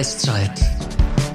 Geistzeit, 0.00 0.58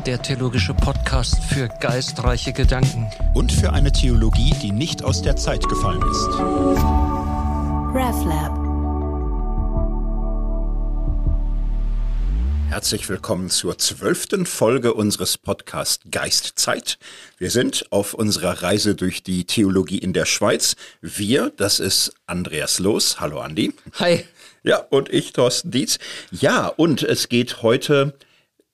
der 0.07 0.19
theologische 0.19 0.73
Podcast 0.73 1.35
für 1.43 1.67
geistreiche 1.67 2.51
Gedanken. 2.51 3.05
Und 3.35 3.51
für 3.51 3.71
eine 3.73 3.91
Theologie, 3.91 4.55
die 4.59 4.71
nicht 4.71 5.03
aus 5.03 5.21
der 5.21 5.35
Zeit 5.35 5.69
gefallen 5.69 6.01
ist. 6.01 6.25
RefLab. 7.93 8.57
Herzlich 12.69 13.07
willkommen 13.07 13.51
zur 13.51 13.77
zwölften 13.77 14.47
Folge 14.47 14.95
unseres 14.95 15.37
Podcasts 15.37 16.03
Geistzeit. 16.09 16.97
Wir 17.37 17.51
sind 17.51 17.85
auf 17.91 18.15
unserer 18.15 18.63
Reise 18.63 18.95
durch 18.95 19.21
die 19.21 19.45
Theologie 19.45 19.99
in 19.99 20.11
der 20.11 20.25
Schweiz. 20.25 20.75
Wir, 21.01 21.53
das 21.55 21.79
ist 21.79 22.15
Andreas 22.25 22.79
Los. 22.79 23.19
Hallo 23.19 23.41
Andi. 23.41 23.75
Hi. 23.99 24.25
Ja, 24.63 24.77
und 24.89 25.13
ich, 25.13 25.33
Thorsten 25.33 25.69
Dietz. 25.69 25.99
Ja, 26.31 26.65
und 26.65 27.03
es 27.03 27.29
geht 27.29 27.61
heute 27.61 28.15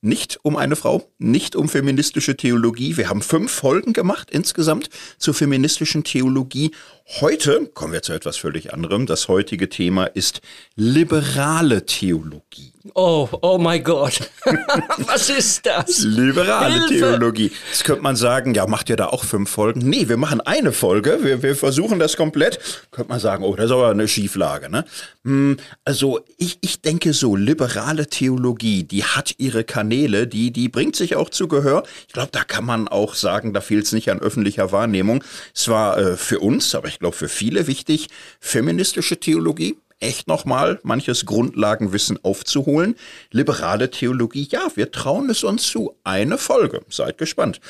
nicht 0.02 0.40
um 0.42 0.56
eine 0.56 0.74
Frau, 0.74 1.08
nicht 1.18 1.54
um 1.54 1.68
feministische 1.68 2.36
Theologie. 2.36 2.96
Wir 2.96 3.08
haben 3.08 3.22
fünf 3.22 3.52
Folgen 3.52 3.92
gemacht 3.92 4.30
insgesamt 4.32 4.90
zur 5.16 5.32
feministischen 5.32 6.02
Theologie. 6.02 6.72
Heute 7.20 7.66
kommen 7.66 7.92
wir 7.92 8.00
zu 8.00 8.14
etwas 8.14 8.38
völlig 8.38 8.72
anderem. 8.72 9.04
Das 9.04 9.28
heutige 9.28 9.68
Thema 9.68 10.06
ist 10.06 10.40
liberale 10.76 11.84
Theologie. 11.84 12.72
Oh, 12.94 13.28
oh 13.42 13.58
mein 13.58 13.84
Gott. 13.84 14.30
Was 14.98 15.30
ist 15.30 15.66
das? 15.66 16.00
Liberale 16.00 16.88
Hilfe! 16.88 16.94
Theologie. 16.94 17.52
Jetzt 17.70 17.84
könnte 17.84 18.02
man 18.02 18.16
sagen, 18.16 18.54
ja, 18.54 18.66
macht 18.66 18.90
ihr 18.90 18.96
da 18.96 19.06
auch 19.06 19.24
fünf 19.24 19.50
Folgen? 19.50 19.88
Nee, 19.88 20.08
wir 20.08 20.16
machen 20.16 20.40
eine 20.40 20.72
Folge. 20.72 21.18
Wir, 21.22 21.42
wir 21.42 21.54
versuchen 21.54 22.00
das 22.00 22.16
komplett. 22.16 22.58
Könnte 22.90 23.10
man 23.10 23.20
sagen, 23.20 23.44
oh, 23.44 23.54
das 23.54 23.66
ist 23.66 23.72
aber 23.72 23.90
eine 23.90 24.08
Schieflage. 24.08 24.68
Ne? 24.68 24.84
Hm, 25.24 25.58
also 25.84 26.20
ich, 26.38 26.58
ich 26.62 26.80
denke 26.80 27.12
so, 27.12 27.36
liberale 27.36 28.08
Theologie, 28.08 28.82
die 28.82 29.04
hat 29.04 29.34
ihre 29.38 29.62
Kanäle, 29.62 30.26
die, 30.26 30.50
die 30.50 30.68
bringt 30.68 30.96
sich 30.96 31.14
auch 31.14 31.30
zu 31.30 31.46
Gehör. 31.46 31.84
Ich 32.08 32.14
glaube, 32.14 32.30
da 32.32 32.42
kann 32.42 32.64
man 32.64 32.88
auch 32.88 33.14
sagen, 33.14 33.52
da 33.52 33.60
fehlt 33.60 33.84
es 33.84 33.92
nicht 33.92 34.10
an 34.10 34.18
öffentlicher 34.18 34.72
Wahrnehmung. 34.72 35.22
Es 35.54 35.68
war 35.68 35.98
äh, 35.98 36.16
für 36.16 36.40
uns, 36.40 36.74
aber 36.74 36.88
ich 36.88 36.98
glaube 37.02 37.16
für 37.16 37.28
viele 37.28 37.66
wichtig, 37.66 38.08
feministische 38.40 39.18
Theologie, 39.18 39.76
echt 39.98 40.28
nochmal 40.28 40.80
manches 40.84 41.26
Grundlagenwissen 41.26 42.18
aufzuholen. 42.24 42.94
Liberale 43.30 43.90
Theologie, 43.90 44.48
ja, 44.50 44.68
wir 44.74 44.90
trauen 44.90 45.28
es 45.28 45.44
uns 45.44 45.64
zu. 45.64 45.96
Eine 46.04 46.38
Folge. 46.38 46.82
Seid 46.88 47.18
gespannt. 47.18 47.60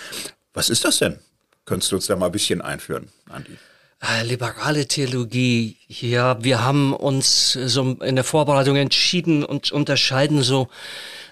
Was 0.53 0.69
ist 0.69 0.84
das 0.84 0.98
denn? 0.98 1.19
Könntest 1.64 1.92
du 1.92 1.97
uns 1.97 2.06
da 2.06 2.16
mal 2.16 2.27
ein 2.27 2.33
bisschen 2.33 2.60
einführen, 2.60 3.08
Andi? 3.30 3.56
Äh, 4.03 4.25
Liberale 4.25 4.86
Theologie, 4.86 5.77
ja, 5.88 6.42
wir 6.42 6.62
haben 6.62 6.92
uns 6.92 7.53
so 7.53 7.97
in 8.03 8.16
der 8.16 8.25
Vorbereitung 8.25 8.77
entschieden 8.77 9.44
und 9.44 9.72
unterscheiden 9.72 10.42
so 10.42 10.69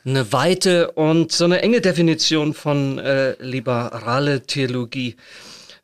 eine 0.07 0.33
weite 0.33 0.93
und 0.93 1.33
so 1.33 1.45
eine 1.45 1.61
enge 1.63 1.81
Definition 1.81 2.55
von 2.55 2.99
äh, 2.99 3.35
liberale 3.43 4.43
Theologie. 4.43 5.17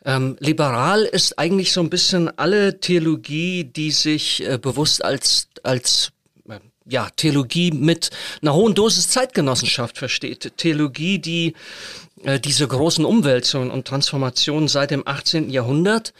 Ähm, 0.06 0.36
liberal 0.38 1.02
ist 1.02 1.36
eigentlich 1.36 1.72
so 1.72 1.80
ein 1.80 1.90
bisschen 1.90 2.30
alle 2.38 2.78
Theologie, 2.78 3.64
die 3.64 3.90
sich 3.90 4.42
äh, 4.46 4.56
bewusst 4.56 5.04
als, 5.04 5.48
als 5.64 6.12
äh, 6.48 6.60
ja, 6.86 7.08
Theologie 7.16 7.72
mit 7.72 8.10
einer 8.40 8.54
hohen 8.54 8.76
Dosis 8.76 9.08
Zeitgenossenschaft 9.08 9.98
versteht. 9.98 10.52
Theologie, 10.58 11.18
die 11.18 11.54
äh, 12.22 12.38
diese 12.38 12.68
großen 12.68 13.04
Umwälzungen 13.04 13.72
und 13.72 13.88
Transformationen 13.88 14.68
seit 14.68 14.92
dem 14.92 15.02
18. 15.06 15.50
Jahrhundert 15.50 16.14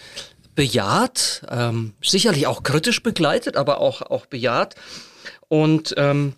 bejaht, 0.56 1.42
ähm, 1.48 1.94
sicherlich 2.02 2.48
auch 2.48 2.64
kritisch 2.64 3.04
begleitet, 3.04 3.56
aber 3.56 3.80
auch, 3.80 4.02
auch 4.02 4.26
bejaht. 4.26 4.74
Und 5.46 5.94
ähm, 5.96 6.34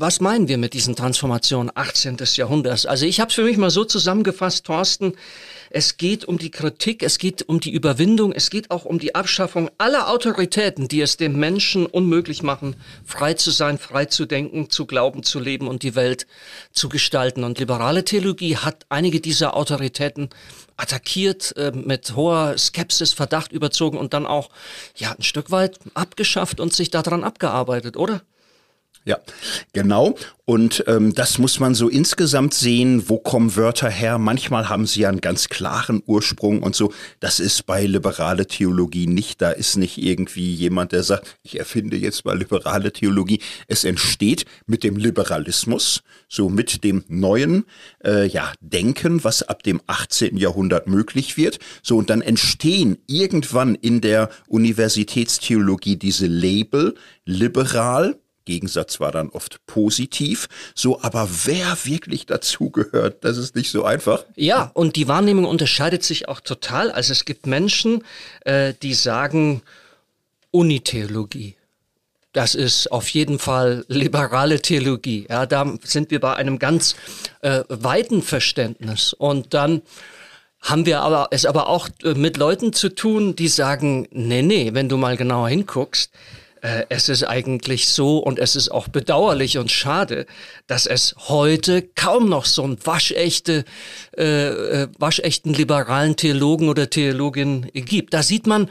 was 0.00 0.20
meinen 0.20 0.48
wir 0.48 0.58
mit 0.58 0.74
diesen 0.74 0.94
Transformationen 0.94 1.72
18. 1.74 2.18
Jahrhunderts? 2.34 2.86
Also 2.86 3.04
ich 3.04 3.20
habe 3.20 3.30
es 3.30 3.34
für 3.34 3.42
mich 3.42 3.56
mal 3.56 3.70
so 3.70 3.84
zusammengefasst, 3.84 4.64
Thorsten, 4.64 5.14
es 5.70 5.96
geht 5.96 6.24
um 6.24 6.38
die 6.38 6.50
Kritik, 6.50 7.02
es 7.02 7.18
geht 7.18 7.48
um 7.48 7.60
die 7.60 7.72
Überwindung, 7.72 8.32
es 8.32 8.48
geht 8.48 8.70
auch 8.70 8.84
um 8.84 8.98
die 8.98 9.14
Abschaffung 9.14 9.70
aller 9.76 10.08
Autoritäten, 10.08 10.88
die 10.88 11.00
es 11.00 11.16
dem 11.16 11.38
Menschen 11.38 11.84
unmöglich 11.84 12.42
machen, 12.42 12.76
frei 13.04 13.34
zu 13.34 13.50
sein, 13.50 13.76
frei 13.76 14.04
zu 14.04 14.24
denken, 14.24 14.70
zu 14.70 14.86
glauben, 14.86 15.24
zu 15.24 15.40
leben 15.40 15.66
und 15.66 15.82
die 15.82 15.94
Welt 15.94 16.26
zu 16.72 16.88
gestalten. 16.88 17.44
Und 17.44 17.58
liberale 17.58 18.04
Theologie 18.04 18.56
hat 18.56 18.86
einige 18.88 19.20
dieser 19.20 19.56
Autoritäten 19.56 20.30
attackiert, 20.76 21.56
äh, 21.56 21.72
mit 21.74 22.14
hoher 22.14 22.56
Skepsis, 22.56 23.12
Verdacht 23.12 23.52
überzogen 23.52 23.98
und 23.98 24.14
dann 24.14 24.26
auch 24.26 24.48
ja 24.96 25.12
ein 25.12 25.22
Stück 25.22 25.50
weit 25.50 25.78
abgeschafft 25.94 26.60
und 26.60 26.72
sich 26.72 26.90
daran 26.90 27.24
abgearbeitet, 27.24 27.96
oder? 27.96 28.22
Ja, 29.08 29.16
genau. 29.72 30.16
Und 30.44 30.84
ähm, 30.86 31.14
das 31.14 31.38
muss 31.38 31.60
man 31.60 31.74
so 31.74 31.88
insgesamt 31.88 32.52
sehen, 32.52 33.08
wo 33.08 33.16
kommen 33.16 33.56
Wörter 33.56 33.88
her. 33.88 34.18
Manchmal 34.18 34.68
haben 34.68 34.86
sie 34.86 35.00
ja 35.00 35.08
einen 35.08 35.22
ganz 35.22 35.48
klaren 35.48 36.02
Ursprung 36.04 36.62
und 36.62 36.76
so. 36.76 36.92
Das 37.18 37.40
ist 37.40 37.64
bei 37.64 37.86
liberale 37.86 38.46
Theologie 38.46 39.06
nicht. 39.06 39.40
Da 39.40 39.50
ist 39.50 39.76
nicht 39.78 39.96
irgendwie 39.96 40.52
jemand, 40.52 40.92
der 40.92 41.04
sagt, 41.04 41.38
ich 41.42 41.58
erfinde 41.58 41.96
jetzt 41.96 42.26
mal 42.26 42.36
liberale 42.36 42.92
Theologie. 42.92 43.40
Es 43.66 43.84
entsteht 43.84 44.44
mit 44.66 44.84
dem 44.84 44.96
Liberalismus, 44.96 46.02
so 46.28 46.50
mit 46.50 46.84
dem 46.84 47.02
neuen 47.08 47.64
äh, 48.04 48.26
ja, 48.26 48.52
Denken, 48.60 49.24
was 49.24 49.42
ab 49.42 49.62
dem 49.62 49.80
18. 49.86 50.36
Jahrhundert 50.36 50.86
möglich 50.86 51.38
wird. 51.38 51.60
So, 51.82 51.96
und 51.96 52.10
dann 52.10 52.20
entstehen 52.20 52.98
irgendwann 53.06 53.74
in 53.74 54.02
der 54.02 54.28
Universitätstheologie 54.48 55.96
diese 55.96 56.26
Label 56.26 56.94
liberal, 57.24 58.18
Gegensatz 58.48 58.98
war 58.98 59.12
dann 59.12 59.28
oft 59.28 59.60
positiv. 59.66 60.48
So, 60.74 61.02
aber 61.02 61.28
wer 61.44 61.76
wirklich 61.84 62.24
dazugehört, 62.24 63.22
das 63.24 63.36
ist 63.36 63.54
nicht 63.54 63.70
so 63.70 63.84
einfach. 63.84 64.24
Ja, 64.36 64.70
und 64.72 64.96
die 64.96 65.06
Wahrnehmung 65.06 65.44
unterscheidet 65.44 66.02
sich 66.02 66.28
auch 66.28 66.40
total. 66.40 66.90
Also 66.90 67.12
es 67.12 67.26
gibt 67.26 67.46
Menschen, 67.46 68.02
äh, 68.44 68.72
die 68.82 68.94
sagen 68.94 69.62
Unitheologie. 70.50 71.56
Das 72.32 72.54
ist 72.54 72.90
auf 72.90 73.08
jeden 73.10 73.38
Fall 73.38 73.84
liberale 73.88 74.60
Theologie. 74.60 75.26
Ja, 75.28 75.44
da 75.44 75.74
sind 75.82 76.10
wir 76.10 76.20
bei 76.20 76.34
einem 76.34 76.58
ganz 76.58 76.96
äh, 77.42 77.64
weiten 77.68 78.22
Verständnis. 78.22 79.12
Und 79.12 79.52
dann 79.52 79.82
haben 80.62 80.86
wir 80.86 81.00
aber 81.00 81.28
es 81.32 81.44
aber 81.44 81.68
auch 81.68 81.88
äh, 82.02 82.14
mit 82.14 82.38
Leuten 82.38 82.72
zu 82.72 82.88
tun, 82.88 83.36
die 83.36 83.48
sagen, 83.48 84.08
nee, 84.10 84.42
nee, 84.42 84.70
wenn 84.72 84.88
du 84.88 84.96
mal 84.96 85.16
genauer 85.16 85.48
hinguckst, 85.50 86.10
äh, 86.62 86.86
es 86.88 87.08
ist 87.08 87.24
eigentlich 87.24 87.88
so 87.88 88.18
und 88.18 88.38
es 88.38 88.56
ist 88.56 88.70
auch 88.70 88.88
bedauerlich 88.88 89.58
und 89.58 89.70
schade, 89.70 90.26
dass 90.66 90.86
es 90.86 91.14
heute 91.28 91.82
kaum 91.82 92.28
noch 92.28 92.44
so 92.44 92.64
einen 92.64 92.78
waschechte, 92.84 93.64
äh, 94.16 94.48
äh, 94.48 94.88
waschechten 94.98 95.54
liberalen 95.54 96.16
Theologen 96.16 96.68
oder 96.68 96.90
Theologin 96.90 97.70
gibt. 97.72 98.14
Da 98.14 98.22
sieht 98.22 98.46
man, 98.46 98.68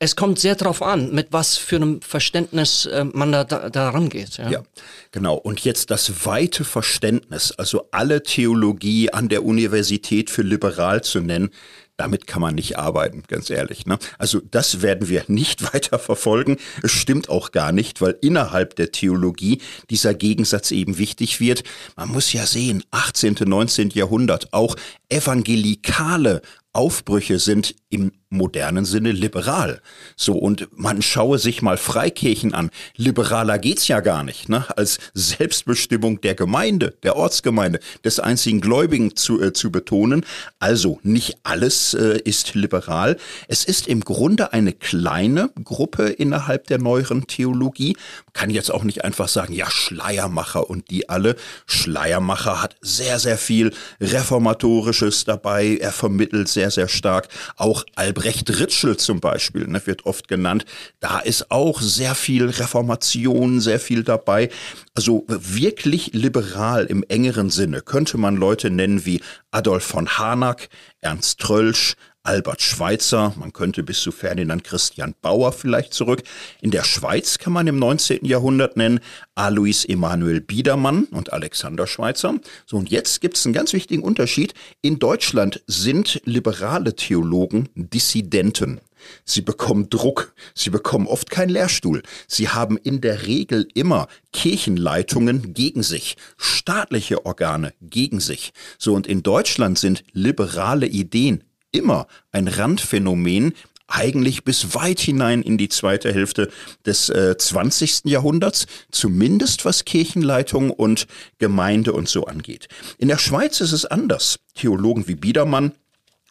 es 0.00 0.14
kommt 0.14 0.38
sehr 0.38 0.54
darauf 0.54 0.82
an, 0.82 1.12
mit 1.12 1.28
was 1.32 1.56
für 1.56 1.76
einem 1.76 2.00
Verständnis 2.02 2.86
äh, 2.86 3.04
man 3.04 3.32
da, 3.32 3.44
da, 3.44 3.68
da 3.68 3.90
rangeht. 3.90 4.38
Ja. 4.38 4.50
ja, 4.50 4.62
genau. 5.10 5.34
Und 5.34 5.60
jetzt 5.60 5.90
das 5.90 6.24
weite 6.24 6.64
Verständnis, 6.64 7.52
also 7.52 7.88
alle 7.90 8.22
Theologie 8.22 9.10
an 9.12 9.28
der 9.28 9.44
Universität 9.44 10.30
für 10.30 10.42
liberal 10.42 11.02
zu 11.02 11.20
nennen, 11.20 11.50
damit 11.98 12.26
kann 12.26 12.40
man 12.40 12.54
nicht 12.54 12.78
arbeiten, 12.78 13.24
ganz 13.26 13.50
ehrlich. 13.50 13.84
Ne? 13.84 13.98
Also 14.16 14.40
das 14.50 14.80
werden 14.80 15.08
wir 15.08 15.24
nicht 15.26 15.62
weiter 15.74 15.98
verfolgen. 15.98 16.56
Es 16.82 16.92
stimmt 16.92 17.28
auch 17.28 17.50
gar 17.52 17.72
nicht, 17.72 18.00
weil 18.00 18.16
innerhalb 18.22 18.76
der 18.76 18.92
Theologie 18.92 19.60
dieser 19.90 20.14
Gegensatz 20.14 20.70
eben 20.70 20.96
wichtig 20.96 21.40
wird. 21.40 21.64
Man 21.96 22.08
muss 22.08 22.32
ja 22.32 22.46
sehen, 22.46 22.82
18., 22.92 23.36
19. 23.44 23.90
Jahrhundert, 23.90 24.52
auch 24.52 24.76
evangelikale 25.10 26.40
Aufbrüche 26.72 27.38
sind 27.40 27.74
im 27.90 28.12
modernen 28.30 28.84
Sinne 28.84 29.12
liberal. 29.12 29.80
So, 30.16 30.34
und 30.34 30.68
man 30.76 31.00
schaue 31.00 31.38
sich 31.38 31.62
mal 31.62 31.78
Freikirchen 31.78 32.52
an. 32.52 32.70
Liberaler 32.96 33.58
geht's 33.58 33.88
ja 33.88 34.00
gar 34.00 34.22
nicht, 34.22 34.48
ne? 34.48 34.66
Als 34.76 34.98
Selbstbestimmung 35.14 36.20
der 36.20 36.34
Gemeinde, 36.34 36.94
der 37.02 37.16
Ortsgemeinde, 37.16 37.80
des 38.04 38.20
einzigen 38.20 38.60
Gläubigen 38.60 39.16
zu, 39.16 39.40
äh, 39.40 39.52
zu 39.52 39.72
betonen. 39.72 40.26
Also, 40.58 41.00
nicht 41.02 41.38
alles 41.42 41.94
äh, 41.94 42.20
ist 42.22 42.54
liberal. 42.54 43.16
Es 43.48 43.64
ist 43.64 43.88
im 43.88 44.00
Grunde 44.00 44.52
eine 44.52 44.72
kleine 44.72 45.50
Gruppe 45.64 46.08
innerhalb 46.08 46.66
der 46.66 46.78
neueren 46.78 47.26
Theologie. 47.26 47.96
Man 48.26 48.32
kann 48.34 48.50
jetzt 48.50 48.70
auch 48.70 48.84
nicht 48.84 49.04
einfach 49.04 49.28
sagen, 49.28 49.54
ja, 49.54 49.70
Schleiermacher 49.70 50.68
und 50.68 50.90
die 50.90 51.08
alle. 51.08 51.36
Schleiermacher 51.66 52.60
hat 52.62 52.76
sehr, 52.82 53.18
sehr 53.18 53.38
viel 53.38 53.72
Reformatorisches 54.00 55.24
dabei. 55.24 55.78
Er 55.80 55.92
vermittelt 55.92 56.48
sehr, 56.48 56.70
sehr 56.70 56.88
stark. 56.88 57.28
Auch 57.56 57.77
Albrecht 57.94 58.58
Ritschel 58.58 58.96
zum 58.96 59.20
Beispiel, 59.20 59.66
ne, 59.66 59.80
wird 59.86 60.06
oft 60.06 60.28
genannt. 60.28 60.64
Da 61.00 61.18
ist 61.18 61.50
auch 61.50 61.80
sehr 61.80 62.14
viel 62.14 62.46
Reformation, 62.46 63.60
sehr 63.60 63.80
viel 63.80 64.04
dabei. 64.04 64.50
Also 64.94 65.24
wirklich 65.28 66.10
liberal 66.12 66.86
im 66.86 67.04
engeren 67.08 67.50
Sinne 67.50 67.80
könnte 67.80 68.18
man 68.18 68.36
Leute 68.36 68.70
nennen 68.70 69.04
wie 69.04 69.20
Adolf 69.50 69.84
von 69.84 70.08
Harnack, 70.08 70.68
Ernst 71.00 71.40
Trölsch, 71.40 71.94
Albert 72.28 72.60
Schweitzer, 72.60 73.32
man 73.38 73.54
könnte 73.54 73.82
bis 73.82 74.02
zu 74.02 74.12
Ferdinand 74.12 74.62
Christian 74.62 75.14
Bauer 75.22 75.50
vielleicht 75.50 75.94
zurück. 75.94 76.22
In 76.60 76.70
der 76.70 76.84
Schweiz 76.84 77.38
kann 77.38 77.54
man 77.54 77.66
im 77.66 77.78
19. 77.78 78.22
Jahrhundert 78.26 78.76
nennen 78.76 79.00
Alois 79.34 79.86
Emanuel 79.88 80.42
Biedermann 80.42 81.04
und 81.04 81.32
Alexander 81.32 81.86
Schweitzer. 81.86 82.38
So, 82.66 82.76
und 82.76 82.90
jetzt 82.90 83.22
gibt 83.22 83.38
es 83.38 83.46
einen 83.46 83.54
ganz 83.54 83.72
wichtigen 83.72 84.02
Unterschied. 84.02 84.52
In 84.82 84.98
Deutschland 84.98 85.62
sind 85.66 86.20
liberale 86.26 86.94
Theologen 86.94 87.70
Dissidenten. 87.74 88.82
Sie 89.24 89.40
bekommen 89.40 89.88
Druck. 89.88 90.34
Sie 90.54 90.68
bekommen 90.68 91.06
oft 91.06 91.30
keinen 91.30 91.48
Lehrstuhl. 91.48 92.02
Sie 92.26 92.50
haben 92.50 92.76
in 92.76 93.00
der 93.00 93.26
Regel 93.26 93.68
immer 93.72 94.06
Kirchenleitungen 94.34 95.54
gegen 95.54 95.82
sich, 95.82 96.16
staatliche 96.36 97.24
Organe 97.24 97.72
gegen 97.80 98.20
sich. 98.20 98.52
So, 98.76 98.92
und 98.92 99.06
in 99.06 99.22
Deutschland 99.22 99.78
sind 99.78 100.04
liberale 100.12 100.86
Ideen 100.86 101.44
immer 101.72 102.06
ein 102.32 102.48
Randphänomen, 102.48 103.54
eigentlich 103.88 104.44
bis 104.44 104.74
weit 104.74 105.00
hinein 105.00 105.42
in 105.42 105.56
die 105.56 105.70
zweite 105.70 106.12
Hälfte 106.12 106.50
des 106.84 107.08
äh, 107.08 107.36
20. 107.36 108.02
Jahrhunderts, 108.04 108.66
zumindest 108.90 109.64
was 109.64 109.86
Kirchenleitung 109.86 110.70
und 110.70 111.06
Gemeinde 111.38 111.94
und 111.94 112.08
so 112.08 112.26
angeht. 112.26 112.68
In 112.98 113.08
der 113.08 113.18
Schweiz 113.18 113.60
ist 113.60 113.72
es 113.72 113.86
anders. 113.86 114.40
Theologen 114.54 115.08
wie 115.08 115.14
Biedermann 115.14 115.72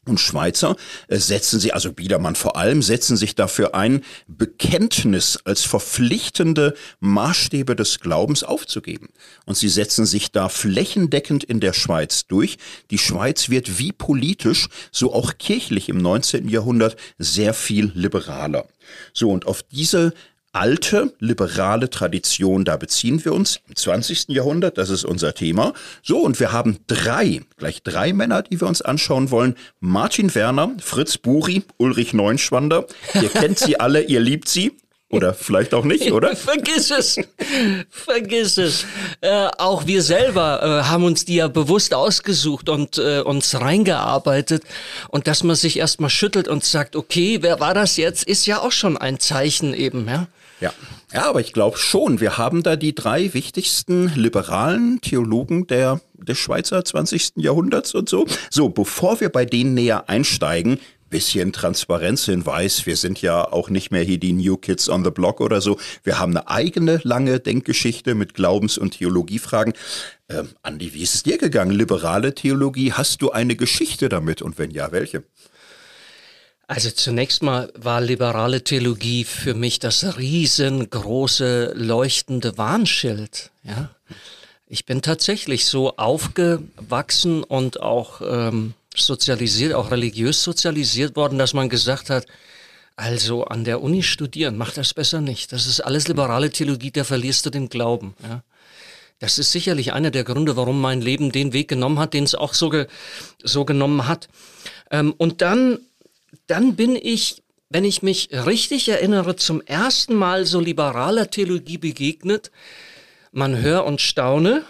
und 0.08 0.20
Schweizer 0.20 0.76
äh, 1.08 1.18
setzen 1.18 1.60
sie, 1.60 1.74
also 1.74 1.92
Biedermann 1.92 2.36
vor 2.36 2.58
allem, 2.58 2.82
setzen 2.82 3.18
sich 3.18 3.36
dafür 3.36 3.76
ein, 3.76 4.04
Bekenntnis 4.28 5.40
als 5.46 5.64
verpflichtende 5.64 6.74
Maßstäbe 7.00 7.76
des 7.76 8.00
Glaubens 8.00 8.44
aufzugeben. 8.44 9.10
Und 9.46 9.58
sie 9.58 9.70
setzen 9.70 10.06
sich 10.06 10.32
da 10.32 10.50
flächendeckend 10.50 11.44
in 11.44 11.60
der 11.60 11.74
Schweiz 11.74 12.28
durch. 12.28 12.58
Die 12.92 12.98
Schweiz 12.98 13.50
wird 13.50 13.80
wie 13.80 13.92
politisch, 13.92 14.68
so 14.92 15.14
auch 15.14 15.38
kirchlich 15.38 15.90
im 15.90 15.98
19. 15.98 16.48
Jahrhundert 16.48 16.96
sehr 17.18 17.54
viel 17.54 17.92
liberaler. 17.94 18.68
So, 19.14 19.32
und 19.32 19.48
auf 19.48 19.64
diese 19.64 20.14
alte 20.54 21.14
liberale 21.20 21.90
Tradition, 21.90 22.66
da 22.66 22.78
beziehen 22.78 23.24
wir 23.24 23.34
uns 23.34 23.60
im 23.68 23.76
20. 23.76 24.30
Jahrhundert, 24.30 24.78
das 24.78 24.90
ist 24.90 25.04
unser 25.04 25.34
Thema. 25.34 25.74
So, 26.02 26.20
und 26.20 26.40
wir 26.40 26.52
haben 26.52 26.80
drei, 26.88 27.42
gleich 27.58 27.84
drei 27.84 28.14
Männer, 28.14 28.42
die 28.44 28.60
wir 28.60 28.68
uns 28.68 28.82
anschauen 28.82 29.32
wollen. 29.32 29.56
Martin 29.80 30.34
Werner, 30.34 30.72
Fritz 30.80 31.18
Buri, 31.18 31.64
Ulrich 31.78 32.14
Neunschwander. 32.14 32.86
Ihr 33.14 33.30
kennt 33.30 33.60
sie 33.60 33.80
alle, 33.80 34.02
ihr 34.02 34.20
liebt 34.20 34.50
sie. 34.50 34.78
Oder 35.10 35.34
vielleicht 35.34 35.74
auch 35.74 35.86
nicht, 35.86 36.12
oder? 36.12 36.36
Vergiss 36.36 36.92
es. 36.92 37.18
Vergiss 37.90 38.58
es. 38.58 38.86
Äh, 39.22 39.48
auch 39.58 39.88
wir 39.88 40.02
selber 40.02 40.62
äh, 40.62 40.90
haben 40.90 41.06
uns 41.06 41.24
die 41.24 41.36
ja 41.36 41.48
bewusst 41.48 41.94
ausgesucht 41.94 42.68
und 42.68 42.98
äh, 42.98 43.22
uns 43.22 43.60
reingearbeitet. 43.60 44.64
Und 45.08 45.28
dass 45.28 45.44
man 45.44 45.56
sich 45.56 45.80
erstmal 45.80 46.10
schüttelt 46.10 46.50
und 46.50 46.66
sagt, 46.66 46.98
okay, 46.98 47.40
wer 47.42 47.62
war 47.62 47.74
das 47.74 47.96
jetzt, 47.96 48.24
ist 48.24 48.46
ja 48.48 48.60
auch 48.60 48.74
schon 48.74 48.98
ein 48.98 49.20
Zeichen 49.20 49.74
eben, 49.74 50.08
ja. 50.08 50.28
Ja. 50.60 50.74
Ja, 51.14 51.30
aber 51.30 51.40
ich 51.40 51.54
glaube 51.54 51.78
schon, 51.78 52.20
wir 52.20 52.38
haben 52.38 52.64
da 52.64 52.76
die 52.76 52.94
drei 52.94 53.34
wichtigsten 53.34 54.12
liberalen 54.16 55.00
Theologen 55.00 55.66
der, 55.68 56.02
des 56.16 56.38
Schweizer 56.38 56.84
20. 56.84 57.34
Jahrhunderts 57.38 57.96
und 57.96 58.10
so. 58.10 58.26
So, 58.50 58.68
bevor 58.68 59.22
wir 59.22 59.30
bei 59.30 59.46
denen 59.46 59.74
näher 59.74 60.10
einsteigen, 60.10 60.80
bisschen 61.10 61.54
Transparenzhinweis. 61.54 62.86
Wir 62.86 62.96
sind 62.96 63.22
ja 63.22 63.52
auch 63.52 63.70
nicht 63.70 63.92
mehr 63.92 64.04
hier 64.04 64.20
die 64.20 64.34
New 64.34 64.58
Kids 64.58 64.90
on 64.90 65.04
the 65.04 65.12
Block 65.12 65.42
oder 65.42 65.62
so. 65.62 65.78
Wir 66.04 66.20
haben 66.20 66.36
eine 66.36 66.48
eigene 66.50 67.00
lange 67.04 67.40
Denkgeschichte 67.40 68.16
mit 68.16 68.34
Glaubens- 68.34 68.78
und 68.78 68.92
Theologiefragen. 68.92 69.74
Ähm, 70.30 70.50
Andi, 70.62 70.94
wie 70.94 71.04
ist 71.04 71.16
es 71.16 71.24
dir 71.24 71.38
gegangen? 71.38 71.72
Liberale 71.72 72.36
Theologie, 72.36 72.94
hast 72.94 73.22
du 73.22 73.32
eine 73.32 73.56
Geschichte 73.56 74.10
damit? 74.10 74.42
Und 74.42 74.58
wenn 74.58 74.72
ja, 74.72 74.92
welche? 74.92 75.24
Also 76.68 76.92
zunächst 76.92 77.44
mal 77.44 77.72
war 77.76 78.02
liberale 78.02 78.62
Theologie 78.62 79.24
für 79.24 79.54
mich 79.54 79.80
das 79.80 80.18
riesengroße 80.18 81.72
leuchtende 81.76 82.58
Warnschild. 82.58 83.52
Ja, 83.64 83.90
ich 84.68 84.86
bin 84.86 85.02
tatsächlich 85.02 85.66
so 85.66 85.96
aufgewachsen 85.96 87.46
und 87.46 87.80
auch 87.80 88.22
ähm, 88.22 88.74
sozialisiert, 89.00 89.74
auch 89.74 89.92
religiös 89.92 90.44
sozialisiert 90.44 91.16
worden, 91.16 91.38
dass 91.38 91.54
man 91.54 91.70
gesagt 91.70 92.10
hat, 92.10 92.26
also 92.96 93.46
an 93.46 93.64
der 93.64 93.82
Uni 93.82 94.02
studieren, 94.04 94.58
mach 94.58 94.72
das 94.72 94.94
besser 94.94 95.22
nicht. 95.22 95.52
Das 95.52 95.68
ist 95.68 95.82
alles 95.82 96.08
liberale 96.08 96.50
Theologie, 96.50 96.92
da 96.92 97.04
verlierst 97.04 97.46
du 97.46 97.50
den 97.50 97.70
Glauben. 97.70 98.16
Ja. 98.24 98.44
Das 99.20 99.40
ist 99.40 99.52
sicherlich 99.52 99.94
einer 99.94 100.12
der 100.12 100.24
Gründe, 100.24 100.56
warum 100.56 100.80
mein 100.80 101.02
Leben 101.02 101.32
den 101.32 101.54
Weg 101.54 101.68
genommen 101.68 102.00
hat, 102.00 102.14
den 102.14 102.24
es 102.24 102.36
auch 102.36 102.54
so, 102.54 102.70
ge 102.70 102.88
so 103.44 103.66
genommen 103.66 104.08
hat. 104.08 104.28
Ähm, 104.92 105.14
und 105.18 105.42
dann 105.42 105.80
dann 106.48 106.76
bin 106.76 106.96
ich, 106.96 107.44
wenn 107.70 107.84
ich 107.84 108.02
mich 108.02 108.30
richtig 108.32 108.90
erinnere, 108.90 109.36
zum 109.36 109.62
ersten 109.62 110.16
Mal 110.16 110.46
so 110.46 110.60
liberaler 110.60 111.30
Theologie 111.30 111.78
begegnet. 111.78 112.52
Man 113.32 113.62
hör 113.62 113.86
und 113.86 114.02
staune 114.02 114.64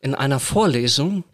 in 0.00 0.14
einer 0.14 0.40
Vorlesung, 0.40 1.24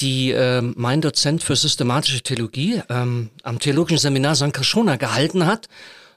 die 0.00 0.30
äh, 0.32 0.62
mein 0.62 1.00
Dozent 1.00 1.42
für 1.42 1.56
systematische 1.56 2.22
Theologie 2.22 2.82
ähm, 2.88 3.30
am 3.42 3.58
Theologischen 3.58 3.98
Seminar 3.98 4.34
St. 4.34 4.52
Krishona 4.52 4.96
gehalten 4.96 5.46
hat, 5.46 5.68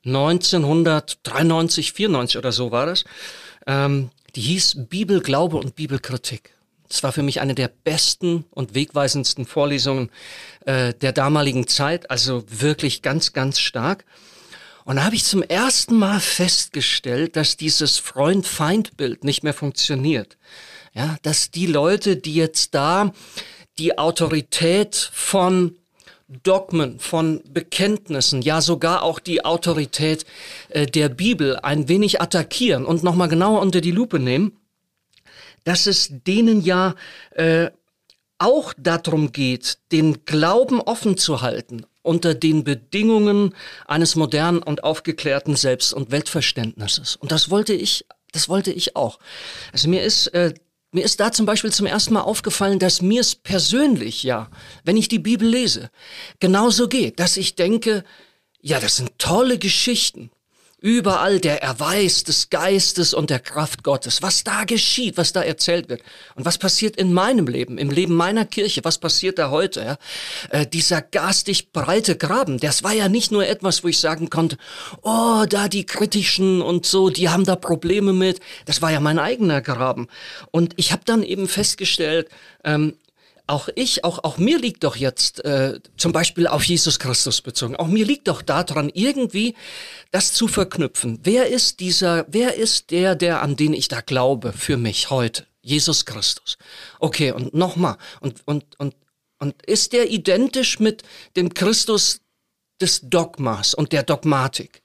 1993, 0.05 1.93
94 1.93 2.37
oder 2.37 2.51
so 2.51 2.71
war 2.71 2.85
das. 2.85 3.05
Ähm, 3.65 4.09
die 4.35 4.41
hieß 4.41 4.87
Bibel, 4.89 5.21
Glaube 5.21 5.57
und 5.57 5.75
Bibelkritik. 5.75 6.53
Das 6.89 7.03
war 7.03 7.11
für 7.11 7.23
mich 7.23 7.41
eine 7.41 7.55
der 7.55 7.69
besten 7.69 8.45
und 8.51 8.75
wegweisendsten 8.75 9.45
Vorlesungen 9.45 10.09
äh, 10.65 10.93
der 10.93 11.11
damaligen 11.11 11.67
Zeit, 11.67 12.11
also 12.11 12.43
wirklich 12.47 13.01
ganz, 13.01 13.33
ganz 13.33 13.59
stark. 13.59 14.05
Und 14.85 14.97
da 14.97 15.05
habe 15.05 15.15
ich 15.15 15.23
zum 15.23 15.41
ersten 15.43 15.95
Mal 15.95 16.19
festgestellt, 16.19 17.35
dass 17.35 17.55
dieses 17.55 17.97
Freund-Feind-Bild 17.97 19.23
nicht 19.23 19.43
mehr 19.43 19.53
funktioniert. 19.53 20.37
Ja, 20.93 21.15
dass 21.23 21.49
die 21.49 21.65
Leute, 21.65 22.17
die 22.17 22.35
jetzt 22.35 22.75
da 22.75 23.13
die 23.79 23.97
Autorität 23.97 24.95
von 24.95 25.77
Dogmen, 26.27 26.99
von 26.99 27.41
Bekenntnissen, 27.47 28.41
ja 28.41 28.61
sogar 28.61 29.03
auch 29.03 29.19
die 29.19 29.45
Autorität 29.45 30.25
äh, 30.69 30.85
der 30.85 31.09
Bibel 31.09 31.57
ein 31.57 31.87
wenig 31.87 32.21
attackieren 32.21 32.85
und 32.85 33.03
nochmal 33.03 33.27
genauer 33.27 33.61
unter 33.61 33.81
die 33.81 33.91
Lupe 33.91 34.19
nehmen, 34.19 34.57
dass 35.63 35.85
es 35.85 36.09
denen 36.11 36.61
ja 36.61 36.95
äh, 37.31 37.69
auch 38.37 38.73
darum 38.77 39.31
geht, 39.31 39.77
den 39.91 40.25
Glauben 40.25 40.81
offen 40.81 41.17
zu 41.17 41.41
halten 41.41 41.85
unter 42.01 42.35
den 42.35 42.63
Bedingungen 42.63 43.55
eines 43.87 44.15
modernen 44.15 44.61
und 44.61 44.83
aufgeklärten 44.83 45.55
Selbst- 45.55 45.93
und 45.93 46.11
Weltverständnisses. 46.11 47.15
Und 47.15 47.31
das 47.31 47.49
wollte 47.49 47.73
ich, 47.73 48.05
das 48.33 48.49
wollte 48.49 48.71
ich 48.71 48.95
auch. 48.95 49.19
Also 49.71 49.87
mir 49.87 50.03
ist 50.03 50.27
äh, 50.27 50.53
mir 50.93 51.03
ist 51.03 51.19
da 51.19 51.31
zum 51.31 51.45
Beispiel 51.45 51.71
zum 51.71 51.85
ersten 51.85 52.13
Mal 52.13 52.21
aufgefallen, 52.21 52.79
dass 52.79 53.01
mir 53.01 53.21
es 53.21 53.35
persönlich, 53.35 54.23
ja, 54.23 54.49
wenn 54.83 54.97
ich 54.97 55.07
die 55.07 55.19
Bibel 55.19 55.47
lese, 55.47 55.89
genauso 56.39 56.87
geht, 56.87 57.19
dass 57.19 57.37
ich 57.37 57.55
denke, 57.55 58.03
ja, 58.61 58.79
das 58.79 58.97
sind 58.97 59.17
tolle 59.17 59.57
Geschichten. 59.57 60.31
Überall 60.83 61.39
der 61.39 61.63
Erweis 61.63 62.25
des 62.25 62.49
Geistes 62.49 63.13
und 63.13 63.29
der 63.29 63.39
Kraft 63.39 63.83
Gottes. 63.83 64.21
Was 64.21 64.43
da 64.43 64.65
geschieht, 64.65 65.15
was 65.15 65.31
da 65.31 65.41
erzählt 65.41 65.87
wird. 65.87 66.01
Und 66.35 66.43
was 66.43 66.57
passiert 66.57 66.97
in 66.97 67.13
meinem 67.13 67.47
Leben, 67.47 67.77
im 67.77 67.89
Leben 67.89 68.13
meiner 68.15 68.43
Kirche, 68.43 68.83
was 68.83 68.97
passiert 68.97 69.39
da 69.39 69.49
heute? 69.49 69.79
Ja? 69.79 69.97
Äh, 70.49 70.67
dieser 70.67 71.01
garstig 71.01 71.71
breite 71.71 72.17
Graben, 72.17 72.57
das 72.57 72.83
war 72.83 72.91
ja 72.91 73.07
nicht 73.07 73.31
nur 73.31 73.47
etwas, 73.47 73.85
wo 73.85 73.87
ich 73.87 73.97
sagen 73.97 74.29
konnte, 74.29 74.57
oh, 75.03 75.45
da 75.47 75.69
die 75.69 75.85
Kritischen 75.85 76.61
und 76.61 76.85
so, 76.85 77.09
die 77.09 77.29
haben 77.29 77.45
da 77.45 77.55
Probleme 77.55 78.11
mit. 78.11 78.41
Das 78.65 78.81
war 78.81 78.91
ja 78.91 78.99
mein 78.99 79.19
eigener 79.19 79.61
Graben. 79.61 80.09
Und 80.51 80.73
ich 80.75 80.91
habe 80.91 81.03
dann 81.05 81.23
eben 81.23 81.47
festgestellt, 81.47 82.27
ähm, 82.65 82.95
auch 83.45 83.67
ich, 83.75 84.03
auch, 84.03 84.23
auch 84.23 84.37
mir 84.37 84.57
liegt 84.57 84.83
doch 84.83 84.95
jetzt 84.95 85.43
äh, 85.43 85.79
zum 85.97 86.11
Beispiel 86.11 86.47
auf 86.47 86.63
Jesus 86.63 86.99
Christus 86.99 87.41
bezogen, 87.41 87.75
auch 87.75 87.87
mir 87.87 88.05
liegt 88.05 88.27
doch 88.27 88.41
daran, 88.41 88.89
irgendwie 88.93 89.55
das 90.11 90.33
zu 90.33 90.47
verknüpfen. 90.47 91.19
Wer 91.23 91.47
ist 91.47 91.79
dieser, 91.79 92.25
wer 92.29 92.55
ist 92.55 92.91
der, 92.91 93.15
der, 93.15 93.41
an 93.41 93.55
den 93.55 93.73
ich 93.73 93.87
da 93.87 94.01
glaube 94.01 94.53
für 94.53 94.77
mich 94.77 95.09
heute? 95.09 95.45
Jesus 95.61 96.05
Christus. 96.05 96.57
Okay, 96.99 97.31
und 97.31 97.53
nochmal. 97.53 97.97
Und, 98.19 98.41
und, 98.45 98.65
und, 98.79 98.95
und 99.39 99.65
ist 99.65 99.93
der 99.93 100.11
identisch 100.11 100.79
mit 100.79 101.03
dem 101.35 101.53
Christus 101.53 102.19
des 102.81 103.01
Dogmas 103.03 103.73
und 103.73 103.93
der 103.93 104.03
Dogmatik? 104.03 104.83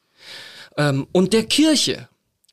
Ähm, 0.77 1.09
und 1.12 1.33
der 1.33 1.47
Kirche? 1.47 2.09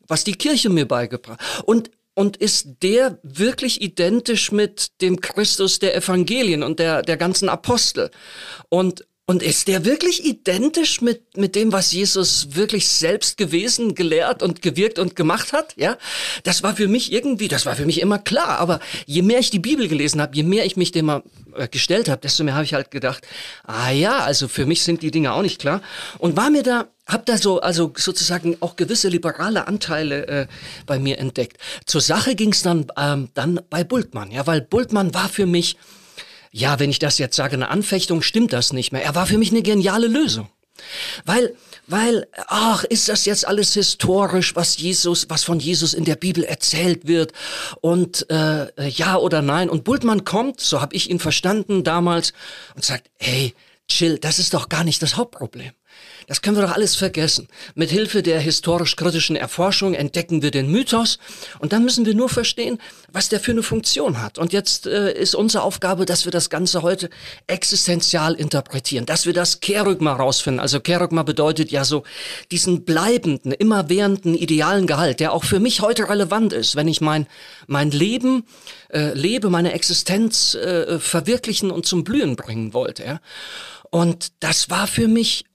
Was 0.07 0.23
die 0.23 0.35
Kirche 0.35 0.69
mir 0.69 0.87
beigebracht. 0.87 1.39
Und 1.65 1.89
und 2.15 2.37
ist 2.37 2.81
der 2.81 3.19
wirklich 3.21 3.81
identisch 3.81 4.51
mit 4.51 5.01
dem 5.01 5.21
Christus 5.21 5.79
der 5.79 5.95
Evangelien 5.95 6.63
und 6.63 6.79
der, 6.79 7.03
der 7.03 7.17
ganzen 7.17 7.49
Apostel? 7.49 8.09
Und 8.69 9.05
Und 9.27 9.41
ist 9.41 9.67
der 9.67 9.85
wirklich 9.85 10.23
identisch 10.23 11.01
mit, 11.01 11.35
mit 11.35 11.55
dem, 11.55 11.71
was 11.71 11.91
Jesus 11.91 12.49
wirklich 12.51 12.87
selbst 12.87 13.37
gewesen, 13.37 13.95
gelehrt 13.95 14.43
und 14.43 14.61
gewirkt 14.61 14.99
und 14.99 15.15
gemacht 15.15 15.51
hat? 15.51 15.73
Ja, 15.77 15.97
das 16.43 16.61
war 16.61 16.75
für 16.75 16.87
mich 16.87 17.11
irgendwie, 17.11 17.47
das 17.47 17.65
war 17.65 17.75
für 17.75 17.87
mich 17.87 18.01
immer 18.01 18.19
klar. 18.19 18.59
Aber 18.59 18.79
je 19.07 19.23
mehr 19.23 19.39
ich 19.39 19.49
die 19.49 19.57
Bibel 19.57 19.87
gelesen 19.87 20.21
habe, 20.21 20.35
je 20.35 20.43
mehr 20.43 20.63
ich 20.63 20.77
mich 20.77 20.91
dem 20.91 21.07
mal 21.07 21.23
äh, 21.55 21.67
gestellt 21.67 22.07
habe, 22.07 22.21
desto 22.21 22.43
mehr 22.43 22.53
habe 22.53 22.65
ich 22.65 22.75
halt 22.75 22.91
gedacht, 22.91 23.25
ah 23.63 23.89
ja, 23.89 24.19
also 24.19 24.47
für 24.47 24.67
mich 24.67 24.83
sind 24.83 25.01
die 25.01 25.09
Dinge 25.09 25.33
auch 25.33 25.41
nicht 25.41 25.59
klar. 25.59 25.81
Und 26.19 26.37
war 26.37 26.51
mir 26.51 26.61
da, 26.61 26.85
hab 27.07 27.25
da 27.25 27.39
so, 27.39 27.61
also 27.61 27.91
sozusagen 27.97 28.57
auch 28.59 28.75
gewisse 28.75 29.09
liberale 29.09 29.67
Anteile 29.67 30.27
äh, 30.27 30.47
bei 30.85 30.99
mir 30.99 31.17
entdeckt. 31.17 31.57
Zur 31.87 32.01
Sache 32.01 32.35
ging 32.35 32.51
es 32.51 32.61
dann, 32.61 32.91
ähm, 32.95 33.29
dann 33.33 33.59
bei 33.71 33.83
Bultmann, 33.83 34.29
ja, 34.29 34.45
weil 34.45 34.61
Bultmann 34.61 35.15
war 35.15 35.29
für 35.29 35.47
mich 35.47 35.77
ja, 36.55 36.79
wenn 36.79 36.89
ich 36.89 36.99
das 36.99 37.17
jetzt 37.17 37.35
sage, 37.35 37.55
eine 37.55 37.67
Anfechtung, 37.67 38.21
stimmt 38.21 38.53
das 38.53 38.71
nicht 38.71 38.93
mehr. 38.93 39.03
Er 39.03 39.13
war 39.13 39.25
für 39.25 39.37
mich 39.37 39.51
eine 39.51 39.61
geniale 39.61 40.07
Lösung. 40.07 40.47
Weil, 41.25 41.53
weil, 41.87 42.27
ach, 42.47 42.85
ist 42.85 43.09
das 43.09 43.25
jetzt 43.25 43.45
alles 43.45 43.73
historisch, 43.73 44.55
was 44.55 44.77
Jesus, 44.77 45.29
was 45.29 45.43
von 45.43 45.59
Jesus 45.59 45.93
in 45.93 46.05
der 46.05 46.15
Bibel 46.15 46.45
erzählt 46.45 47.07
wird 47.07 47.33
und 47.81 48.29
äh, 48.29 48.87
ja 48.87 49.17
oder 49.17 49.41
nein? 49.41 49.69
Und 49.69 49.83
Bultmann 49.83 50.23
kommt, 50.23 50.61
so 50.61 50.79
habe 50.79 50.95
ich 50.95 51.09
ihn 51.09 51.19
verstanden 51.19 51.83
damals, 51.83 52.31
und 52.73 52.85
sagt, 52.85 53.09
hey, 53.17 53.53
chill, 53.89 54.17
das 54.17 54.39
ist 54.39 54.53
doch 54.53 54.69
gar 54.69 54.85
nicht 54.85 55.01
das 55.01 55.17
Hauptproblem. 55.17 55.71
Das 56.27 56.41
können 56.41 56.57
wir 56.57 56.63
doch 56.63 56.73
alles 56.73 56.95
vergessen. 56.95 57.47
Mit 57.75 57.91
Hilfe 57.91 58.23
der 58.23 58.39
historisch-kritischen 58.39 59.35
Erforschung 59.35 59.93
entdecken 59.93 60.41
wir 60.41 60.51
den 60.51 60.71
Mythos 60.71 61.19
und 61.59 61.71
dann 61.73 61.83
müssen 61.83 62.05
wir 62.05 62.15
nur 62.15 62.29
verstehen, 62.29 62.79
was 63.11 63.29
der 63.29 63.39
für 63.39 63.51
eine 63.51 63.63
Funktion 63.63 64.21
hat. 64.21 64.37
Und 64.37 64.51
jetzt 64.51 64.87
äh, 64.87 65.13
ist 65.13 65.35
unsere 65.35 65.63
Aufgabe, 65.63 66.05
dass 66.05 66.25
wir 66.25 66.31
das 66.31 66.49
Ganze 66.49 66.81
heute 66.81 67.09
existenzial 67.47 68.33
interpretieren, 68.33 69.05
dass 69.05 69.25
wir 69.25 69.33
das 69.33 69.59
Kerygma 69.59 70.13
rausfinden. 70.13 70.59
Also 70.59 70.79
Kerygma 70.79 71.23
bedeutet 71.23 71.71
ja 71.71 71.85
so 71.85 72.03
diesen 72.51 72.85
bleibenden, 72.85 73.51
immerwährenden 73.51 74.33
idealen 74.35 74.87
Gehalt, 74.87 75.19
der 75.19 75.31
auch 75.33 75.43
für 75.43 75.59
mich 75.59 75.81
heute 75.81 76.09
relevant 76.09 76.53
ist, 76.53 76.75
wenn 76.75 76.87
ich 76.87 77.01
mein, 77.01 77.27
mein 77.67 77.91
Leben 77.91 78.45
äh, 78.91 79.13
lebe, 79.13 79.49
meine 79.49 79.73
Existenz 79.73 80.55
äh, 80.55 80.99
verwirklichen 80.99 81.71
und 81.71 81.85
zum 81.85 82.03
Blühen 82.03 82.35
bringen 82.35 82.73
wollte. 82.73 83.03
Ja? 83.03 83.19
Und 83.91 84.31
das 84.39 84.69
war 84.69 84.87
für 84.87 85.07
mich 85.07 85.45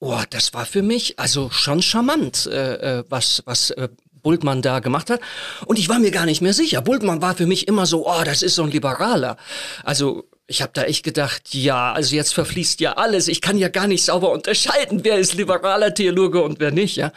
Oh, 0.00 0.22
das 0.30 0.54
war 0.54 0.64
für 0.64 0.82
mich 0.82 1.18
also 1.18 1.50
schon 1.50 1.82
charmant, 1.82 2.46
äh, 2.46 3.00
äh, 3.00 3.04
was, 3.10 3.42
was 3.44 3.70
äh, 3.70 3.90
Bultmann 4.22 4.62
da 4.62 4.80
gemacht 4.80 5.10
hat. 5.10 5.20
Und 5.66 5.78
ich 5.78 5.90
war 5.90 5.98
mir 5.98 6.10
gar 6.10 6.24
nicht 6.24 6.40
mehr 6.40 6.54
sicher. 6.54 6.80
Bultmann 6.80 7.20
war 7.20 7.34
für 7.34 7.46
mich 7.46 7.68
immer 7.68 7.84
so, 7.84 8.08
oh, 8.08 8.22
das 8.24 8.42
ist 8.42 8.54
so 8.54 8.62
ein 8.62 8.70
Liberaler. 8.70 9.36
Also 9.84 10.24
ich 10.46 10.62
habe 10.62 10.72
da 10.74 10.82
echt 10.82 11.04
gedacht, 11.04 11.54
ja, 11.54 11.92
also 11.92 12.16
jetzt 12.16 12.34
verfließt 12.34 12.80
ja 12.80 12.94
alles. 12.94 13.28
Ich 13.28 13.40
kann 13.40 13.58
ja 13.58 13.68
gar 13.68 13.86
nicht 13.86 14.04
sauber 14.04 14.32
unterscheiden, 14.32 15.04
wer 15.04 15.18
ist 15.18 15.34
liberaler 15.34 15.94
Theologe 15.94 16.42
und 16.42 16.60
wer 16.60 16.72
nicht, 16.72 16.96
ja. 16.96 17.12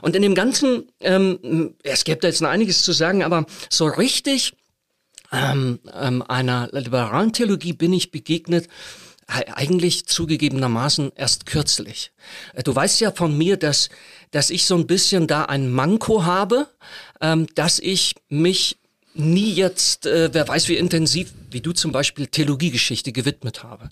Und 0.00 0.16
in 0.16 0.22
dem 0.22 0.34
Ganzen, 0.34 0.90
ähm, 1.00 1.74
es 1.84 2.04
gäbe 2.04 2.20
da 2.20 2.28
jetzt 2.28 2.40
noch 2.40 2.48
einiges 2.48 2.82
zu 2.82 2.92
sagen, 2.92 3.22
aber 3.22 3.46
so 3.68 3.86
richtig 3.86 4.54
ähm, 5.32 5.78
ähm, 5.94 6.22
einer 6.26 6.70
liberalen 6.72 7.32
Theologie 7.32 7.72
bin 7.72 7.92
ich 7.92 8.10
begegnet 8.10 8.68
eigentlich 9.32 10.06
zugegebenermaßen 10.06 11.12
erst 11.16 11.46
kürzlich. 11.46 12.12
Äh, 12.54 12.62
du 12.62 12.74
weißt 12.74 13.00
ja 13.00 13.10
von 13.12 13.36
mir, 13.36 13.56
dass, 13.56 13.88
dass 14.30 14.50
ich 14.50 14.66
so 14.66 14.74
ein 14.76 14.86
bisschen 14.86 15.26
da 15.26 15.44
ein 15.44 15.70
Manko 15.70 16.24
habe, 16.24 16.68
ähm, 17.20 17.46
dass 17.54 17.78
ich 17.78 18.14
mich 18.28 18.78
nie 19.14 19.52
jetzt, 19.52 20.06
äh, 20.06 20.30
wer 20.32 20.48
weiß 20.48 20.68
wie 20.68 20.76
intensiv, 20.76 21.32
wie 21.50 21.60
du 21.60 21.72
zum 21.72 21.92
Beispiel 21.92 22.26
Theologiegeschichte 22.26 23.12
gewidmet 23.12 23.62
habe, 23.62 23.90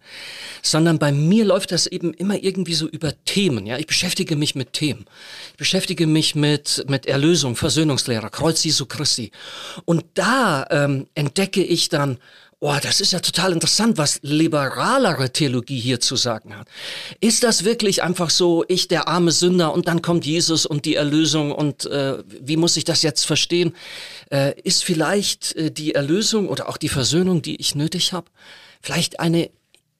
sondern 0.62 0.98
bei 0.98 1.12
mir 1.12 1.44
läuft 1.44 1.72
das 1.72 1.86
eben 1.86 2.14
immer 2.14 2.42
irgendwie 2.42 2.74
so 2.74 2.88
über 2.88 3.12
Themen. 3.24 3.66
Ja, 3.66 3.76
ich 3.76 3.86
beschäftige 3.86 4.36
mich 4.36 4.54
mit 4.54 4.72
Themen, 4.72 5.04
ich 5.52 5.58
beschäftige 5.58 6.06
mich 6.06 6.34
mit 6.34 6.84
mit 6.88 7.06
Erlösung, 7.06 7.54
Versöhnungslehre, 7.54 8.30
Kreuz 8.30 8.64
Jesu 8.64 8.86
Christi, 8.86 9.30
und 9.84 10.04
da 10.14 10.66
ähm, 10.70 11.06
entdecke 11.14 11.62
ich 11.62 11.90
dann 11.90 12.18
oh, 12.60 12.76
das 12.82 13.00
ist 13.00 13.12
ja 13.12 13.20
total 13.20 13.52
interessant, 13.52 13.96
was 13.96 14.20
liberalere 14.22 15.32
Theologie 15.32 15.80
hier 15.80 15.98
zu 15.98 16.16
sagen 16.16 16.56
hat. 16.56 16.68
Ist 17.20 17.42
das 17.42 17.64
wirklich 17.64 18.02
einfach 18.02 18.28
so, 18.28 18.64
ich 18.68 18.86
der 18.86 19.08
arme 19.08 19.32
Sünder 19.32 19.72
und 19.72 19.88
dann 19.88 20.02
kommt 20.02 20.26
Jesus 20.26 20.66
und 20.66 20.84
die 20.84 20.94
Erlösung 20.94 21.52
und 21.52 21.86
äh, 21.86 22.22
wie 22.28 22.58
muss 22.58 22.76
ich 22.76 22.84
das 22.84 23.02
jetzt 23.02 23.24
verstehen? 23.24 23.74
Äh, 24.30 24.60
ist 24.60 24.84
vielleicht 24.84 25.56
äh, 25.56 25.70
die 25.70 25.94
Erlösung 25.94 26.48
oder 26.48 26.68
auch 26.68 26.76
die 26.76 26.90
Versöhnung, 26.90 27.40
die 27.40 27.56
ich 27.56 27.74
nötig 27.74 28.12
habe, 28.12 28.30
vielleicht 28.82 29.20
eine 29.20 29.50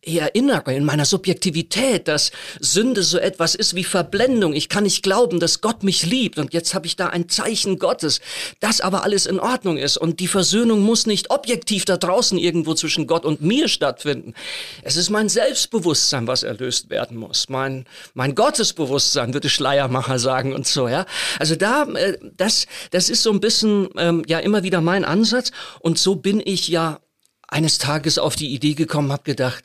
erinnere 0.03 0.75
in 0.75 0.85
meiner 0.85 1.05
Subjektivität, 1.05 2.09
dass 2.09 2.33
Sünde 2.59 3.03
so 3.03 3.19
etwas 3.19 3.55
ist 3.55 3.75
wie 3.75 3.85
Verblendung. 3.85 4.55
Ich 4.55 4.71
kann 4.71 4.85
nicht 4.85 5.03
glauben, 5.03 5.41
dass 5.41 5.61
Gott 5.61 5.83
mich 5.83 6.07
liebt 6.07 6.39
und 6.39 6.55
jetzt 6.55 6.73
habe 6.73 6.87
ich 6.87 6.97
da 6.97 7.09
ein 7.09 7.29
Zeichen 7.29 7.79
Gottes, 7.79 8.21
dass 8.61 8.81
aber 8.81 9.05
alles 9.05 9.27
in 9.27 9.39
Ordnung 9.39 9.77
ist 9.77 9.99
und 9.99 10.21
die 10.21 10.29
Versöhnung 10.29 10.81
muss 10.81 11.05
nicht 11.05 11.31
objektiv 11.31 11.85
da 11.85 11.99
draußen 11.99 12.39
irgendwo 12.39 12.73
zwischen 12.73 13.07
Gott 13.07 13.27
und 13.27 13.43
mir 13.43 13.69
stattfinden. 13.69 14.35
Es 14.83 14.97
ist 14.97 15.11
mein 15.11 15.29
Selbstbewusstsein, 15.29 16.27
was 16.27 16.45
erlöst 16.45 16.89
werden 16.89 17.19
muss. 17.19 17.51
Mein, 17.51 17.85
mein 18.15 18.35
Gottesbewusstsein, 18.35 19.35
würde 19.35 19.51
Schleiermacher 19.51 20.19
sagen 20.19 20.55
und 20.55 20.67
so, 20.67 20.89
ja. 20.89 21.05
Also 21.39 21.57
da, 21.57 21.85
äh, 21.85 22.17
das, 22.37 22.67
das 22.91 23.11
ist 23.11 23.23
so 23.23 23.31
ein 23.31 23.41
bisschen, 23.41 23.91
ähm, 23.99 24.23
ja, 24.27 24.39
immer 24.39 24.63
wieder 24.63 24.81
mein 24.81 25.05
Ansatz 25.05 25.53
und 25.81 25.99
so 25.99 26.17
bin 26.17 26.41
ich 26.43 26.69
ja 26.69 27.01
eines 27.49 27.79
Tages 27.79 28.19
auf 28.19 28.37
die 28.37 28.55
Idee 28.55 28.75
gekommen, 28.75 29.13
habe 29.13 29.25
gedacht, 29.25 29.65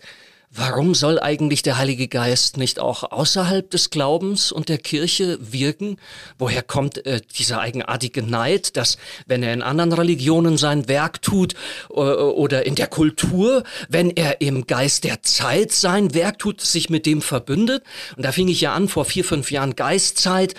Warum 0.57 0.95
soll 0.95 1.19
eigentlich 1.19 1.63
der 1.63 1.77
Heilige 1.77 2.07
Geist 2.07 2.55
nicht 2.55 2.79
auch 2.79 3.03
außerhalb 3.12 3.69
des 3.69 3.89
Glaubens 3.89 4.53
und 4.53 4.69
der 4.69 4.77
Kirche 4.77 5.38
wirken? 5.41 5.97
Woher 6.38 6.63
kommt 6.63 7.05
äh, 7.05 7.19
dieser 7.38 7.59
eigenartige 7.59 8.24
Neid, 8.24 8.77
dass 8.77 8.97
wenn 9.27 9.43
er 9.43 9.51
in 9.51 9.62
anderen 9.62 9.91
Religionen 9.91 10.57
sein 10.57 10.88
Werk 10.88 11.21
tut 11.21 11.55
äh, 11.89 11.95
oder 11.95 12.65
in 12.65 12.75
der 12.75 12.88
Kultur, 12.88 13.63
wenn 13.89 14.09
er 14.12 14.39
im 14.39 14.65
Geist 14.65 15.03
der 15.03 15.21
Zeit 15.24 15.74
sein 15.74 16.13
Werk 16.13 16.39
tut, 16.39 16.62
sich 16.62 16.89
mit 16.89 17.05
dem 17.05 17.21
verbündet? 17.21 17.83
Und 18.15 18.24
da 18.24 18.31
fing 18.31 18.47
ich 18.47 18.62
ja 18.62 18.74
an 18.74 18.88
vor 18.88 19.03
vier, 19.03 19.25
fünf 19.25 19.51
Jahren 19.51 19.75
Geistzeit 19.75 20.55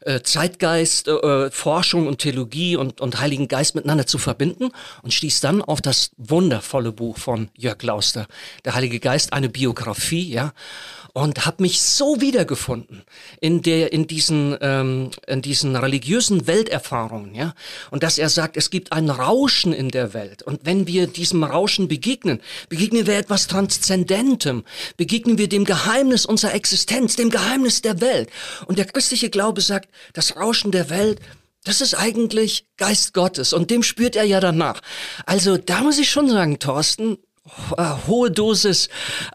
äh, 0.00 0.20
Zeitgeist, 0.22 1.08
äh, 1.08 1.50
Forschung 1.50 2.06
und 2.06 2.18
Theologie 2.18 2.76
und, 2.76 3.00
und 3.00 3.20
Heiligen 3.20 3.48
Geist 3.48 3.74
miteinander 3.74 4.06
zu 4.06 4.18
verbinden 4.18 4.70
und 5.02 5.12
stieß 5.12 5.40
dann 5.40 5.62
auf 5.62 5.80
das 5.80 6.10
wundervolle 6.16 6.92
Buch 6.92 7.18
von 7.18 7.48
Jörg 7.56 7.82
Lauster, 7.82 8.26
Der 8.64 8.74
Heilige 8.74 9.00
Geist, 9.00 9.32
eine 9.32 9.48
Biografie, 9.48 10.30
ja 10.30 10.52
und 11.12 11.44
habe 11.46 11.62
mich 11.62 11.80
so 11.80 12.20
wiedergefunden 12.20 13.02
in 13.40 13.62
der 13.62 13.92
in 13.92 14.06
diesen 14.06 14.56
ähm, 14.60 15.10
in 15.26 15.42
diesen 15.42 15.76
religiösen 15.76 16.46
Welterfahrungen, 16.46 17.34
ja. 17.34 17.54
Und 17.90 18.02
dass 18.02 18.18
er 18.18 18.28
sagt, 18.28 18.56
es 18.56 18.70
gibt 18.70 18.92
ein 18.92 19.10
Rauschen 19.10 19.72
in 19.72 19.88
der 19.88 20.14
Welt 20.14 20.42
und 20.42 20.60
wenn 20.64 20.86
wir 20.86 21.06
diesem 21.06 21.42
Rauschen 21.42 21.88
begegnen, 21.88 22.40
begegnen 22.68 23.06
wir 23.06 23.16
etwas 23.16 23.46
transzendentem, 23.46 24.64
begegnen 24.96 25.38
wir 25.38 25.48
dem 25.48 25.64
Geheimnis 25.64 26.26
unserer 26.26 26.54
Existenz, 26.54 27.16
dem 27.16 27.30
Geheimnis 27.30 27.82
der 27.82 28.00
Welt. 28.00 28.30
Und 28.66 28.78
der 28.78 28.84
christliche 28.86 29.30
Glaube 29.30 29.60
sagt, 29.60 29.88
das 30.12 30.36
Rauschen 30.36 30.72
der 30.72 30.90
Welt 30.90 31.20
das 31.64 31.82
ist 31.82 31.94
eigentlich 31.94 32.66
Geist 32.78 33.12
Gottes 33.12 33.52
und 33.52 33.70
dem 33.70 33.82
spürt 33.82 34.16
er 34.16 34.24
ja 34.24 34.40
danach. 34.40 34.80
Also 35.26 35.58
da 35.58 35.82
muss 35.82 35.98
ich 35.98 36.10
schon 36.10 36.30
sagen, 36.30 36.58
Thorsten, 36.58 37.18
äh, 37.76 37.84
hohe 38.06 38.30
Dosis 38.30 38.88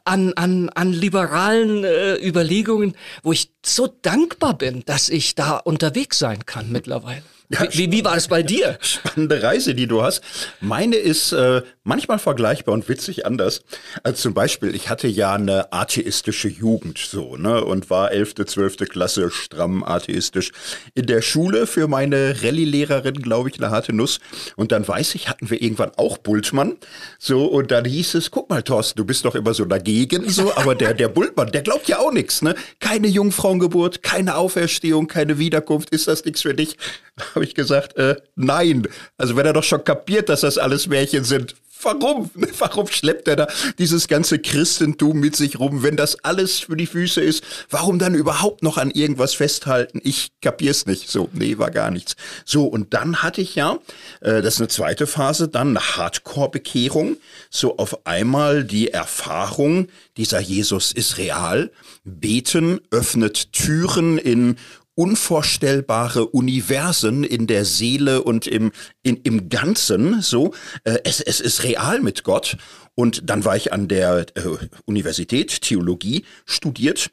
an, 0.06 0.34
an, 0.34 0.70
an 0.70 0.92
liberalen 0.92 1.84
äh, 1.84 2.16
Überlegungen, 2.16 2.96
wo 3.22 3.32
ich 3.32 3.52
so 3.64 3.88
dankbar 3.88 4.58
bin, 4.58 4.84
dass 4.86 5.10
ich 5.10 5.36
da 5.36 5.58
unterwegs 5.58 6.18
sein 6.18 6.46
kann 6.46 6.72
mittlerweile. 6.72 7.24
Wie, 7.50 7.92
wie 7.92 8.04
war 8.04 8.18
es 8.18 8.28
bei 8.28 8.44
dir? 8.44 8.78
Spannende 8.82 9.42
Reise, 9.44 9.76
die 9.76 9.88
du 9.88 10.02
hast. 10.02 10.22
Meine 10.62 10.96
ist 10.96 11.32
äh, 11.32 11.62
manchmal 11.84 12.20
vergleichbar 12.20 12.74
und 12.74 12.90
witzig 12.90 13.26
anders. 13.26 13.62
Also 14.04 14.24
zum 14.24 14.34
Beispiel, 14.34 14.74
ich 14.74 14.90
hatte 14.90 15.08
ja 15.08 15.34
eine 15.34 15.72
atheistische 15.72 16.48
Jugend 16.48 16.98
so, 16.98 17.36
ne, 17.38 17.64
und 17.64 17.90
war 17.90 18.12
elfte, 18.12 18.46
zwölfte 18.46 18.86
Klasse 18.86 19.30
stramm 19.30 19.84
atheistisch. 19.84 20.52
In 20.96 21.06
der 21.06 21.22
Schule 21.22 21.68
für 21.68 21.88
meine 21.88 22.36
Rallye-Lehrerin, 22.42 23.22
glaube 23.22 23.50
ich, 23.50 23.60
eine 23.60 23.70
harte 23.70 23.94
Nuss. 23.94 24.20
Und 24.56 24.72
dann 24.72 24.88
weiß 24.88 25.16
ich, 25.16 25.30
hatten 25.30 25.50
wir 25.50 25.62
irgendwann 25.62 25.92
auch 25.98 26.18
Bultmann. 26.18 26.78
So, 27.20 27.46
und 27.46 27.72
dann 27.72 27.86
hieß 27.86 28.16
es, 28.16 28.32
guck 28.32 28.50
mal, 28.50 28.64
Thorsten, 28.64 28.98
du 28.98 29.06
bist 29.06 29.24
doch 29.24 29.36
immer 29.36 29.54
so 29.54 29.66
dagegen, 29.66 30.28
so, 30.30 30.54
aber 30.56 30.74
der, 30.74 30.94
der 30.94 31.10
Bultmann, 31.10 31.52
der 31.52 31.62
glaubt 31.62 31.88
ja 31.88 32.00
auch 32.00 32.12
nichts, 32.12 32.42
ne? 32.42 32.56
Keine 32.80 33.08
Jungfrauengeburt, 33.08 34.02
keine 34.02 34.36
Auferstehung, 34.36 35.08
keine 35.08 35.38
Wiederkunft, 35.38 35.92
ist 35.92 36.08
das 36.08 36.26
nichts 36.26 36.42
für 36.42 36.54
dich? 36.54 36.78
habe 37.36 37.46
ich 37.46 37.56
gesagt, 37.56 37.98
äh, 37.98 38.16
nein. 38.36 38.88
Also 39.18 39.36
wenn 39.36 39.46
er 39.46 39.54
doch 39.54 39.64
schon 39.64 39.84
kapiert, 39.84 40.30
dass 40.30 40.42
das 40.42 40.58
alles 40.58 40.88
Märchen 40.88 41.24
sind, 41.24 41.56
Warum? 41.82 42.32
Warum 42.60 42.88
schleppt 42.88 43.28
er 43.28 43.36
da 43.36 43.48
dieses 43.78 44.08
ganze 44.08 44.40
Christentum 44.40 45.20
mit 45.20 45.36
sich 45.36 45.60
rum, 45.60 45.84
wenn 45.84 45.96
das 45.96 46.24
alles 46.24 46.60
für 46.60 46.76
die 46.76 46.88
Füße 46.88 47.22
ist? 47.22 47.44
Warum 47.70 48.00
dann 48.00 48.16
überhaupt 48.16 48.64
noch 48.64 48.78
an 48.78 48.92
irgendwas 48.92 49.34
festhalten? 49.34 50.02
Ich 50.04 50.32
kapier's 50.42 50.86
nicht. 50.86 51.10
So, 51.10 51.30
nee, 51.34 51.58
war 51.58 51.72
gar 51.72 51.92
nichts. 51.92 52.16
So, 52.46 52.66
und 52.66 52.94
dann 52.94 53.22
hatte 53.24 53.42
ich 53.42 53.56
ja, 53.56 53.78
äh, 54.22 54.42
das 54.42 54.56
ist 54.56 54.62
eine 54.62 54.68
zweite 54.70 55.08
Phase, 55.08 55.48
dann 55.48 55.78
eine 55.78 55.98
Hardcore-Bekehrung. 55.98 57.18
So 57.50 57.78
auf 57.78 58.06
einmal 58.06 58.64
die 58.64 58.90
Erfahrung, 58.90 59.88
dieser 60.18 60.40
Jesus 60.40 60.92
ist 60.92 61.18
real. 61.18 61.72
Beten 62.04 62.82
öffnet 62.90 63.52
Türen 63.52 64.18
in 64.18 64.58
unvorstellbare 64.96 66.28
Universen 66.28 67.24
in 67.24 67.48
der 67.48 67.66
Seele 67.66 68.24
und 68.24 68.48
im, 68.48 68.72
in, 69.04 69.18
im 69.18 69.50
Ganzen, 69.50 70.22
so. 70.22 70.54
Äh, 70.84 71.00
es, 71.04 71.22
es 71.22 71.40
ist 71.40 71.64
real 71.64 72.02
mit 72.02 72.24
Gott. 72.24 72.58
Und 72.96 73.30
dann 73.30 73.44
war 73.46 73.58
ich 73.58 73.74
an 73.74 73.88
der 73.88 74.26
äh, 74.36 74.42
Universität 74.86 75.62
Theologie 75.62 76.26
studiert. 76.46 77.12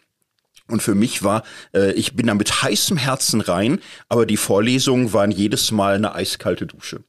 Und 0.69 0.83
für 0.83 0.95
mich 0.95 1.23
war, 1.23 1.43
äh, 1.75 1.93
ich 1.93 2.15
bin 2.15 2.29
da 2.29 2.35
mit 2.35 2.63
heißem 2.63 2.97
Herzen 2.97 3.41
rein, 3.41 3.81
aber 4.09 4.27
die 4.27 4.37
Vorlesungen 4.37 5.13
waren 5.13 5.33
jedes 5.33 5.73
Mal 5.73 5.97
eine 5.97 6.15
eiskalte 6.15 6.67
Dusche. 6.67 7.03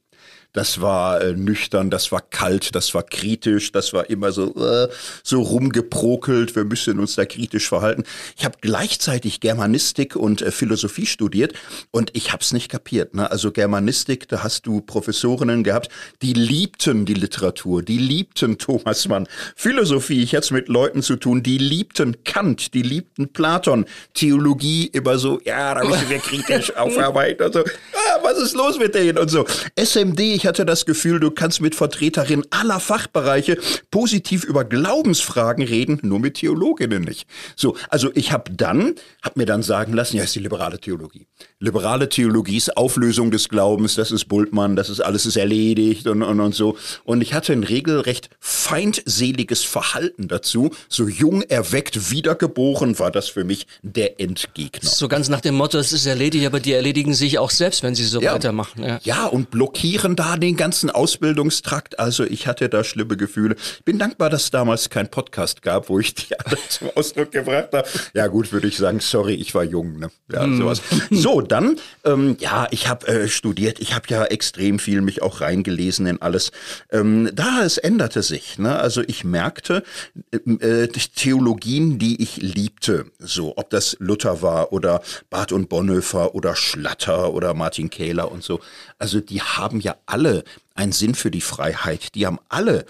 Das 0.54 0.80
war 0.80 1.20
äh, 1.20 1.32
nüchtern, 1.32 1.90
das 1.90 2.12
war 2.12 2.22
kalt, 2.22 2.74
das 2.74 2.94
war 2.94 3.02
kritisch, 3.02 3.72
das 3.72 3.92
war 3.92 4.08
immer 4.08 4.30
so 4.30 4.54
äh, 4.54 4.88
so 5.24 5.42
rumgeprokelt. 5.42 6.54
Wir 6.54 6.64
müssen 6.64 7.00
uns 7.00 7.16
da 7.16 7.26
kritisch 7.26 7.68
verhalten. 7.68 8.04
Ich 8.38 8.44
habe 8.44 8.56
gleichzeitig 8.60 9.40
Germanistik 9.40 10.14
und 10.14 10.42
äh, 10.42 10.52
Philosophie 10.52 11.06
studiert 11.06 11.54
und 11.90 12.10
ich 12.14 12.32
habe 12.32 12.42
es 12.42 12.52
nicht 12.52 12.70
kapiert. 12.70 13.14
Ne? 13.14 13.28
Also 13.28 13.50
Germanistik, 13.50 14.28
da 14.28 14.44
hast 14.44 14.66
du 14.66 14.80
Professorinnen 14.80 15.64
gehabt, 15.64 15.88
die 16.22 16.32
liebten 16.32 17.04
die 17.04 17.14
Literatur, 17.14 17.82
die 17.82 17.98
liebten 17.98 18.56
Thomas 18.56 19.08
Mann. 19.08 19.26
Philosophie, 19.56 20.22
ich 20.22 20.36
hatte 20.36 20.44
es 20.44 20.50
mit 20.52 20.68
Leuten 20.68 21.02
zu 21.02 21.16
tun, 21.16 21.42
die 21.42 21.58
liebten 21.58 22.22
Kant, 22.22 22.74
die 22.74 22.82
liebten 22.82 23.32
Platon. 23.32 23.86
Theologie 24.14 24.86
immer 24.86 25.18
so, 25.18 25.40
ja, 25.44 25.74
da 25.74 25.84
müssen 25.84 26.08
wir 26.08 26.20
kritisch 26.20 26.72
aufarbeiten 26.76 27.46
und 27.46 27.54
so. 27.54 27.60
Ah, 27.60 28.20
was 28.22 28.38
ist 28.38 28.54
los 28.54 28.78
mit 28.78 28.94
denen 28.94 29.18
und 29.18 29.28
so. 29.28 29.44
SMD, 29.76 30.20
ich 30.20 30.43
ich 30.44 30.48
hatte 30.48 30.66
das 30.66 30.84
Gefühl, 30.84 31.20
du 31.20 31.30
kannst 31.30 31.62
mit 31.62 31.74
Vertreterinnen 31.74 32.44
aller 32.50 32.78
Fachbereiche 32.78 33.56
positiv 33.90 34.44
über 34.44 34.66
Glaubensfragen 34.66 35.64
reden, 35.64 36.00
nur 36.02 36.18
mit 36.18 36.34
Theologinnen 36.34 37.02
nicht. 37.02 37.26
So, 37.56 37.78
also 37.88 38.10
ich 38.14 38.30
habe 38.30 38.52
dann, 38.52 38.94
habe 39.22 39.40
mir 39.40 39.46
dann 39.46 39.62
sagen 39.62 39.94
lassen, 39.94 40.18
ja, 40.18 40.24
ist 40.24 40.34
die 40.34 40.40
liberale 40.40 40.78
Theologie. 40.78 41.26
Liberale 41.64 42.10
Theologie 42.10 42.58
ist 42.58 42.76
Auflösung 42.76 43.30
des 43.30 43.48
Glaubens, 43.48 43.94
das 43.94 44.10
ist 44.10 44.26
Bultmann, 44.26 44.76
das 44.76 44.90
ist 44.90 45.00
alles 45.00 45.24
ist 45.24 45.36
erledigt 45.36 46.06
und, 46.06 46.22
und, 46.22 46.38
und 46.38 46.54
so. 46.54 46.76
Und 47.04 47.22
ich 47.22 47.32
hatte 47.32 47.54
ein 47.54 47.64
regelrecht 47.64 48.28
feindseliges 48.38 49.64
Verhalten 49.64 50.28
dazu. 50.28 50.72
So 50.90 51.08
jung 51.08 51.40
erweckt, 51.40 52.10
wiedergeboren 52.10 52.98
war 52.98 53.10
das 53.10 53.30
für 53.30 53.44
mich 53.44 53.66
der 53.80 54.20
Endgegner. 54.20 54.90
So 54.90 55.08
ganz 55.08 55.30
nach 55.30 55.40
dem 55.40 55.54
Motto, 55.54 55.78
es 55.78 55.94
ist 55.94 56.04
erledigt, 56.04 56.44
aber 56.44 56.60
die 56.60 56.72
erledigen 56.72 57.14
sich 57.14 57.38
auch 57.38 57.50
selbst, 57.50 57.82
wenn 57.82 57.94
sie 57.94 58.04
so 58.04 58.20
ja. 58.20 58.34
weitermachen. 58.34 58.82
Ja. 58.82 59.00
ja, 59.02 59.26
und 59.26 59.50
blockieren 59.50 60.16
da 60.16 60.36
den 60.36 60.56
ganzen 60.56 60.90
Ausbildungstrakt. 60.90 61.98
Also 61.98 62.24
ich 62.24 62.46
hatte 62.46 62.68
da 62.68 62.84
schlimme 62.84 63.16
Gefühle. 63.16 63.56
Bin 63.86 63.98
dankbar, 63.98 64.28
dass 64.28 64.44
es 64.44 64.50
damals 64.50 64.90
kein 64.90 65.10
Podcast 65.10 65.62
gab, 65.62 65.88
wo 65.88 65.98
ich 65.98 66.14
die 66.14 66.38
alle 66.38 66.58
zum 66.68 66.90
Ausdruck 66.94 67.30
gebracht 67.30 67.70
habe. 67.72 67.88
Ja 68.12 68.26
gut, 68.26 68.52
würde 68.52 68.68
ich 68.68 68.76
sagen, 68.76 69.00
sorry, 69.00 69.32
ich 69.32 69.54
war 69.54 69.64
jung. 69.64 69.98
Ne? 69.98 70.10
Ja, 70.30 70.42
hm. 70.42 70.58
sowas. 70.58 70.82
So, 71.10 71.40
dann, 71.54 71.78
ähm, 72.02 72.36
ja, 72.40 72.66
ich 72.72 72.88
habe 72.88 73.06
äh, 73.06 73.28
studiert. 73.28 73.78
Ich 73.78 73.94
habe 73.94 74.06
ja 74.08 74.24
extrem 74.24 74.80
viel 74.80 75.02
mich 75.02 75.22
auch 75.22 75.40
reingelesen 75.40 76.06
in 76.08 76.20
alles. 76.20 76.50
Ähm, 76.90 77.30
da, 77.32 77.62
es 77.62 77.78
änderte 77.78 78.24
sich. 78.24 78.58
Ne? 78.58 78.76
Also 78.76 79.02
ich 79.06 79.22
merkte, 79.22 79.84
äh, 80.32 80.88
Theologien, 80.88 82.00
die 82.00 82.20
ich 82.20 82.38
liebte, 82.38 83.06
so, 83.20 83.56
ob 83.56 83.70
das 83.70 83.96
Luther 84.00 84.42
war 84.42 84.72
oder 84.72 85.00
Barth 85.30 85.52
und 85.52 85.68
Bonhoeffer 85.68 86.34
oder 86.34 86.56
Schlatter 86.56 87.32
oder 87.32 87.54
Martin 87.54 87.88
Kähler 87.88 88.32
und 88.32 88.42
so. 88.42 88.58
Also 88.98 89.20
die 89.20 89.40
haben 89.40 89.78
ja 89.78 89.94
alle 90.06 90.42
einen 90.74 90.90
Sinn 90.90 91.14
für 91.14 91.30
die 91.30 91.40
Freiheit. 91.40 92.16
Die 92.16 92.26
haben 92.26 92.40
alle 92.48 92.84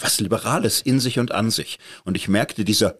was 0.00 0.20
Liberales 0.20 0.80
in 0.80 1.00
sich 1.00 1.18
und 1.18 1.32
an 1.32 1.50
sich. 1.50 1.80
Und 2.04 2.16
ich 2.16 2.28
merkte, 2.28 2.64
dieser 2.64 2.98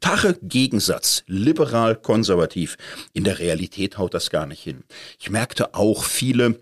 starre 0.00 0.38
Gegensatz, 0.42 1.24
liberal-konservativ, 1.26 2.76
in 3.14 3.24
der 3.24 3.40
Realität 3.40 3.98
haut 3.98 4.14
das 4.14 4.30
gar 4.30 4.46
nicht 4.46 4.62
hin. 4.62 4.84
Ich 5.18 5.28
merkte 5.28 5.74
auch 5.74 6.04
viele 6.04 6.60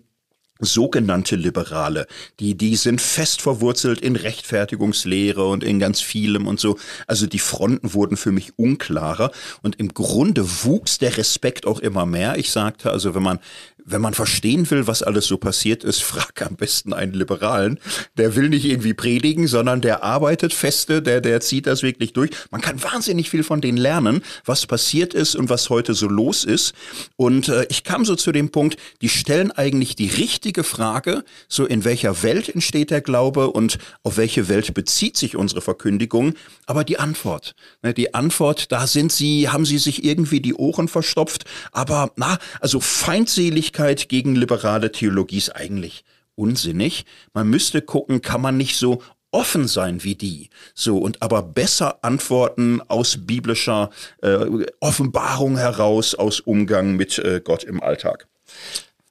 sogenannte 0.58 1.36
Liberale, 1.36 2.06
die, 2.40 2.56
die 2.56 2.76
sind 2.76 3.00
fest 3.00 3.42
verwurzelt 3.42 4.00
in 4.00 4.16
Rechtfertigungslehre 4.16 5.46
und 5.46 5.62
in 5.62 5.78
ganz 5.78 6.00
vielem 6.00 6.46
und 6.46 6.58
so. 6.58 6.78
Also 7.06 7.26
die 7.26 7.38
Fronten 7.38 7.92
wurden 7.92 8.16
für 8.16 8.32
mich 8.32 8.58
unklarer 8.58 9.32
und 9.62 9.78
im 9.78 9.92
Grunde 9.92 10.64
wuchs 10.64 10.96
der 10.96 11.18
Respekt 11.18 11.66
auch 11.66 11.80
immer 11.80 12.06
mehr. 12.06 12.38
Ich 12.38 12.50
sagte 12.50 12.90
also, 12.90 13.14
wenn 13.14 13.22
man 13.22 13.38
wenn 13.86 14.00
man 14.00 14.14
verstehen 14.14 14.68
will, 14.70 14.86
was 14.86 15.02
alles 15.02 15.26
so 15.26 15.38
passiert 15.38 15.84
ist, 15.84 16.02
frag 16.02 16.42
am 16.42 16.56
besten 16.56 16.92
einen 16.92 17.14
Liberalen. 17.14 17.78
Der 18.16 18.34
will 18.34 18.48
nicht 18.48 18.64
irgendwie 18.64 18.94
predigen, 18.94 19.46
sondern 19.46 19.80
der 19.80 20.02
arbeitet 20.02 20.52
feste, 20.52 21.00
der, 21.00 21.20
der 21.20 21.40
zieht 21.40 21.66
das 21.66 21.82
wirklich 21.82 22.12
durch. 22.12 22.30
Man 22.50 22.60
kann 22.60 22.82
wahnsinnig 22.82 23.30
viel 23.30 23.44
von 23.44 23.60
denen 23.60 23.78
lernen, 23.78 24.22
was 24.44 24.66
passiert 24.66 25.14
ist 25.14 25.36
und 25.36 25.48
was 25.48 25.70
heute 25.70 25.94
so 25.94 26.08
los 26.08 26.44
ist. 26.44 26.74
Und 27.16 27.48
äh, 27.48 27.66
ich 27.70 27.84
kam 27.84 28.04
so 28.04 28.16
zu 28.16 28.32
dem 28.32 28.50
Punkt, 28.50 28.76
die 29.00 29.08
stellen 29.08 29.52
eigentlich 29.52 29.94
die 29.94 30.08
richtige 30.08 30.64
Frage, 30.64 31.24
so 31.48 31.64
in 31.64 31.84
welcher 31.84 32.22
Welt 32.22 32.48
entsteht 32.48 32.90
der 32.90 33.00
Glaube 33.00 33.50
und 33.50 33.78
auf 34.02 34.16
welche 34.16 34.48
Welt 34.48 34.74
bezieht 34.74 35.16
sich 35.16 35.36
unsere 35.36 35.60
Verkündigung. 35.60 36.34
Aber 36.66 36.82
die 36.82 36.98
Antwort, 36.98 37.54
ne, 37.82 37.94
die 37.94 38.14
Antwort, 38.14 38.72
da 38.72 38.86
sind 38.88 39.12
sie, 39.12 39.48
haben 39.48 39.64
sie 39.64 39.78
sich 39.78 40.04
irgendwie 40.04 40.40
die 40.40 40.54
Ohren 40.54 40.88
verstopft. 40.88 41.44
Aber 41.70 42.12
na, 42.16 42.38
also 42.60 42.80
feindselig 42.80 43.72
Kritikkeit 43.76 44.08
gegen 44.08 44.34
liberale 44.34 44.90
Theologie 44.90 45.36
ist 45.36 45.50
eigentlich 45.50 46.02
unsinnig. 46.34 47.04
Man 47.34 47.48
müsste 47.48 47.82
gucken, 47.82 48.22
kann 48.22 48.40
man 48.40 48.56
nicht 48.56 48.76
so 48.76 49.02
offen 49.32 49.68
sein 49.68 50.02
wie 50.02 50.14
die, 50.14 50.48
so 50.74 50.96
und 50.96 51.20
aber 51.20 51.42
besser 51.42 51.98
antworten 52.02 52.80
aus 52.88 53.18
biblischer 53.26 53.90
äh, 54.22 54.46
Offenbarung 54.80 55.58
heraus, 55.58 56.14
aus 56.14 56.40
Umgang 56.40 56.96
mit 56.96 57.18
äh, 57.18 57.42
Gott 57.44 57.64
im 57.64 57.82
Alltag. 57.82 58.28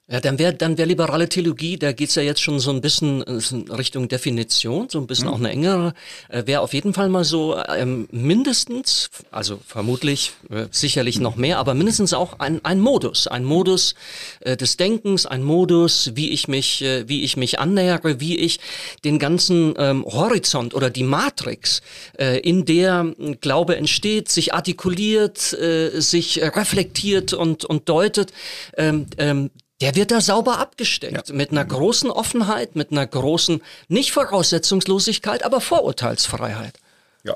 Ja, 0.08 0.20
dann 0.20 0.38
wäre 0.38 0.54
dann 0.54 0.78
wär 0.78 0.86
liberale 0.86 1.28
Theologie, 1.28 1.78
da 1.78 1.90
geht's 1.90 2.14
ja 2.14 2.22
jetzt 2.22 2.40
schon 2.40 2.60
so 2.60 2.70
ein 2.70 2.80
bisschen 2.80 3.22
in 3.22 3.68
Richtung 3.72 4.06
Definition, 4.06 4.88
so 4.88 5.00
ein 5.00 5.08
bisschen 5.08 5.26
mhm. 5.26 5.34
auch 5.34 5.38
eine 5.40 5.50
engere, 5.50 5.94
äh, 6.28 6.46
wäre 6.46 6.60
auf 6.60 6.74
jeden 6.74 6.94
Fall 6.94 7.08
mal 7.08 7.24
so 7.24 7.58
ähm, 7.76 8.06
mindestens, 8.12 9.10
also 9.32 9.58
vermutlich, 9.66 10.30
äh, 10.48 10.66
sicherlich 10.70 11.18
noch 11.18 11.34
mehr, 11.34 11.58
aber 11.58 11.74
mindestens 11.74 12.14
auch 12.14 12.38
ein, 12.38 12.64
ein 12.64 12.78
Modus, 12.78 13.26
ein 13.26 13.42
Modus 13.42 13.96
äh, 14.38 14.56
des 14.56 14.76
Denkens, 14.76 15.26
ein 15.26 15.42
Modus, 15.42 16.12
wie 16.14 16.30
ich 16.30 16.46
mich, 16.46 16.82
äh, 16.82 17.08
wie 17.08 17.24
ich 17.24 17.36
mich 17.36 17.58
annähere, 17.58 18.20
wie 18.20 18.38
ich 18.38 18.60
den 19.04 19.18
ganzen 19.18 19.74
ähm, 19.76 20.04
Horizont 20.04 20.72
oder 20.74 20.88
die 20.88 21.02
Matrix, 21.02 21.82
äh, 22.16 22.38
in 22.38 22.64
der 22.64 23.12
Glaube 23.40 23.76
entsteht, 23.76 24.28
sich 24.28 24.54
artikuliert, 24.54 25.52
äh, 25.54 25.98
sich 26.00 26.40
reflektiert 26.40 27.32
und, 27.32 27.64
und 27.64 27.88
deutet, 27.88 28.32
ähm, 28.76 29.06
ähm, 29.18 29.50
der 29.80 29.94
wird 29.94 30.10
da 30.10 30.20
sauber 30.20 30.58
abgesteckt. 30.58 31.28
Ja. 31.28 31.34
Mit 31.34 31.50
einer 31.50 31.64
großen 31.64 32.10
Offenheit, 32.10 32.76
mit 32.76 32.92
einer 32.92 33.06
großen, 33.06 33.62
nicht 33.88 34.12
Voraussetzungslosigkeit, 34.12 35.42
aber 35.44 35.60
Vorurteilsfreiheit. 35.60 36.78
Ja, 37.26 37.34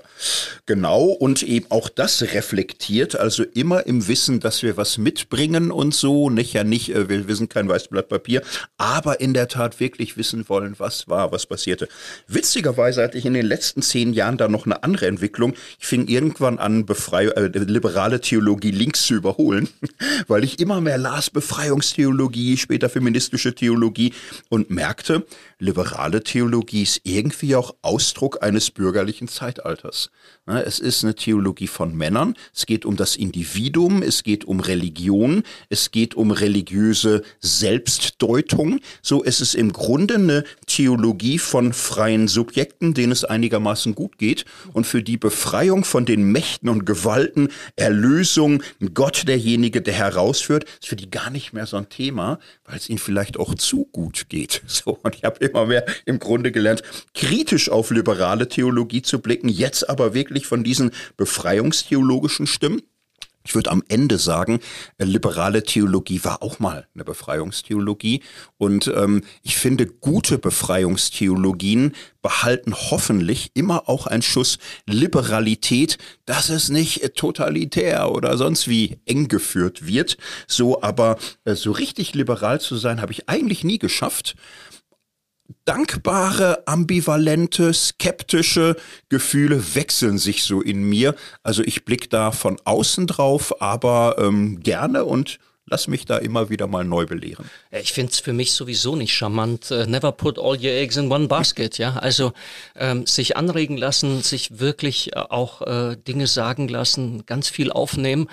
genau. 0.66 1.06
Und 1.06 1.42
eben 1.42 1.66
auch 1.68 1.88
das 1.88 2.22
reflektiert, 2.22 3.16
also 3.16 3.42
immer 3.42 3.86
im 3.86 4.06
Wissen, 4.06 4.38
dass 4.38 4.62
wir 4.62 4.76
was 4.76 4.98
mitbringen 4.98 5.72
und 5.72 5.92
so. 5.92 6.30
Nicht 6.30 6.52
ja 6.52 6.62
nicht, 6.62 6.94
äh, 6.94 7.08
wir, 7.08 7.34
sind 7.34 7.50
kein 7.50 7.68
weißes 7.68 7.88
Blatt 7.88 8.08
Papier, 8.08 8.42
aber 8.78 9.20
in 9.20 9.34
der 9.34 9.48
Tat 9.48 9.80
wirklich 9.80 10.16
wissen 10.16 10.48
wollen, 10.48 10.76
was 10.78 11.08
war, 11.08 11.32
was 11.32 11.46
passierte. 11.46 11.88
Witzigerweise 12.28 13.02
hatte 13.02 13.18
ich 13.18 13.26
in 13.26 13.34
den 13.34 13.46
letzten 13.46 13.82
zehn 13.82 14.12
Jahren 14.12 14.36
da 14.36 14.46
noch 14.46 14.64
eine 14.64 14.84
andere 14.84 15.08
Entwicklung. 15.08 15.54
Ich 15.80 15.88
fing 15.88 16.06
irgendwann 16.06 16.60
an, 16.60 16.86
Befrei 16.86 17.26
äh, 17.26 17.48
liberale 17.48 18.20
Theologie 18.20 18.70
links 18.70 19.02
zu 19.06 19.14
überholen, 19.14 19.68
weil 20.28 20.44
ich 20.44 20.60
immer 20.60 20.80
mehr 20.80 20.98
las, 20.98 21.30
Befreiungstheologie, 21.30 22.56
später 22.58 22.88
feministische 22.88 23.56
Theologie 23.56 24.14
und 24.50 24.70
merkte, 24.70 25.26
liberale 25.60 26.22
Theologie 26.24 26.82
ist 26.82 27.02
irgendwie 27.04 27.54
auch 27.54 27.74
Ausdruck 27.82 28.42
eines 28.42 28.70
bürgerlichen 28.70 29.28
Zeitalters. 29.28 30.10
Es 30.46 30.80
ist 30.80 31.04
eine 31.04 31.14
Theologie 31.14 31.68
von 31.68 31.94
Männern. 31.94 32.34
Es 32.52 32.66
geht 32.66 32.84
um 32.84 32.96
das 32.96 33.14
Individuum, 33.14 34.02
es 34.02 34.24
geht 34.24 34.44
um 34.44 34.58
Religion, 34.58 35.44
es 35.68 35.92
geht 35.92 36.14
um 36.14 36.32
religiöse 36.32 37.22
Selbstdeutung. 37.40 38.80
So 39.02 39.22
ist 39.22 39.40
es 39.40 39.54
im 39.54 39.72
Grunde 39.72 40.14
eine 40.14 40.44
Theologie 40.66 41.38
von 41.38 41.72
freien 41.72 42.26
Subjekten, 42.26 42.94
denen 42.94 43.12
es 43.12 43.24
einigermaßen 43.24 43.94
gut 43.94 44.18
geht 44.18 44.44
und 44.72 44.86
für 44.86 45.02
die 45.02 45.18
Befreiung 45.18 45.84
von 45.84 46.04
den 46.04 46.32
Mächten 46.32 46.68
und 46.68 46.84
Gewalten, 46.84 47.48
Erlösung, 47.76 48.62
Gott 48.94 49.28
derjenige, 49.28 49.82
der 49.82 49.94
herausführt, 49.94 50.64
ist 50.80 50.88
für 50.88 50.96
die 50.96 51.10
gar 51.10 51.30
nicht 51.30 51.52
mehr 51.52 51.66
so 51.66 51.76
ein 51.76 51.88
Thema, 51.88 52.38
weil 52.64 52.76
es 52.76 52.88
ihnen 52.88 52.98
vielleicht 52.98 53.38
auch 53.38 53.54
zu 53.54 53.84
gut 53.92 54.28
geht. 54.28 54.62
So, 54.80 54.98
und 55.02 55.14
ich 55.14 55.24
habe 55.24 55.38
immer 55.50 55.66
mehr 55.66 55.84
im 56.06 56.18
Grunde 56.18 56.52
gelernt, 56.52 56.82
kritisch 57.14 57.70
auf 57.70 57.90
liberale 57.90 58.48
Theologie 58.48 59.02
zu 59.02 59.20
blicken, 59.20 59.48
jetzt 59.48 59.88
aber 59.88 60.14
wirklich 60.14 60.46
von 60.46 60.64
diesen 60.64 60.90
befreiungstheologischen 61.16 62.46
Stimmen. 62.46 62.82
Ich 63.42 63.54
würde 63.54 63.70
am 63.70 63.82
Ende 63.88 64.18
sagen, 64.18 64.60
äh, 64.98 65.04
liberale 65.04 65.62
Theologie 65.62 66.22
war 66.24 66.42
auch 66.42 66.58
mal 66.58 66.86
eine 66.94 67.04
Befreiungstheologie. 67.04 68.22
Und 68.58 68.88
ähm, 68.94 69.22
ich 69.42 69.56
finde, 69.56 69.86
gute 69.86 70.36
Befreiungstheologien 70.38 71.94
behalten 72.20 72.74
hoffentlich 72.74 73.52
immer 73.54 73.88
auch 73.88 74.06
einen 74.06 74.22
Schuss 74.22 74.58
Liberalität, 74.84 75.96
dass 76.26 76.50
es 76.50 76.68
nicht 76.68 77.02
äh, 77.02 77.08
totalitär 77.10 78.12
oder 78.12 78.36
sonst 78.36 78.68
wie 78.68 78.98
eng 79.06 79.28
geführt 79.28 79.86
wird. 79.86 80.18
So, 80.46 80.82
aber 80.82 81.16
äh, 81.44 81.54
so 81.54 81.72
richtig 81.72 82.14
liberal 82.14 82.60
zu 82.60 82.76
sein, 82.76 83.00
habe 83.00 83.12
ich 83.12 83.28
eigentlich 83.28 83.64
nie 83.64 83.78
geschafft 83.78 84.36
dankbare, 85.64 86.66
ambivalente, 86.66 87.72
skeptische 87.72 88.76
Gefühle 89.08 89.74
wechseln 89.74 90.18
sich 90.18 90.44
so 90.44 90.60
in 90.60 90.82
mir. 90.84 91.14
Also 91.42 91.62
ich 91.62 91.84
blicke 91.84 92.08
da 92.08 92.32
von 92.32 92.58
außen 92.64 93.06
drauf, 93.06 93.60
aber 93.60 94.16
ähm, 94.18 94.60
gerne 94.60 95.04
und 95.04 95.38
lass 95.70 95.86
mich 95.86 96.04
da 96.04 96.18
immer 96.18 96.50
wieder 96.50 96.66
mal 96.66 96.84
neu 96.84 97.06
belehren. 97.06 97.48
Ich 97.70 97.92
finde 97.92 98.12
es 98.12 98.18
für 98.18 98.32
mich 98.32 98.52
sowieso 98.52 98.96
nicht 98.96 99.14
charmant. 99.14 99.70
Uh, 99.70 99.86
never 99.86 100.10
put 100.10 100.38
all 100.38 100.56
your 100.56 100.72
eggs 100.72 100.96
in 100.96 101.10
one 101.10 101.28
basket. 101.28 101.78
Ja, 101.78 101.94
also 101.94 102.32
ähm, 102.76 103.06
sich 103.06 103.36
anregen 103.36 103.76
lassen, 103.76 104.22
sich 104.22 104.58
wirklich 104.58 105.12
äh, 105.14 105.20
auch 105.20 105.62
äh, 105.62 105.96
Dinge 105.96 106.26
sagen 106.26 106.68
lassen, 106.68 107.24
ganz 107.24 107.48
viel 107.48 107.70
aufnehmen. 107.70 108.28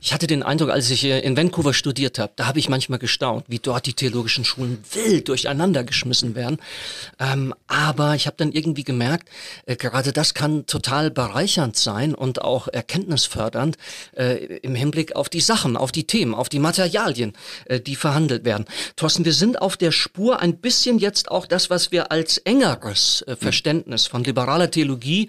Ich 0.00 0.12
hatte 0.12 0.26
den 0.26 0.42
Eindruck, 0.42 0.70
als 0.70 0.90
ich 0.90 1.04
äh, 1.04 1.20
in 1.20 1.36
Vancouver 1.36 1.72
studiert 1.72 2.18
habe, 2.18 2.32
da 2.34 2.46
habe 2.46 2.58
ich 2.58 2.68
manchmal 2.68 2.98
gestaunt, 2.98 3.44
wie 3.48 3.60
dort 3.60 3.86
die 3.86 3.94
theologischen 3.94 4.44
Schulen 4.44 4.82
wild 4.92 5.28
durcheinander 5.28 5.84
geschmissen 5.84 6.34
werden. 6.34 6.58
Ähm, 7.20 7.54
aber 7.68 8.16
ich 8.16 8.26
habe 8.26 8.36
dann 8.36 8.50
irgendwie 8.50 8.84
gemerkt, 8.84 9.28
äh, 9.66 9.76
gerade 9.76 10.12
das 10.12 10.34
kann 10.34 10.66
total 10.66 11.12
bereichernd 11.12 11.76
sein 11.76 12.16
und 12.16 12.42
auch 12.42 12.66
erkenntnisfördernd 12.66 13.76
äh, 14.16 14.58
im 14.58 14.74
Hinblick 14.74 15.14
auf 15.14 15.28
die 15.28 15.40
Sachen, 15.40 15.76
auf 15.76 15.92
die 15.92 16.04
Themen, 16.04 16.34
auf 16.34 16.48
die 16.48 16.58
Materialien 16.58 16.79
Materialien, 16.80 17.32
äh, 17.66 17.80
die 17.80 17.96
verhandelt 17.96 18.44
werden. 18.44 18.64
Thorsten, 18.96 19.24
wir 19.24 19.32
sind 19.32 19.60
auf 19.60 19.76
der 19.76 19.92
Spur 19.92 20.40
ein 20.40 20.56
bisschen 20.56 20.98
jetzt 20.98 21.30
auch 21.30 21.46
das, 21.46 21.70
was 21.70 21.92
wir 21.92 22.10
als 22.10 22.38
engeres 22.38 23.22
äh, 23.26 23.36
Verständnis 23.36 24.06
von 24.06 24.24
liberaler 24.24 24.70
Theologie, 24.70 25.28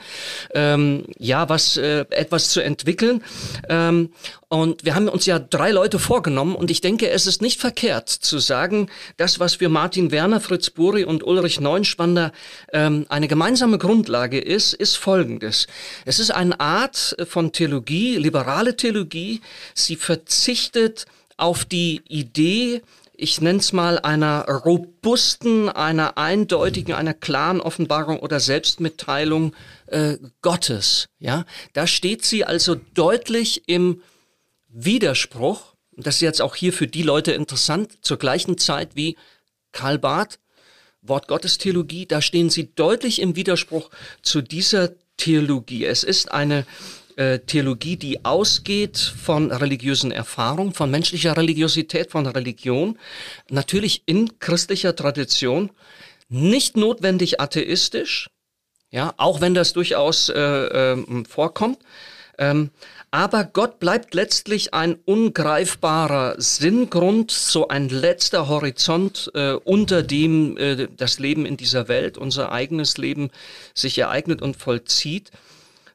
ähm, 0.53 1.05
ja, 1.17 1.49
was 1.49 1.77
äh, 1.77 2.05
etwas 2.09 2.49
zu 2.49 2.61
entwickeln. 2.61 3.23
Ähm, 3.69 4.11
und 4.47 4.83
wir 4.83 4.95
haben 4.95 5.07
uns 5.07 5.25
ja 5.25 5.39
drei 5.39 5.71
Leute 5.71 5.97
vorgenommen 5.97 6.55
und 6.55 6.71
ich 6.71 6.81
denke, 6.81 7.09
es 7.09 7.25
ist 7.25 7.41
nicht 7.41 7.59
verkehrt 7.59 8.09
zu 8.09 8.39
sagen, 8.39 8.89
das, 9.15 9.39
was 9.39 9.55
für 9.55 9.69
Martin 9.69 10.11
Werner, 10.11 10.41
Fritz 10.41 10.69
Buri 10.69 11.05
und 11.05 11.23
Ulrich 11.23 11.61
Neunspanner 11.61 12.33
ähm, 12.73 13.05
eine 13.07 13.29
gemeinsame 13.29 13.77
Grundlage 13.77 14.39
ist, 14.39 14.73
ist 14.73 14.97
folgendes. 14.97 15.67
Es 16.05 16.19
ist 16.19 16.31
eine 16.31 16.59
Art 16.59 17.15
von 17.29 17.53
Theologie, 17.53 18.17
liberale 18.17 18.75
Theologie. 18.75 19.39
Sie 19.73 19.95
verzichtet 19.95 21.05
auf 21.41 21.65
die 21.65 22.01
Idee, 22.07 22.81
ich 23.15 23.41
nenne 23.41 23.59
es 23.59 23.73
mal 23.73 23.99
einer 23.99 24.45
robusten, 24.45 25.69
einer 25.69 26.17
eindeutigen, 26.17 26.93
einer 26.93 27.13
klaren 27.13 27.61
Offenbarung 27.61 28.19
oder 28.19 28.39
Selbstmitteilung 28.39 29.53
äh, 29.87 30.17
Gottes. 30.41 31.09
Ja, 31.19 31.45
da 31.73 31.87
steht 31.87 32.25
sie 32.25 32.45
also 32.45 32.75
deutlich 32.93 33.63
im 33.67 34.01
Widerspruch. 34.69 35.75
Das 35.97 36.15
ist 36.15 36.21
jetzt 36.21 36.41
auch 36.41 36.55
hier 36.55 36.73
für 36.73 36.87
die 36.87 37.03
Leute 37.03 37.31
interessant. 37.31 37.91
Zur 38.01 38.17
gleichen 38.17 38.57
Zeit 38.57 38.95
wie 38.95 39.17
Karl 39.71 39.99
Barth, 39.99 40.39
Wort 41.01 41.27
Gottes 41.27 41.57
Theologie, 41.57 42.05
da 42.05 42.21
stehen 42.21 42.49
sie 42.49 42.73
deutlich 42.73 43.21
im 43.21 43.35
Widerspruch 43.35 43.89
zu 44.21 44.41
dieser 44.41 44.91
Theologie. 45.17 45.85
Es 45.85 46.03
ist 46.03 46.31
eine 46.31 46.65
äh, 47.17 47.39
Theologie, 47.39 47.97
die 47.97 48.25
ausgeht 48.25 48.97
von 48.97 49.51
religiösen 49.51 50.11
Erfahrungen, 50.11 50.73
von 50.73 50.91
menschlicher 50.91 51.37
Religiosität, 51.37 52.11
von 52.11 52.25
Religion, 52.25 52.97
natürlich 53.49 54.03
in 54.05 54.39
christlicher 54.39 54.95
Tradition, 54.95 55.71
nicht 56.29 56.77
notwendig 56.77 57.41
atheistisch, 57.41 58.29
ja, 58.89 59.13
auch 59.17 59.41
wenn 59.41 59.53
das 59.53 59.73
durchaus 59.73 60.29
äh, 60.29 60.39
äh, 60.39 61.23
vorkommt. 61.27 61.79
Ähm, 62.37 62.71
aber 63.11 63.43
Gott 63.43 63.79
bleibt 63.79 64.13
letztlich 64.13 64.73
ein 64.73 64.97
ungreifbarer 65.03 66.35
Sinngrund, 66.37 67.29
so 67.29 67.67
ein 67.67 67.89
letzter 67.89 68.47
Horizont, 68.47 69.29
äh, 69.35 69.51
unter 69.51 70.01
dem 70.01 70.55
äh, 70.57 70.87
das 70.95 71.19
Leben 71.19 71.45
in 71.45 71.57
dieser 71.57 71.89
Welt, 71.89 72.17
unser 72.17 72.53
eigenes 72.53 72.97
Leben 72.97 73.29
sich 73.75 73.97
ereignet 73.97 74.41
und 74.41 74.55
vollzieht. 74.55 75.31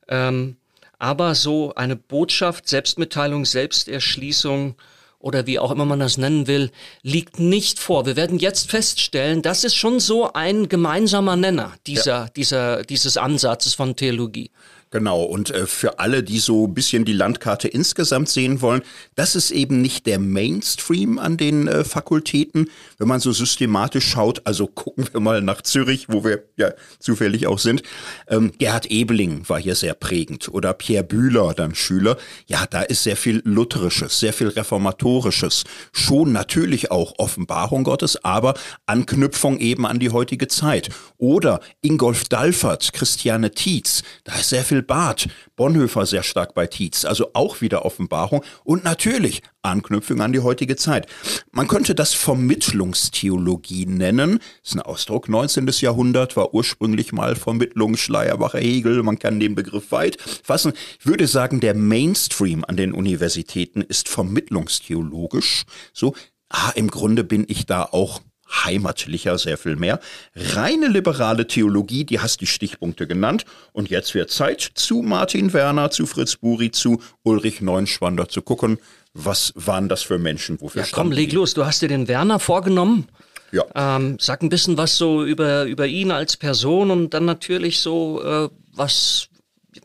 Ähm, 0.09 0.57
aber 0.99 1.35
so 1.35 1.75
eine 1.75 1.97
Botschaft, 1.97 2.69
Selbstmitteilung, 2.69 3.45
Selbsterschließung 3.45 4.77
oder 5.19 5.47
wie 5.47 5.59
auch 5.59 5.71
immer 5.71 5.85
man 5.85 6.01
das 6.01 6.19
nennen 6.19 6.47
will, 6.47 6.71
liegt 7.03 7.39
nicht 7.39 7.79
vor. 7.79 8.07
Wir 8.07 8.17
werden 8.17 8.39
jetzt 8.39 8.71
feststellen, 8.71 9.43
das 9.43 9.65
ist 9.65 9.75
schon 9.75 9.99
so 9.99 10.33
ein 10.33 10.69
gemeinsamer 10.69 11.37
Nenner 11.37 11.75
dieser, 11.87 12.25
ja. 12.25 12.29
dieser, 12.29 12.83
dieses 12.85 13.17
Ansatzes 13.17 13.75
von 13.75 13.97
Theologie. 13.97 14.51
Genau, 14.97 15.25
und 15.25 15.51
äh, 15.51 15.67
für 15.67 15.99
alle, 15.99 16.23
die 16.23 16.39
so 16.39 16.67
ein 16.67 16.73
bisschen 16.73 17.05
die 17.05 17.13
Landkarte 17.13 17.69
insgesamt 17.69 18.31
sehen 18.31 18.63
wollen, 18.63 18.81
das 19.15 19.37
ist 19.37 19.51
eben 19.51 19.83
nicht 19.83 20.07
der 20.07 20.19
Mainstream 20.19 21.19
an 21.19 21.37
den 21.37 21.69
äh, 21.69 21.85
Fakultäten, 21.85 22.71
wenn 22.97 23.07
man 23.07 23.21
so 23.21 23.31
systematisch 23.31 24.09
schaut. 24.09 24.41
Also 24.47 24.67
gucken 24.67 25.07
wir 25.13 25.21
mal 25.21 25.43
nach 25.43 25.61
Zürich, 25.61 26.07
wo 26.09 26.25
wir 26.25 26.45
ja 26.57 26.71
zufällig 26.99 27.47
auch 27.47 27.59
sind. 27.59 27.83
Ähm, 28.27 28.53
Gerhard 28.57 28.87
Ebeling 28.87 29.47
war 29.51 29.61
hier 29.61 29.75
sehr 29.75 29.93
prägend 29.93 30.49
oder 30.49 30.73
Pierre 30.73 31.05
Bühler, 31.05 31.53
dann 31.53 31.75
Schüler. 31.75 32.17
Ja, 32.47 32.65
da 32.65 32.81
ist 32.81 33.03
sehr 33.03 33.19
viel 33.19 33.43
Lutherisches, 33.45 34.19
sehr 34.19 34.33
viel 34.33 34.49
Reformatorisches. 34.49 35.65
Schon 35.93 36.33
natürlich 36.33 36.91
auch 36.91 37.19
Offenbarung 37.19 37.85
Gottes, 37.85 38.25
aber 38.25 38.55
Anknüpfung 38.87 39.59
eben 39.59 39.85
an 39.85 39.99
die 39.99 40.09
heutige 40.09 40.49
Zeit. 40.49 40.89
Oder 41.19 41.61
Ingolf 41.83 42.25
Dalfert, 42.31 42.95
Christiane 42.95 43.51
Tietz, 43.51 44.03
da 44.25 44.37
ist 44.37 44.49
sehr 44.49 44.65
viel 44.65 44.86
Barth, 44.87 45.29
Bonhoeffer 45.57 46.07
sehr 46.07 46.23
stark 46.23 46.55
bei 46.55 46.67
Tietz, 46.67 47.05
also 47.05 47.31
auch 47.35 47.61
wieder 47.61 47.85
Offenbarung 47.85 48.45
und 48.65 48.85
natürlich 48.85 49.43
Anknüpfung 49.63 50.21
an 50.21 50.33
die 50.33 50.41
heutige 50.41 50.77
Zeit. 50.77 51.07
Man 51.51 51.69
könnte 51.69 51.95
das 51.95 52.15
Vermittlungstheologie 52.15 53.87
nennen. 53.87 54.39
Ist 54.63 54.75
ein 54.75 54.81
Ausdruck. 54.81 55.29
19. 55.29 55.67
Jahrhundert 55.81 56.37
war 56.37 56.55
ursprünglich 56.55 57.13
mal 57.13 57.37
Vermittlung 57.37 57.97
Schleierbacher 57.97 58.61
Hegel. 58.61 59.03
Man 59.03 59.19
kann 59.19 59.41
den 59.41 59.55
Begriff 59.55 59.91
weit 59.93 60.19
fassen. 60.21 60.73
Ich 60.99 61.07
würde 61.07 61.27
sagen, 61.27 61.61
der 61.61 61.75
Mainstream 61.75 62.65
an 62.67 62.77
den 62.77 62.93
Universitäten 62.93 63.83
ist 63.83 64.09
vermittlungstheologisch. 64.09 65.65
So, 65.93 66.15
ah, 66.49 66.71
im 66.75 66.89
Grunde 66.89 67.25
bin 67.25 67.45
ich 67.49 67.67
da 67.67 67.83
auch 67.83 68.21
heimatlicher, 68.49 69.39
sehr 69.39 69.59
viel 69.59 69.77
mehr. 69.77 70.01
Reine 70.35 70.89
liberale 70.89 71.47
Theologie, 71.47 72.05
die 72.05 72.21
hast 72.21 72.41
die 72.41 72.47
Stichpunkte 72.47 73.07
genannt. 73.07 73.45
Und 73.73 73.91
jetzt 73.91 74.15
wird 74.15 74.31
Zeit, 74.31 74.61
zu 74.75 75.03
Martin 75.03 75.53
Werner, 75.53 75.91
zu 75.91 76.07
Fritz 76.07 76.37
Buri, 76.37 76.71
zu 76.71 77.03
Ulrich 77.23 77.61
Neunschwander 77.61 78.29
zu 78.29 78.43
gucken. 78.43 78.79
Was 79.15 79.53
waren 79.57 79.89
das 79.89 80.03
für 80.03 80.19
Menschen? 80.19 80.61
Wofür 80.61 80.83
ja, 80.83 80.89
komm, 80.91 81.11
leg 81.13 81.31
die? 81.31 81.37
los. 81.37 81.55
Du 81.55 81.65
hast 81.65 81.83
dir 81.83 81.89
den 81.89 82.07
Werner 82.09 82.39
vorgenommen. 82.39 83.09
Ja. 83.53 83.65
Ähm, 83.75 84.19
sag 84.21 84.43
ein 84.43 84.49
bisschen 84.49 84.77
was 84.77 84.97
so 84.97 85.25
über, 85.25 85.65
über 85.65 85.87
ihn 85.87 86.11
als 86.11 86.37
Person 86.37 86.91
und 86.91 87.15
dann 87.15 87.25
natürlich 87.25 87.81
so, 87.81 88.23
äh, 88.23 88.49
was, 88.75 89.29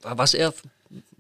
was 0.02 0.34
er 0.34 0.54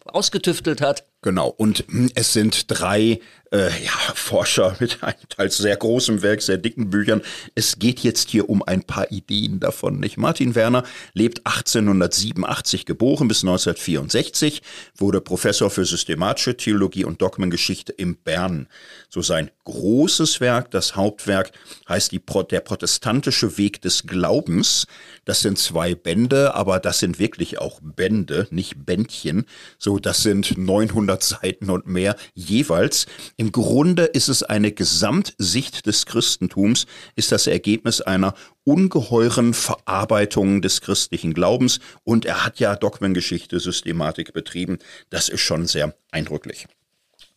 ausgetüftelt 0.06 0.82
hat. 0.82 1.06
Genau. 1.22 1.48
Und 1.50 1.86
hm, 1.88 2.10
es 2.16 2.34
sind 2.34 2.70
drei 2.70 3.20
äh, 3.52 3.68
ja, 3.84 3.92
Forscher 4.16 4.76
mit 4.80 5.04
einem 5.04 5.18
teils 5.30 5.58
sehr 5.58 5.76
großem 5.76 6.22
Werk, 6.22 6.42
sehr 6.42 6.58
dicken 6.58 6.90
Büchern. 6.90 7.22
Es 7.54 7.80
geht 7.80 8.00
jetzt 8.00 8.30
hier 8.30 8.50
um 8.50 8.64
ein 8.64 8.84
paar 8.84 9.12
Ideen 9.12 9.60
davon. 9.60 10.00
Nicht? 10.00 10.18
Martin 10.18 10.56
Werner 10.56 10.84
lebt 11.14 11.46
1887 11.46 12.86
geboren 12.86 13.28
bis 13.28 13.44
1964, 13.44 14.62
wurde 14.96 15.22
Professor 15.22 15.70
für 15.70 15.86
systematische 15.86 16.56
Theologie 16.56 17.04
und 17.04 17.22
Dogmengeschichte 17.22 17.92
in 17.92 18.16
Bern. 18.16 18.68
So 19.10 19.22
sein 19.22 19.52
großes 19.66 20.40
Werk, 20.40 20.72
das 20.72 20.96
Hauptwerk, 20.96 21.52
heißt 21.90 22.12
die, 22.12 22.22
der 22.50 22.62
protestantische 22.62 23.58
Weg 23.58 23.82
des 23.82 24.04
Glaubens. 24.04 24.88
Das 25.26 25.42
sind 25.42 25.60
zwei 25.60 25.96
Bände, 25.96 26.56
aber 26.56 26.80
das 26.80 27.00
sind 27.00 27.20
wirklich 27.20 27.60
auch 27.60 27.80
Bände, 27.82 28.48
nicht 28.50 28.86
Bändchen. 28.86 29.46
So, 29.78 30.00
das 30.00 30.24
sind 30.24 30.58
900 30.58 31.22
Seiten 31.22 31.70
und 31.70 31.88
mehr 31.88 32.16
jeweils. 32.34 33.08
Im 33.42 33.52
Grunde 33.52 34.04
ist 34.04 34.30
es 34.30 34.44
eine 34.44 34.72
Gesamtsicht 34.72 35.88
des 35.88 36.06
Christentums, 36.06 36.86
ist 37.16 37.32
das 37.32 37.48
Ergebnis 37.48 38.00
einer 38.00 38.36
ungeheuren 38.66 39.56
Verarbeitung 39.56 40.62
des 40.62 40.80
christlichen 40.82 41.34
Glaubens 41.34 41.80
und 42.04 42.26
er 42.26 42.46
hat 42.46 42.60
ja 42.60 42.76
Dogmengeschichte, 42.76 43.60
Systematik 43.60 44.34
betrieben. 44.34 44.78
Das 45.10 45.28
ist 45.28 45.42
schon 45.42 45.66
sehr 45.66 45.96
eindrücklich. 46.12 46.68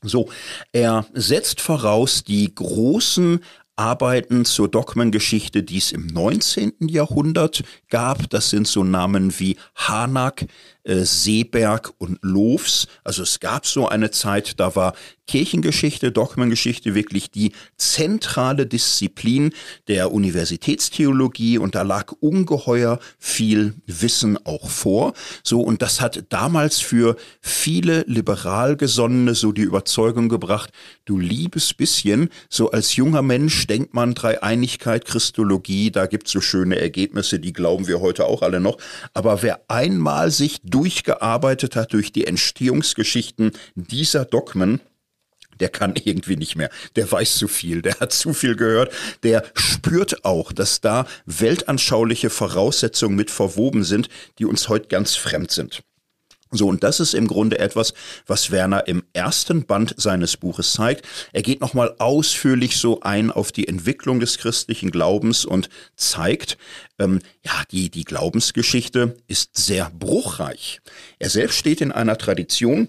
So, 0.03 0.29
er 0.73 1.07
setzt 1.15 1.63
voraus 1.63 2.23
die 2.23 2.55
großen 2.55 3.41
Arbeiten 3.77 4.45
zur 4.45 4.71
Dogmengeschichte, 4.71 5.63
die 5.63 5.79
es 5.79 5.91
im 5.91 6.07
19. 6.07 6.75
Jahrhundert 6.81 7.65
gab. 7.89 8.29
Das 8.29 8.51
sind 8.51 8.69
so 8.69 8.85
Namen 8.85 9.41
wie 9.41 9.57
Hanak, 9.75 10.45
äh, 10.85 11.05
Seeberg 11.05 11.93
und 11.99 12.19
Lofs. 12.23 12.87
Also 13.03 13.23
es 13.23 13.41
gab 13.41 13.67
so 13.67 13.89
eine 13.89 14.11
Zeit, 14.11 14.61
da 14.61 14.77
war 14.77 14.95
Kirchengeschichte, 15.27 16.13
Dogmengeschichte 16.13 16.95
wirklich 16.95 17.31
die 17.31 17.53
zentrale 17.79 18.67
Disziplin 18.67 19.53
der 19.89 20.13
Universitätstheologie 20.13 21.57
und 21.59 21.75
da 21.75 21.83
lag 21.83 22.13
ungeheuer 22.21 22.99
viel 23.19 23.75
Wissen 23.87 24.39
auch 24.45 24.69
vor. 24.69 25.15
So 25.43 25.63
und 25.63 25.81
das 25.81 26.01
hat 26.01 26.25
damals 26.29 26.81
für 26.81 27.17
viele 27.41 28.05
liberal 28.07 28.77
gesonnene 28.77 29.35
so 29.35 29.53
die 29.53 29.63
Überzeugung 29.63 30.29
gebracht, 30.29 30.71
du 31.07 31.19
liebes 31.19 31.73
bisschen, 31.73 32.29
so 32.51 32.71
als 32.71 32.97
junger 32.97 33.23
Mensch 33.23 33.67
denkt 33.67 33.95
man 33.95 34.15
Dreieinigkeit, 34.15 35.07
Christologie, 35.07 35.91
da 35.91 36.07
gibt's 36.07 36.33
so 36.33 36.43
schöne 36.43 36.79
Ergebnisse, 36.79 37.41
die 37.41 37.55
glauben 37.55 37.87
wir 37.87 38.01
heute 38.01 38.27
auch 38.27 38.43
alle 38.43 38.61
noch, 38.61 38.77
aber 39.15 39.43
wer 39.43 39.63
einmal 39.69 40.31
sich 40.31 40.61
durchgearbeitet 40.75 41.77
hat 41.77 41.93
durch 41.93 42.11
die 42.11 42.27
Entstehungsgeschichten 42.27 43.53
dieser 43.77 44.25
Dogmen, 44.25 44.81
der 45.61 45.69
kann 45.69 45.95
irgendwie 46.05 46.37
nicht 46.37 46.57
mehr. 46.57 46.69
Der 46.97 47.11
weiß 47.11 47.37
zu 47.37 47.47
viel, 47.47 47.81
der 47.81 48.01
hat 48.01 48.13
zu 48.13 48.35
viel 48.35 48.57
gehört, 48.57 48.93
der 49.23 49.45
spürt 49.55 50.25
auch, 50.25 50.53
dass 50.53 50.81
da 50.81 51.07
weltanschauliche 51.27 52.29
Voraussetzungen 52.29 53.15
mit 53.15 53.31
verwoben 53.31 53.85
sind, 53.85 54.09
die 54.39 54.47
uns 54.47 54.69
heute 54.69 54.89
ganz 54.89 55.15
fremd 55.15 55.53
sind. 55.53 55.85
So, 56.57 56.69
und 56.69 56.85
das 56.85 57.01
ist 57.01 57.15
im 57.15 57.27
Grunde 57.27 57.59
etwas, 57.59 57.95
was 58.27 58.53
Werner 58.53 58.87
im 58.87 59.03
ersten 59.13 59.67
Band 59.67 59.95
seines 59.97 60.37
Buches 60.37 60.73
zeigt. 60.73 61.05
Er 61.33 61.43
geht 61.43 61.61
nochmal 61.61 61.97
ausführlich 61.99 62.77
so 62.77 63.01
ein 63.01 63.33
auf 63.33 63.51
die 63.51 63.67
Entwicklung 63.67 64.21
des 64.21 64.39
christlichen 64.39 64.93
Glaubens 64.93 65.45
und 65.45 65.69
zeigt, 65.97 66.57
ähm, 67.01 67.19
ja, 67.45 67.53
die, 67.73 67.91
die 67.91 68.05
Glaubensgeschichte 68.05 69.17
ist 69.27 69.57
sehr 69.57 69.91
bruchreich. 69.91 70.81
Er 71.19 71.29
selbst 71.29 71.59
steht 71.59 71.81
in 71.81 71.91
einer 71.91 72.19
Tradition, 72.19 72.89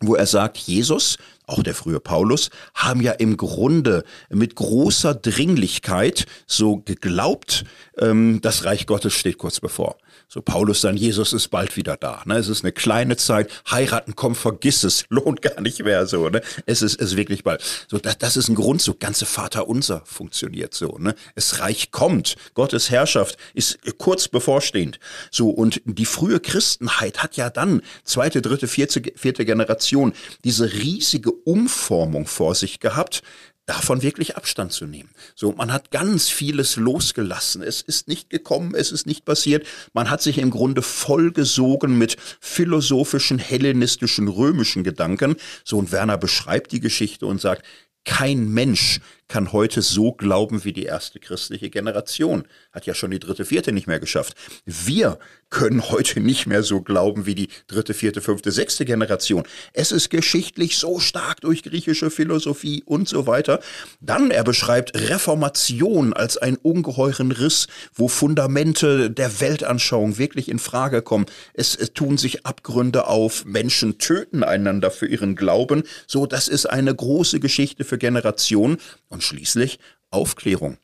wo 0.00 0.16
er 0.16 0.26
sagt, 0.26 0.58
Jesus, 0.58 1.18
auch 1.46 1.62
der 1.62 1.74
frühe 1.74 2.00
Paulus, 2.00 2.50
haben 2.74 3.00
ja 3.00 3.12
im 3.12 3.36
Grunde 3.36 4.04
mit 4.28 4.56
großer 4.56 5.14
Dringlichkeit 5.14 6.26
so 6.46 6.78
geglaubt, 6.78 7.64
ähm, 7.98 8.40
das 8.42 8.64
Reich 8.64 8.86
Gottes 8.86 9.14
steht 9.14 9.38
kurz 9.38 9.60
bevor. 9.60 9.98
So 10.30 10.42
Paulus 10.42 10.82
dann, 10.82 10.98
Jesus 10.98 11.32
ist 11.32 11.48
bald 11.48 11.74
wieder 11.78 11.96
da. 11.96 12.22
Ne? 12.26 12.36
Es 12.36 12.48
ist 12.48 12.62
eine 12.62 12.72
kleine 12.72 13.16
Zeit, 13.16 13.50
heiraten, 13.70 14.14
komm, 14.14 14.34
vergiss 14.34 14.84
es, 14.84 15.06
lohnt 15.08 15.40
gar 15.40 15.58
nicht 15.62 15.82
mehr 15.82 16.06
so. 16.06 16.28
Ne? 16.28 16.42
Es 16.66 16.82
ist, 16.82 16.96
ist 16.96 17.16
wirklich 17.16 17.44
bald. 17.44 17.64
So, 17.88 17.96
das, 17.96 18.18
das 18.18 18.36
ist 18.36 18.48
ein 18.48 18.54
Grund, 18.54 18.82
so 18.82 18.92
ganze 18.92 19.24
Vaterunser 19.24 20.02
funktioniert 20.04 20.74
so. 20.74 20.98
Ne? 20.98 21.14
Es 21.34 21.60
Reich 21.60 21.92
kommt, 21.92 22.36
Gottes 22.52 22.90
Herrschaft 22.90 23.38
ist 23.54 23.78
kurz 23.96 24.28
bevorstehend. 24.28 25.00
So, 25.30 25.48
und 25.48 25.80
die 25.86 26.04
frühe 26.04 26.40
Christenheit 26.40 27.22
hat 27.22 27.38
ja 27.38 27.48
dann, 27.48 27.80
zweite, 28.04 28.42
dritte, 28.42 28.68
vierte, 28.68 29.00
vierte 29.16 29.46
Generation, 29.46 30.12
diese 30.44 30.74
riesige 30.74 31.32
Umformung 31.32 32.26
vor 32.26 32.54
sich 32.54 32.80
gehabt, 32.80 33.22
davon 33.68 34.02
wirklich 34.02 34.36
Abstand 34.36 34.72
zu 34.72 34.86
nehmen. 34.86 35.10
So, 35.34 35.52
man 35.52 35.72
hat 35.72 35.90
ganz 35.90 36.28
vieles 36.28 36.76
losgelassen. 36.76 37.62
Es 37.62 37.82
ist 37.82 38.08
nicht 38.08 38.30
gekommen, 38.30 38.74
es 38.74 38.90
ist 38.90 39.06
nicht 39.06 39.26
passiert. 39.26 39.66
Man 39.92 40.08
hat 40.10 40.22
sich 40.22 40.38
im 40.38 40.50
Grunde 40.50 40.80
vollgesogen 40.80 41.98
mit 41.98 42.16
philosophischen, 42.40 43.38
hellenistischen, 43.38 44.26
römischen 44.26 44.84
Gedanken. 44.84 45.36
So, 45.64 45.76
und 45.78 45.92
Werner 45.92 46.16
beschreibt 46.16 46.72
die 46.72 46.80
Geschichte 46.80 47.26
und 47.26 47.42
sagt, 47.42 47.62
kein 48.04 48.48
Mensch 48.48 49.00
kann 49.28 49.52
heute 49.52 49.82
so 49.82 50.12
glauben 50.12 50.64
wie 50.64 50.72
die 50.72 50.84
erste 50.84 51.20
christliche 51.20 51.70
Generation. 51.70 52.44
Hat 52.72 52.86
ja 52.86 52.94
schon 52.94 53.10
die 53.10 53.20
dritte, 53.20 53.44
vierte 53.44 53.72
nicht 53.72 53.86
mehr 53.86 54.00
geschafft. 54.00 54.34
Wir 54.64 55.18
können 55.50 55.88
heute 55.90 56.20
nicht 56.20 56.46
mehr 56.46 56.62
so 56.62 56.80
glauben 56.80 57.26
wie 57.26 57.34
die 57.34 57.48
dritte, 57.66 57.94
vierte, 57.94 58.20
fünfte, 58.20 58.52
sechste 58.52 58.84
Generation. 58.84 59.44
Es 59.72 59.92
ist 59.92 60.10
geschichtlich 60.10 60.78
so 60.78 60.98
stark 60.98 61.40
durch 61.40 61.62
griechische 61.62 62.10
Philosophie 62.10 62.82
und 62.84 63.08
so 63.08 63.26
weiter. 63.26 63.60
Dann, 64.00 64.30
er 64.30 64.44
beschreibt 64.44 64.94
Reformation 64.94 66.12
als 66.12 66.36
einen 66.36 66.56
ungeheuren 66.56 67.32
Riss, 67.32 67.66
wo 67.94 68.08
Fundamente 68.08 69.10
der 69.10 69.40
Weltanschauung 69.40 70.18
wirklich 70.18 70.48
in 70.48 70.58
Frage 70.58 71.02
kommen. 71.02 71.26
Es, 71.54 71.74
es 71.76 71.92
tun 71.92 72.18
sich 72.18 72.46
Abgründe 72.46 73.06
auf, 73.06 73.44
Menschen 73.44 73.98
töten 73.98 74.42
einander 74.42 74.90
für 74.90 75.06
ihren 75.06 75.36
Glauben. 75.36 75.82
So, 76.06 76.26
das 76.26 76.48
ist 76.48 76.66
eine 76.66 76.94
große 76.94 77.40
Geschichte 77.40 77.84
für 77.84 77.98
Generationen. 77.98 78.78
Schließlich 79.20 79.78
Aufklärung. 80.10 80.78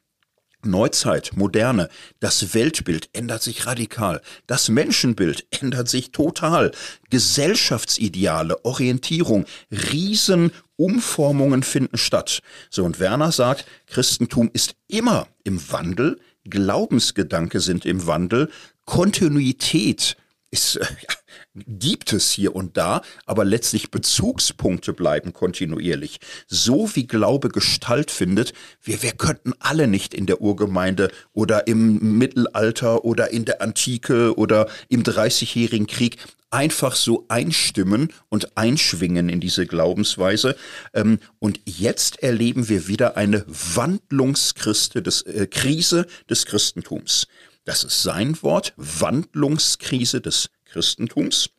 Neuzeit, 0.66 1.32
Moderne, 1.36 1.88
das 2.20 2.54
Weltbild 2.54 3.10
ändert 3.12 3.42
sich 3.42 3.66
radikal, 3.66 4.20
das 4.46 4.68
Menschenbild 4.68 5.46
ändert 5.50 5.88
sich 5.88 6.10
total, 6.10 6.72
Gesellschaftsideale, 7.10 8.64
Orientierung, 8.64 9.44
Riesenumformungen 9.70 11.62
finden 11.62 11.98
statt. 11.98 12.40
So 12.70 12.84
und 12.84 12.98
Werner 12.98 13.32
sagt, 13.32 13.66
Christentum 13.86 14.50
ist 14.52 14.74
immer 14.88 15.28
im 15.44 15.70
Wandel, 15.70 16.18
Glaubensgedanke 16.44 17.60
sind 17.60 17.84
im 17.86 18.06
Wandel, 18.06 18.50
Kontinuität 18.84 20.16
ist, 20.50 20.76
äh, 20.76 20.84
ja, 21.08 21.14
gibt 21.54 22.12
es 22.12 22.30
hier 22.30 22.54
und 22.54 22.76
da, 22.76 23.02
aber 23.26 23.44
letztlich 23.44 23.90
Bezugspunkte 23.90 24.92
bleiben 24.92 25.32
kontinuierlich. 25.32 26.18
So 26.48 26.94
wie 26.94 27.06
Glaube 27.06 27.48
Gestalt 27.48 28.10
findet, 28.10 28.52
wir, 28.82 29.02
wir 29.02 29.12
könnten 29.12 29.52
alle 29.60 29.86
nicht 29.86 30.14
in 30.14 30.26
der 30.26 30.40
Urgemeinde 30.40 31.10
oder 31.32 31.66
im 31.66 32.18
Mittelalter 32.18 33.04
oder 33.04 33.30
in 33.30 33.44
der 33.44 33.62
Antike 33.62 34.36
oder 34.36 34.68
im 34.88 35.02
Dreißigjährigen 35.02 35.86
Krieg 35.86 36.18
einfach 36.50 36.94
so 36.94 37.24
einstimmen 37.28 38.12
und 38.28 38.56
einschwingen 38.56 39.28
in 39.28 39.40
diese 39.40 39.66
Glaubensweise. 39.66 40.56
Ähm, 40.92 41.18
und 41.40 41.60
jetzt 41.64 42.22
erleben 42.22 42.68
wir 42.68 42.86
wieder 42.86 43.16
eine 43.16 43.44
Wandlungskrise 43.48 45.02
des, 45.02 45.22
äh, 45.22 45.48
Krise 45.48 46.06
des 46.30 46.46
Christentums. 46.46 47.26
Das 47.64 47.82
ist 47.82 48.02
sein 48.02 48.40
Wort, 48.42 48.72
Wandlungskrise 48.76 50.20
des 50.20 50.50
Christentums. 50.74 51.50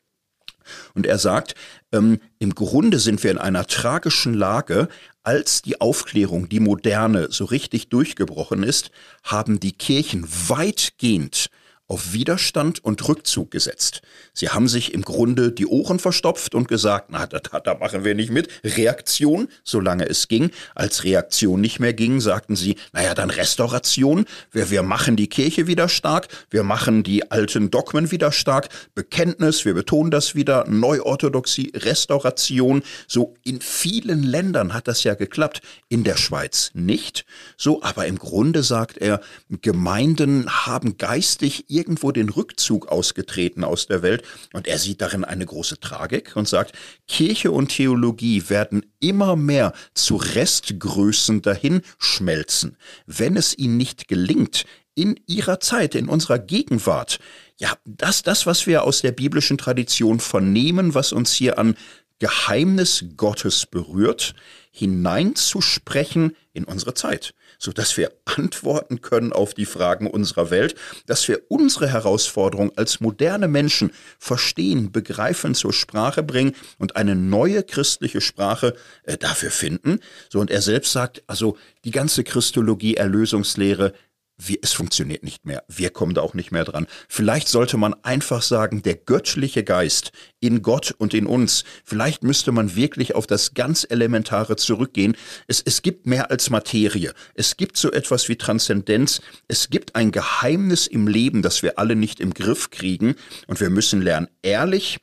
Und 0.94 1.06
er 1.06 1.18
sagt, 1.18 1.56
ähm, 1.94 2.20
im 2.40 2.54
Grunde 2.54 3.00
sind 3.00 3.24
wir 3.24 3.32
in 3.32 3.38
einer 3.38 3.66
tragischen 3.66 4.34
Lage, 4.34 4.90
als 5.24 5.62
die 5.62 5.80
Aufklärung, 5.80 6.50
die 6.50 6.60
Moderne 6.60 7.28
so 7.32 7.46
richtig 7.46 7.90
durchgebrochen 7.90 8.64
ist, 8.64 8.92
haben 9.24 9.60
die 9.60 9.72
Kirchen 9.72 10.28
weitgehend 10.48 11.50
auf 11.88 12.14
Widerstand 12.14 12.84
und 12.84 13.08
Rückzug 13.08 13.52
gesetzt. 13.52 14.02
Sie 14.34 14.50
haben 14.50 14.68
sich 14.68 14.94
im 14.94 15.04
Grunde 15.04 15.52
die 15.52 15.68
Ohren 15.68 16.00
verstopft 16.00 16.56
und 16.56 16.68
gesagt, 16.68 17.10
na, 17.12 17.28
da, 17.28 17.40
da 17.60 17.76
machen 17.76 18.04
wir 18.04 18.16
nicht 18.16 18.32
mit. 18.32 18.50
Reaktion, 18.64 19.50
solange 19.64 20.10
es 20.10 20.28
ging. 20.28 20.50
Als 20.74 21.04
Reaktion 21.04 21.62
nicht 21.62 21.80
mehr 21.80 21.94
ging, 21.94 22.22
sagten 22.22 22.56
sie, 22.56 22.78
naja, 22.92 23.14
dann 23.14 23.30
Restauration. 23.30 24.26
Wir, 24.52 24.72
wir 24.72 24.82
machen 24.82 25.16
die 25.16 25.28
Kirche 25.28 25.68
wieder 25.68 25.88
stark. 25.88 26.28
Wir 26.50 26.64
machen 26.64 27.04
die 27.04 27.30
alten 27.32 27.70
Dogmen 27.70 28.10
wieder 28.10 28.32
stark. 28.32 28.70
Bekenntnis, 28.96 29.64
wir 29.64 29.76
betonen 29.76 30.10
das 30.10 30.34
wieder. 30.34 30.66
Neuorthodoxie, 30.68 31.72
Restauration. 31.76 32.82
So 33.08 33.36
in 33.44 33.62
vielen 33.62 34.24
Ländern 34.24 34.74
hat 34.74 34.88
das 34.88 35.04
ja 35.04 35.14
geklappt. 35.14 35.62
In 35.88 36.04
der 36.04 36.18
Schweiz 36.18 36.72
nicht. 36.74 37.26
So, 37.58 37.84
aber 37.84 38.08
im 38.08 38.18
Grunde 38.18 38.64
sagt 38.64 38.98
er, 38.98 39.22
Gemeinden 39.62 40.50
haben 40.50 40.98
geistig 40.98 41.66
irgendwo 41.76 42.12
den 42.12 42.30
Rückzug 42.30 42.88
ausgetreten 42.88 43.64
aus 43.64 43.88
der 43.88 44.02
Welt. 44.02 44.24
Und 44.54 44.68
er 44.68 44.80
sieht 44.80 45.02
darin 45.02 45.24
eine 45.24 45.46
große 45.46 45.80
Tragik 45.80 46.36
und 46.36 46.48
sagt, 46.48 46.74
Kirche 47.08 47.52
und 47.52 47.70
Theologie 47.70 48.50
werden 48.50 48.86
immer 49.00 49.36
mehr 49.36 49.74
zu 49.94 50.16
Restgrößen 50.16 51.42
dahinschmelzen, 51.42 52.78
wenn 53.06 53.36
es 53.38 53.58
ihnen 53.58 53.78
nicht 53.78 54.08
gelingt, 54.08 54.66
in 54.96 55.20
ihrer 55.28 55.60
Zeit, 55.60 55.94
in 55.94 56.08
unserer 56.08 56.40
Gegenwart, 56.40 57.20
ja, 57.58 57.74
das, 57.86 58.24
das, 58.24 58.46
was 58.46 58.66
wir 58.66 58.84
aus 58.84 59.02
der 59.02 59.12
biblischen 59.12 59.58
Tradition 59.58 60.20
vernehmen, 60.20 60.94
was 60.94 61.12
uns 61.12 61.34
hier 61.34 61.60
an 61.60 61.76
Geheimnis 62.20 63.06
Gottes 63.18 63.66
berührt, 63.66 64.36
hineinzusprechen 64.72 66.36
in 66.54 66.64
unsere 66.64 66.94
Zeit, 66.94 67.34
so 67.60 67.72
dass 67.72 67.98
wir 67.98 68.12
antworten 68.26 69.02
können 69.02 69.34
auf 69.34 69.54
die 69.54 69.66
Fragen 69.66 70.08
unserer 70.08 70.50
Welt, 70.50 70.76
dass 71.06 71.28
wir 71.28 71.42
unsere 71.50 71.88
Herausforderung 71.88 72.72
als 72.76 73.00
moderne 73.00 73.48
Menschen 73.48 73.92
verstehen, 74.20 74.92
begreifen, 74.92 75.56
zur 75.56 75.74
Sprache 75.74 76.24
bringen 76.24 76.56
und 76.78 76.96
eine 76.96 77.16
neue 77.16 77.64
christliche 77.64 78.22
Sprache 78.22 78.76
äh, 79.04 79.18
dafür 79.18 79.52
finden. 79.52 80.00
So 80.30 80.40
und 80.40 80.52
er 80.52 80.62
selbst 80.62 80.92
sagt, 80.92 81.24
also 81.28 81.58
die 81.84 81.92
ganze 81.92 82.24
Christologie, 82.24 82.96
Erlösungslehre, 82.96 83.94
wir, 84.38 84.58
es 84.62 84.74
funktioniert 84.74 85.24
nicht 85.24 85.46
mehr. 85.46 85.64
Wir 85.68 85.90
kommen 85.90 86.14
da 86.14 86.22
auch 86.22 86.34
nicht 86.34 86.52
mehr 86.52 86.66
dran. 86.66 86.88
Vielleicht 87.08 87.48
sollte 87.48 87.78
man 87.78 87.94
einfach 88.04 88.42
sagen, 88.42 88.82
der 88.82 88.96
göttliche 88.96 89.64
Geist 89.64 90.12
in 90.40 90.62
Gott 90.62 90.94
und 90.98 91.14
in 91.14 91.26
uns, 91.26 91.64
vielleicht 91.84 92.24
müsste 92.24 92.52
man 92.52 92.76
wirklich 92.76 93.16
auf 93.16 93.28
das 93.28 93.54
ganz 93.54 93.86
Elementare 93.90 94.56
zurückgehen. 94.58 95.16
Es, 95.48 95.62
es 95.62 95.82
gibt 95.82 96.06
mehr 96.06 96.32
als 96.32 96.50
Materie. 96.50 97.14
Es 97.34 97.58
gibt 97.58 97.78
so 97.78 97.92
etwas 97.92 98.28
wie 98.28 98.36
Transzendenz. 98.36 99.22
Es 99.48 99.70
gibt 99.70 99.96
ein 99.96 100.12
Geheimnis 100.12 100.88
im 100.88 101.08
Leben, 101.08 101.42
das 101.42 101.64
wir 101.64 101.80
alle 101.80 101.96
nicht 101.96 102.20
im 102.20 102.34
Griff 102.34 102.70
kriegen. 102.72 103.16
Und 103.48 103.60
wir 103.60 103.70
müssen 103.70 104.02
lernen, 104.02 104.28
ehrlich 104.42 105.00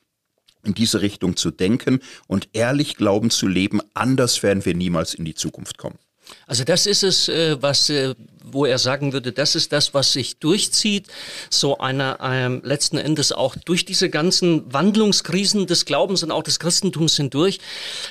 in 0.64 0.74
diese 0.74 1.00
Richtung 1.00 1.36
zu 1.36 1.50
denken 1.50 2.00
und 2.28 2.48
ehrlich 2.52 2.96
glauben 2.96 3.30
zu 3.30 3.48
leben. 3.48 3.80
Anders 3.94 4.42
werden 4.42 4.64
wir 4.64 4.74
niemals 4.74 5.14
in 5.14 5.24
die 5.24 5.34
Zukunft 5.34 5.78
kommen. 5.78 5.98
Also 6.46 6.64
das 6.64 6.86
ist 6.86 7.02
es, 7.02 7.28
äh, 7.28 7.60
was, 7.60 7.88
äh, 7.90 8.14
wo 8.44 8.64
er 8.64 8.78
sagen 8.78 9.12
würde, 9.12 9.32
das 9.32 9.54
ist 9.54 9.72
das, 9.72 9.94
was 9.94 10.12
sich 10.12 10.38
durchzieht, 10.38 11.06
so 11.50 11.78
einer 11.78 12.18
ähm, 12.22 12.60
letzten 12.64 12.98
Endes 12.98 13.32
auch 13.32 13.56
durch 13.56 13.84
diese 13.84 14.10
ganzen 14.10 14.72
Wandlungskrisen 14.72 15.66
des 15.66 15.84
Glaubens 15.84 16.22
und 16.22 16.30
auch 16.30 16.42
des 16.42 16.58
Christentums 16.58 17.16
hindurch, 17.16 17.60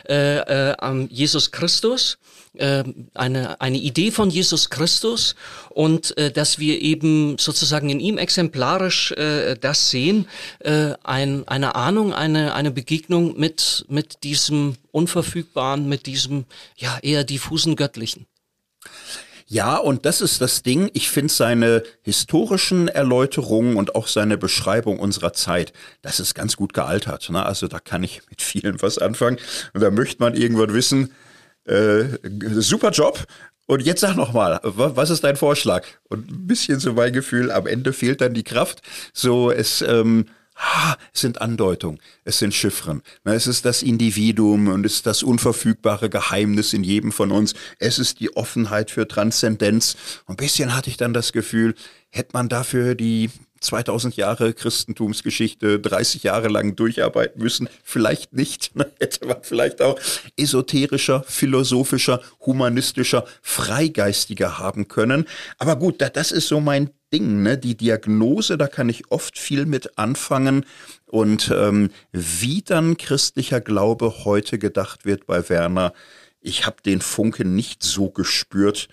äh, 0.08 0.38
äh, 0.38 1.08
Jesus 1.10 1.52
Christus 1.52 2.18
äh, 2.58 2.84
eine, 3.14 3.62
eine 3.62 3.78
Idee 3.78 4.12
von 4.12 4.30
Jesus 4.30 4.70
Christus 4.70 5.36
und 5.70 6.18
äh, 6.18 6.32
dass 6.32 6.60
wir 6.60 6.82
eben 6.82 7.38
sozusagen 7.38 7.90
in 7.90 8.00
ihm 8.00 8.18
exemplarisch 8.18 9.12
äh, 9.14 9.56
das 9.56 9.90
sehen, 9.90 10.28
äh, 10.60 10.94
ein, 11.04 11.48
eine 11.48 11.76
Ahnung, 11.76 12.14
eine, 12.14 12.54
eine 12.54 12.72
Begegnung 12.72 13.40
mit, 13.40 13.86
mit 13.88 14.24
diesem 14.24 14.76
Unverfügbaren, 14.92 15.88
mit 15.88 16.06
diesem 16.06 16.46
ja 16.76 17.00
eher 17.02 17.24
diffusen 17.24 17.76
Göttlichen. 17.76 18.26
Ja, 19.48 19.76
und 19.76 20.06
das 20.06 20.22
ist 20.22 20.40
das 20.40 20.64
Ding. 20.64 20.90
Ich 20.94 21.10
finde 21.10 21.34
seine 21.34 21.84
historischen 22.04 22.88
Erläuterungen 22.88 23.76
und 23.76 23.96
auch 23.96 24.08
seine 24.08 24.38
Beschreibung 24.38 24.98
unserer 24.98 25.34
Zeit, 25.34 25.74
das 26.02 26.22
ist 26.22 26.36
ganz 26.36 26.56
gut 26.56 26.74
gealtert. 26.74 27.30
Ne? 27.30 27.46
Also 27.46 27.68
da 27.68 27.80
kann 27.80 28.02
ich 28.02 28.22
mit 28.30 28.42
vielen 28.42 28.82
was 28.82 28.98
anfangen. 28.98 29.38
Und 29.74 29.82
da 29.82 29.92
möchte 29.92 30.24
man 30.24 30.36
irgendwann 30.36 30.74
wissen, 30.74 31.12
äh, 31.66 32.06
super 32.62 32.92
Job. 32.92 33.26
Und 33.68 33.82
jetzt 33.84 34.02
sag 34.02 34.16
noch 34.16 34.34
mal, 34.34 34.60
was 34.64 35.10
ist 35.10 35.24
dein 35.24 35.38
Vorschlag? 35.38 35.86
Und 36.10 36.30
ein 36.30 36.48
bisschen 36.48 36.80
so 36.80 36.94
mein 36.94 37.14
Gefühl, 37.14 37.52
am 37.52 37.68
Ende 37.68 37.94
fehlt 37.94 38.20
dann 38.20 38.34
die 38.34 38.44
Kraft. 38.44 38.82
So, 39.14 39.50
es, 39.50 39.82
ähm, 39.82 40.26
es 41.14 41.22
sind 41.22 41.42
Andeutungen, 41.42 42.00
es 42.26 42.40
sind 42.40 42.54
Chiffren. 42.54 43.02
Es 43.24 43.48
ist 43.48 43.66
das 43.66 43.82
Individuum 43.82 44.68
und 44.68 44.86
es 44.86 44.96
ist 44.96 45.06
das 45.06 45.24
unverfügbare 45.24 46.10
Geheimnis 46.10 46.74
in 46.74 46.84
jedem 46.84 47.12
von 47.12 47.32
uns. 47.32 47.54
Es 47.80 47.98
ist 47.98 48.20
die 48.20 48.36
Offenheit 48.36 48.92
für 48.92 49.08
Transzendenz. 49.08 49.96
Und 50.26 50.34
ein 50.34 50.46
bisschen 50.46 50.76
hatte 50.76 50.90
ich 50.90 50.98
dann 50.98 51.14
das 51.14 51.32
Gefühl, 51.32 51.76
hätte 52.10 52.32
man 52.34 52.50
dafür 52.50 52.96
die 52.96 53.30
2000 53.62 54.18
Jahre 54.18 54.54
Christentumsgeschichte 54.54 55.80
30 55.80 56.24
Jahre 56.24 56.50
lang 56.50 56.76
durcharbeiten 56.76 57.42
müssen. 57.42 57.70
Vielleicht 57.84 58.34
nicht. 58.34 58.72
Ne? 58.82 58.90
Hätte 59.00 59.26
man 59.26 59.38
vielleicht 59.42 59.82
auch 59.82 60.00
esoterischer, 60.38 61.24
philosophischer, 61.28 62.22
humanistischer, 62.40 63.26
freigeistiger 63.42 64.60
haben 64.60 64.88
können. 64.88 65.26
Aber 65.58 65.76
gut, 65.76 65.96
das 66.00 66.32
ist 66.32 66.48
so 66.48 66.62
mein 66.62 66.90
Ding. 67.12 67.44
Ne? 67.44 67.58
Die 67.58 67.76
Diagnose, 67.76 68.58
da 68.58 68.68
kann 68.68 68.88
ich 68.88 69.12
oft 69.12 69.38
viel 69.38 69.66
mit 69.66 69.98
anfangen. 69.98 70.66
Und 71.06 71.52
ähm, 71.54 71.92
wie 72.14 72.62
dann 72.62 72.98
christlicher 72.98 73.60
Glaube 73.60 74.24
heute 74.24 74.58
gedacht 74.58 75.06
wird 75.06 75.26
bei 75.28 75.50
Werner, 75.50 75.94
ich 76.40 76.66
habe 76.66 76.78
den 76.84 77.02
Funken 77.02 77.56
nicht 77.56 77.84
so 77.84 78.10
gespürt, 78.10 78.88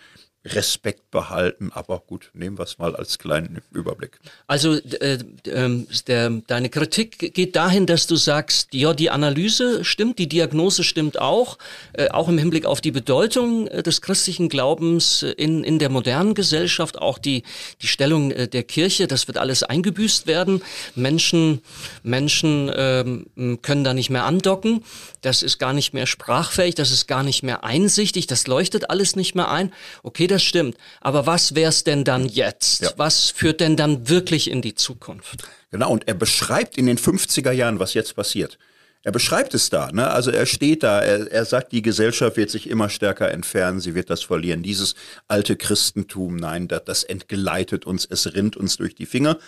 Respekt 0.55 1.11
behalten. 1.11 1.71
Aber 1.73 2.01
gut, 2.01 2.31
nehmen 2.35 2.59
wir 2.59 2.65
es 2.65 2.79
mal 2.79 2.95
als 2.97 3.19
kleinen 3.19 3.61
Überblick. 3.73 4.19
Also 4.47 4.75
äh, 4.75 5.19
äh, 5.45 5.87
der, 6.07 6.31
deine 6.47 6.69
Kritik 6.69 7.35
geht 7.35 7.57
dahin, 7.57 7.87
dass 7.87 8.07
du 8.07 8.17
sagst, 8.17 8.75
ja, 8.75 8.93
die 8.95 9.11
Analyse 9.11 9.85
stimmt, 9.85 10.19
die 10.19 10.29
Diagnose 10.29 10.85
stimmt 10.85 11.21
auch, 11.21 11.59
äh, 11.93 12.09
auch 12.09 12.29
im 12.29 12.39
Hinblick 12.39 12.67
auf 12.67 12.81
die 12.81 12.91
Bedeutung 12.91 13.67
äh, 13.69 13.83
des 13.83 14.03
christlichen 14.03 14.49
Glaubens 14.49 15.23
in, 15.23 15.65
in 15.65 15.79
der 15.79 15.89
modernen 15.89 16.35
Gesellschaft, 16.35 16.99
auch 16.99 17.19
die, 17.19 17.43
die 17.83 17.87
Stellung 17.87 18.31
äh, 18.31 18.49
der 18.49 18.63
Kirche, 18.63 19.07
das 19.07 19.29
wird 19.29 19.39
alles 19.39 19.63
eingebüßt 19.63 20.27
werden. 20.27 20.63
Menschen, 20.95 21.63
Menschen 22.03 22.71
ähm, 22.75 23.59
können 23.63 23.85
da 23.85 23.95
nicht 23.95 24.11
mehr 24.11 24.25
andocken, 24.25 24.85
das 25.21 25.43
ist 25.43 25.59
gar 25.59 25.73
nicht 25.73 25.95
mehr 25.95 26.07
sprachfähig, 26.07 26.75
das 26.75 26.91
ist 26.91 27.07
gar 27.07 27.23
nicht 27.23 27.43
mehr 27.43 27.65
einsichtig, 27.65 28.27
das 28.27 28.47
leuchtet 28.47 28.91
alles 28.91 29.17
nicht 29.17 29.35
mehr 29.35 29.51
ein. 29.51 29.73
Okay, 30.03 30.27
das 30.27 30.38
stimmt. 30.43 30.77
Aber 31.01 31.27
was 31.27 31.55
wär's 31.55 31.85
denn 31.85 32.05
dann 32.05 32.27
jetzt? 32.27 32.83
Ja. 32.83 32.91
Was 32.97 33.31
führt 33.31 33.61
denn 33.61 33.77
dann 33.77 34.09
wirklich 34.09 34.51
in 34.51 34.63
die 34.63 34.75
Zukunft? 34.75 35.45
Genau, 35.71 35.91
und 35.91 36.09
er 36.09 36.15
beschreibt 36.15 36.79
in 36.79 36.87
den 36.87 36.99
50er 36.99 37.53
Jahren, 37.53 37.79
was 37.79 37.95
jetzt 37.95 38.15
passiert. 38.17 38.59
Er 39.05 39.13
beschreibt 39.13 39.55
es 39.55 39.71
da, 39.71 39.93
ne? 39.93 40.11
Also 40.11 40.31
er 40.31 40.45
steht 40.45 40.83
da, 40.83 41.01
er, 41.01 41.31
er 41.31 41.45
sagt, 41.45 41.73
die 41.73 41.83
Gesellschaft 41.83 42.37
wird 42.37 42.51
sich 42.51 42.69
immer 42.69 42.89
stärker 42.89 43.31
entfernen, 43.31 43.81
sie 43.81 43.95
wird 43.95 44.11
das 44.11 44.23
verlieren. 44.23 44.63
Dieses 44.63 44.97
alte 45.29 45.57
Christentum, 45.57 46.37
nein, 46.37 46.67
das, 46.67 46.85
das 46.85 47.05
entgleitet 47.05 47.87
uns, 47.87 48.07
es 48.11 48.35
rinnt 48.35 48.57
uns 48.57 48.77
durch 48.77 48.97
die 48.97 49.07
Finger. 49.07 49.39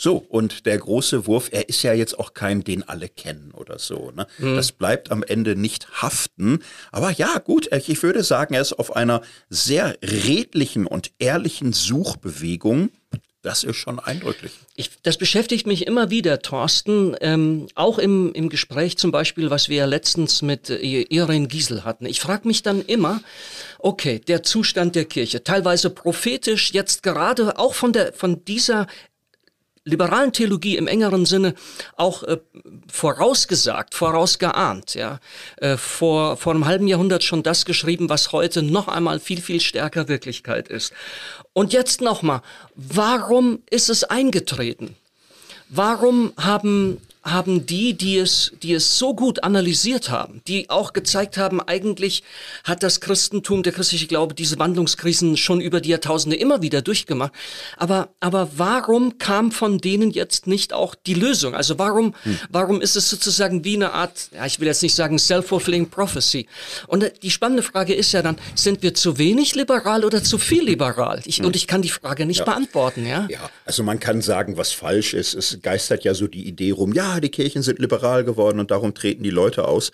So, 0.00 0.24
und 0.28 0.64
der 0.64 0.78
große 0.78 1.26
Wurf, 1.26 1.48
er 1.50 1.68
ist 1.68 1.82
ja 1.82 1.92
jetzt 1.92 2.20
auch 2.20 2.32
kein, 2.32 2.62
den 2.62 2.88
alle 2.88 3.08
kennen 3.08 3.50
oder 3.52 3.80
so. 3.80 4.12
Ne? 4.12 4.28
Mhm. 4.38 4.54
Das 4.54 4.70
bleibt 4.70 5.10
am 5.10 5.24
Ende 5.24 5.56
nicht 5.56 6.02
haften. 6.02 6.60
Aber 6.92 7.10
ja, 7.10 7.38
gut, 7.38 7.68
ich 7.72 8.00
würde 8.04 8.22
sagen, 8.22 8.54
er 8.54 8.60
ist 8.60 8.74
auf 8.74 8.94
einer 8.94 9.22
sehr 9.50 9.98
redlichen 10.00 10.86
und 10.86 11.10
ehrlichen 11.18 11.72
Suchbewegung. 11.72 12.90
Das 13.42 13.64
ist 13.64 13.74
schon 13.74 13.98
eindrücklich. 13.98 14.52
Ich, 14.76 14.90
das 15.02 15.16
beschäftigt 15.16 15.66
mich 15.66 15.84
immer 15.88 16.10
wieder, 16.10 16.42
Thorsten, 16.42 17.16
ähm, 17.20 17.66
auch 17.74 17.98
im, 17.98 18.32
im 18.34 18.50
Gespräch 18.50 18.98
zum 18.98 19.10
Beispiel, 19.10 19.50
was 19.50 19.68
wir 19.68 19.84
letztens 19.88 20.42
mit 20.42 20.70
äh, 20.70 21.02
Irene 21.08 21.48
Giesel 21.48 21.82
hatten. 21.82 22.06
Ich 22.06 22.20
frage 22.20 22.46
mich 22.46 22.62
dann 22.62 22.82
immer, 22.82 23.20
okay, 23.80 24.20
der 24.20 24.44
Zustand 24.44 24.94
der 24.94 25.06
Kirche, 25.06 25.42
teilweise 25.42 25.90
prophetisch, 25.90 26.72
jetzt 26.72 27.02
gerade 27.02 27.58
auch 27.58 27.74
von, 27.74 27.92
der, 27.92 28.12
von 28.12 28.44
dieser 28.44 28.86
liberalen 29.88 30.32
Theologie 30.32 30.76
im 30.76 30.86
engeren 30.86 31.26
Sinne 31.26 31.54
auch 31.96 32.22
äh, 32.22 32.38
vorausgesagt, 32.90 33.94
vorausgeahnt, 33.94 34.94
ja, 34.94 35.20
äh, 35.56 35.76
vor, 35.76 36.36
vor 36.36 36.54
einem 36.54 36.66
halben 36.66 36.86
Jahrhundert 36.86 37.24
schon 37.24 37.42
das 37.42 37.64
geschrieben, 37.64 38.08
was 38.08 38.32
heute 38.32 38.62
noch 38.62 38.88
einmal 38.88 39.18
viel, 39.20 39.40
viel 39.40 39.60
stärker 39.60 40.08
Wirklichkeit 40.08 40.68
ist. 40.68 40.92
Und 41.52 41.72
jetzt 41.72 42.00
nochmal, 42.00 42.42
warum 42.74 43.62
ist 43.70 43.88
es 43.88 44.04
eingetreten? 44.04 44.96
Warum 45.68 46.32
haben 46.36 46.98
haben 47.22 47.66
die, 47.66 47.94
die 47.94 48.18
es, 48.18 48.52
die 48.62 48.72
es 48.72 48.98
so 48.98 49.14
gut 49.14 49.42
analysiert 49.42 50.10
haben, 50.10 50.40
die 50.46 50.70
auch 50.70 50.92
gezeigt 50.92 51.36
haben, 51.36 51.60
eigentlich 51.60 52.22
hat 52.64 52.82
das 52.82 53.00
Christentum, 53.00 53.62
der 53.62 53.72
christliche 53.72 54.06
Glaube, 54.06 54.34
diese 54.34 54.58
Wandlungskrisen 54.58 55.36
schon 55.36 55.60
über 55.60 55.80
die 55.80 55.90
Jahrtausende 55.90 56.36
immer 56.36 56.62
wieder 56.62 56.82
durchgemacht. 56.82 57.32
Aber, 57.76 58.08
aber 58.20 58.50
warum 58.56 59.18
kam 59.18 59.52
von 59.52 59.78
denen 59.78 60.10
jetzt 60.10 60.46
nicht 60.46 60.72
auch 60.72 60.94
die 60.94 61.14
Lösung? 61.14 61.54
Also 61.54 61.78
warum, 61.78 62.14
hm. 62.22 62.38
warum 62.50 62.80
ist 62.80 62.96
es 62.96 63.10
sozusagen 63.10 63.64
wie 63.64 63.76
eine 63.76 63.92
Art, 63.92 64.30
ja, 64.32 64.46
ich 64.46 64.60
will 64.60 64.68
jetzt 64.68 64.82
nicht 64.82 64.94
sagen 64.94 65.18
self-fulfilling 65.18 65.90
prophecy? 65.90 66.46
Und 66.86 67.10
die 67.22 67.30
spannende 67.30 67.62
Frage 67.62 67.94
ist 67.94 68.12
ja 68.12 68.22
dann, 68.22 68.38
sind 68.54 68.82
wir 68.82 68.94
zu 68.94 69.18
wenig 69.18 69.54
liberal 69.54 70.04
oder 70.04 70.22
zu 70.22 70.38
viel 70.38 70.64
liberal? 70.64 71.20
Ich, 71.24 71.38
hm. 71.38 71.46
Und 71.46 71.56
ich 71.56 71.66
kann 71.66 71.82
die 71.82 71.88
Frage 71.88 72.26
nicht 72.26 72.40
ja. 72.40 72.44
beantworten, 72.44 73.06
ja? 73.06 73.26
Ja, 73.28 73.50
also 73.64 73.82
man 73.82 74.00
kann 74.00 74.22
sagen, 74.22 74.56
was 74.56 74.72
falsch 74.72 75.14
ist. 75.14 75.34
Es 75.34 75.58
geistert 75.62 76.04
ja 76.04 76.14
so 76.14 76.26
die 76.26 76.46
Idee 76.46 76.70
rum, 76.70 76.92
ja, 76.92 77.07
die 77.20 77.30
Kirchen 77.30 77.62
sind 77.62 77.78
liberal 77.78 78.24
geworden 78.24 78.60
und 78.60 78.70
darum 78.70 78.94
treten 78.94 79.22
die 79.22 79.30
Leute 79.30 79.66
aus. 79.66 79.92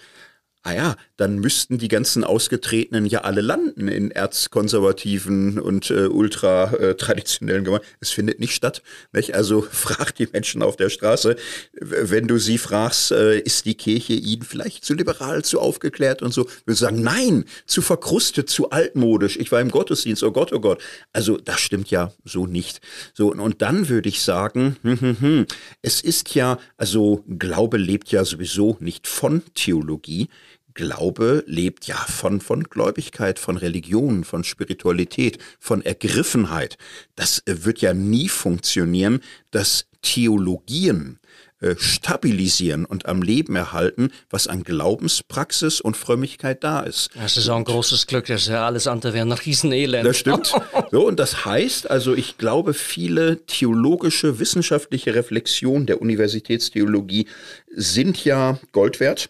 Ah 0.64 0.72
ja, 0.72 0.96
dann 1.18 1.38
müssten 1.38 1.76
die 1.76 1.88
ganzen 1.88 2.24
Ausgetretenen 2.24 3.04
ja 3.04 3.20
alle 3.20 3.42
landen 3.42 3.86
in 3.86 4.10
erzkonservativen 4.10 5.58
und 5.58 5.90
äh, 5.90 6.06
ultra-traditionellen 6.06 7.62
äh, 7.62 7.64
Gemeinden. 7.64 7.86
Es 8.00 8.10
findet 8.10 8.40
nicht 8.40 8.54
statt. 8.54 8.82
Nicht? 9.12 9.34
Also 9.34 9.60
frag 9.70 10.14
die 10.14 10.26
Menschen 10.32 10.62
auf 10.62 10.76
der 10.76 10.88
Straße, 10.88 11.36
wenn 11.72 12.26
du 12.26 12.38
sie 12.38 12.56
fragst, 12.56 13.12
äh, 13.12 13.38
ist 13.38 13.66
die 13.66 13.74
Kirche 13.74 14.14
ihnen 14.14 14.42
vielleicht 14.42 14.86
zu 14.86 14.94
liberal, 14.94 15.44
zu 15.44 15.60
aufgeklärt 15.60 16.22
und 16.22 16.32
so, 16.32 16.48
würden 16.64 16.78
sagen, 16.78 17.02
nein, 17.02 17.44
zu 17.66 17.82
verkrustet, 17.82 18.48
zu 18.48 18.70
altmodisch. 18.70 19.36
Ich 19.36 19.52
war 19.52 19.60
im 19.60 19.70
Gottesdienst, 19.70 20.22
oh 20.22 20.32
Gott, 20.32 20.52
oh 20.54 20.60
Gott. 20.60 20.82
Also 21.12 21.36
das 21.36 21.60
stimmt 21.60 21.90
ja 21.90 22.12
so 22.24 22.46
nicht. 22.46 22.80
So, 23.12 23.32
und 23.32 23.60
dann 23.60 23.90
würde 23.90 24.08
ich 24.08 24.22
sagen, 24.22 24.76
hm, 24.82 25.00
hm, 25.00 25.20
hm, 25.20 25.46
es 25.82 26.00
ist 26.00 26.34
ja, 26.34 26.58
also 26.78 27.22
Glaube 27.38 27.76
lebt 27.76 28.10
ja 28.10 28.24
sowieso 28.24 28.78
nicht 28.80 29.06
von 29.06 29.42
Theologie. 29.54 30.28
Glaube 30.74 31.44
lebt 31.46 31.86
ja 31.86 31.96
von, 31.96 32.40
von 32.40 32.64
Gläubigkeit, 32.64 33.38
von 33.38 33.56
Religion, 33.56 34.24
von 34.24 34.44
Spiritualität, 34.44 35.38
von 35.58 35.82
Ergriffenheit. 35.82 36.76
Das 37.16 37.40
äh, 37.46 37.64
wird 37.64 37.80
ja 37.80 37.94
nie 37.94 38.28
funktionieren, 38.28 39.20
dass 39.50 39.86
Theologien 40.02 41.18
äh, 41.64 41.76
stabilisieren 41.78 42.84
und 42.84 43.06
am 43.06 43.22
Leben 43.22 43.56
erhalten, 43.56 44.10
was 44.28 44.48
an 44.48 44.64
Glaubenspraxis 44.64 45.80
und 45.80 45.96
Frömmigkeit 45.96 46.62
da 46.62 46.80
ist. 46.80 47.08
Das 47.14 47.38
ist 47.38 47.48
auch 47.48 47.56
ein 47.56 47.64
großes 47.64 48.06
Glück, 48.06 48.26
das 48.26 48.42
ist 48.42 48.48
ja 48.48 48.66
alles 48.66 48.86
andere 48.86 49.14
wäre 49.14 49.24
ein 49.24 49.32
Riesenelend. 49.32 50.04
Das 50.04 50.18
stimmt. 50.18 50.52
So, 50.90 51.08
und 51.08 51.18
das 51.18 51.44
heißt, 51.44 51.90
also 51.90 52.14
ich 52.14 52.38
glaube, 52.38 52.72
viele 52.74 53.46
theologische, 53.46 54.38
wissenschaftliche 54.38 55.14
Reflexionen 55.14 55.86
der 55.86 56.00
Universitätstheologie 56.00 57.26
sind 57.74 58.24
ja 58.24 58.60
Gold 58.70 59.00
wert. 59.00 59.28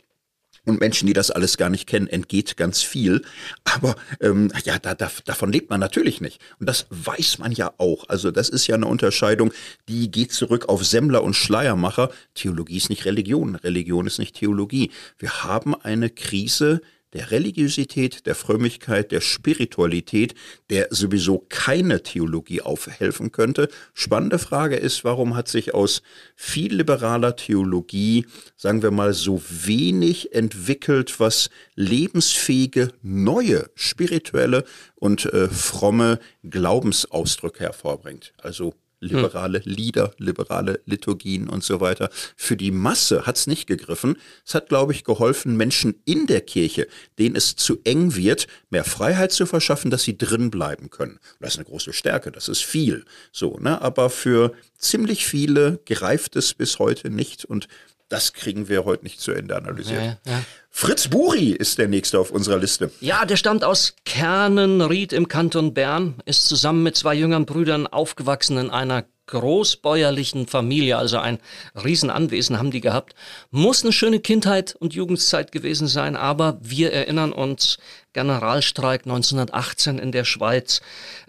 Und 0.65 0.81
Menschen, 0.81 1.07
die 1.07 1.13
das 1.13 1.31
alles 1.31 1.57
gar 1.57 1.69
nicht 1.69 1.87
kennen, 1.87 2.07
entgeht 2.07 2.57
ganz 2.57 2.83
viel. 2.83 3.23
Aber 3.65 3.97
ähm, 4.21 4.51
ja, 4.65 4.79
da, 4.79 4.95
da, 4.95 5.11
davon 5.25 5.53
lebt 5.53 5.71
man 5.71 5.81
natürlich 5.81 6.21
nicht. 6.21 6.41
Und 6.59 6.69
das 6.69 6.87
weiß 6.91 7.39
man 7.39 7.53
ja 7.53 7.73
auch. 7.79 8.09
Also 8.09 8.31
das 8.31 8.49
ist 8.49 8.67
ja 8.67 8.75
eine 8.75 8.87
Unterscheidung, 8.87 9.53
die 9.89 10.11
geht 10.11 10.33
zurück 10.33 10.69
auf 10.69 10.85
Semmler 10.85 11.23
und 11.23 11.35
Schleiermacher. 11.35 12.11
Theologie 12.35 12.79
ist 12.79 12.91
nicht 12.91 13.05
Religion, 13.05 13.57
Religion 13.57 14.07
ist 14.07 14.19
nicht 14.19 14.37
Theologie. 14.37 14.91
Wir 15.19 15.45
haben 15.45 15.75
eine 15.75 16.09
Krise 16.11 16.81
der 17.15 17.31
Religiosität, 17.31 18.27
der 18.27 18.35
Frömmigkeit, 18.35 19.13
der 19.13 19.21
Spiritualität, 19.21 20.35
der 20.69 20.89
sowieso 20.91 21.47
keine 21.49 22.03
Theologie 22.03 22.61
aufhelfen 22.61 23.33
könnte. 23.33 23.69
Spannende 23.95 24.39
Frage 24.39 24.77
ist, 24.77 25.05
warum 25.05 25.37
hat 25.37 25.49
sich 25.49 25.75
aus 25.75 26.03
viel 26.35 26.75
liberaler 26.75 27.37
Theologie, 27.37 28.27
sagen 28.57 28.83
wir 28.83 28.91
mal, 28.91 29.15
so 29.15 29.41
wenig 29.49 30.35
entwickelt, 30.35 31.19
was 31.21 31.51
lebensfähige, 31.77 32.89
neue, 33.03 33.71
spirituelle 33.75 34.65
und 34.97 35.27
äh, 35.27 35.49
fromme 35.49 36.19
Glaubensausdrücke 36.43 37.61
hervorbringt. 37.61 38.33
Also 38.43 38.75
liberale 39.05 39.63
Lieder, 39.65 40.13
liberale 40.19 40.81
Liturgien 40.87 41.49
und 41.49 41.63
so 41.63 41.81
weiter. 41.81 42.11
Für 42.37 42.57
die 42.57 42.71
Masse 42.71 43.27
hat 43.27 43.37
es 43.37 43.47
nicht 43.47 43.67
gegriffen. 43.67 44.17
Es 44.47 44.55
hat, 44.55 44.69
glaube 44.69 44.93
ich, 44.93 45.05
geholfen, 45.05 45.57
Menschen 45.57 45.95
in 46.05 46.27
der 46.27 46.41
Kirche, 46.41 46.89
denen 47.19 47.37
es 47.37 47.57
zu 47.57 47.79
eng 47.85 48.15
wird, 48.17 48.47
mehr 48.71 48.85
Freiheit 48.85 49.33
zu 49.33 49.47
verschaffen, 49.47 49.91
dass 49.91 50.03
sie 50.03 50.19
drin 50.19 50.51
bleiben 50.51 50.91
können. 50.91 51.19
Das 51.41 51.55
ist 51.55 51.59
eine 51.59 51.67
große 51.67 51.93
Stärke, 51.93 52.33
das 52.33 52.49
ist 52.49 52.65
viel. 52.65 53.05
So, 53.33 53.59
ne? 53.59 53.81
Aber 53.81 54.11
für 54.11 54.53
ziemlich 54.79 55.27
viele 55.27 55.81
greift 55.87 56.37
es 56.37 56.55
bis 56.55 56.79
heute 56.79 57.11
nicht 57.11 57.45
und 57.45 57.69
das 58.15 58.33
kriegen 58.33 58.69
wir 58.69 58.85
heute 58.85 59.03
nicht 59.03 59.21
zu 59.21 59.33
Ende 59.33 59.57
analysiert. 59.57 60.19
Ja, 60.25 60.33
ja. 60.33 60.43
Fritz 60.71 61.09
Buri 61.09 61.51
ist 61.51 61.79
der 61.79 61.89
nächste 61.89 62.21
auf 62.21 62.31
unserer 62.31 62.59
Liste. 62.59 62.91
Ja, 63.01 63.25
der 63.25 63.37
stammt 63.37 63.65
aus 63.65 63.97
Kernenried 64.05 65.13
im 65.13 65.27
Kanton 65.27 65.75
Bern, 65.75 66.23
ist 66.25 66.47
zusammen 66.47 66.85
mit 66.85 66.97
zwei 66.97 67.15
jüngeren 67.15 67.45
Brüdern 67.45 67.87
aufgewachsen 67.89 68.57
in 68.59 68.71
einer 68.71 69.05
großbäuerlichen 69.27 70.47
Familie, 70.47 70.99
also 70.99 71.19
ein 71.19 71.39
Riesenanwesen 71.83 72.59
haben 72.59 72.71
die 72.71 72.81
gehabt. 72.81 73.15
Muss 73.51 73.83
eine 73.83 73.93
schöne 73.93 74.21
Kindheit 74.21 74.75
und 74.79 74.95
Jugendzeit 74.95 75.53
gewesen 75.53 75.89
sein, 75.89 76.17
aber 76.17 76.59
wir 76.61 76.93
erinnern 76.93 77.33
uns 77.33 77.79
Generalstreik 78.13 79.03
1918 79.07 79.99
in 79.99 80.13
der 80.13 80.25
Schweiz. 80.25 80.81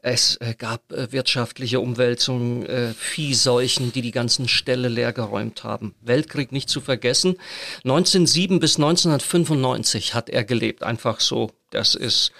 Es 0.02 0.38
äh, 0.38 0.54
gab 0.58 0.92
äh, 0.92 1.12
wirtschaftliche 1.12 1.80
Umwälzungen, 1.80 2.66
äh, 2.66 2.94
Viehseuchen, 2.94 3.92
die 3.92 4.02
die 4.02 4.12
ganzen 4.12 4.48
Ställe 4.48 4.88
leergeräumt 4.88 5.64
haben. 5.64 5.96
Weltkrieg 6.02 6.52
nicht 6.52 6.70
zu 6.70 6.82
vergessen. 6.82 7.38
1907 7.84 8.60
bis 8.60 8.76
1995 8.76 10.14
hat 10.14 10.30
er 10.30 10.44
gelebt, 10.44 10.84
einfach 10.84 11.20
so. 11.20 11.52
Das 11.72 11.96
ist 11.96 12.32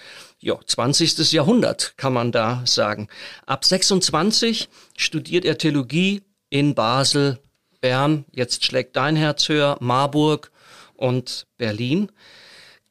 ja, 0.46 0.56
20. 0.64 1.32
Jahrhundert 1.32 1.94
kann 1.96 2.12
man 2.12 2.30
da 2.30 2.62
sagen. 2.66 3.08
Ab 3.46 3.64
26 3.64 4.68
studiert 4.96 5.44
er 5.44 5.58
Theologie 5.58 6.22
in 6.50 6.76
Basel, 6.76 7.40
Bern, 7.80 8.24
jetzt 8.30 8.64
schlägt 8.64 8.94
dein 8.94 9.16
Herz 9.16 9.48
höher, 9.48 9.76
Marburg 9.80 10.52
und 10.94 11.48
Berlin. 11.58 12.12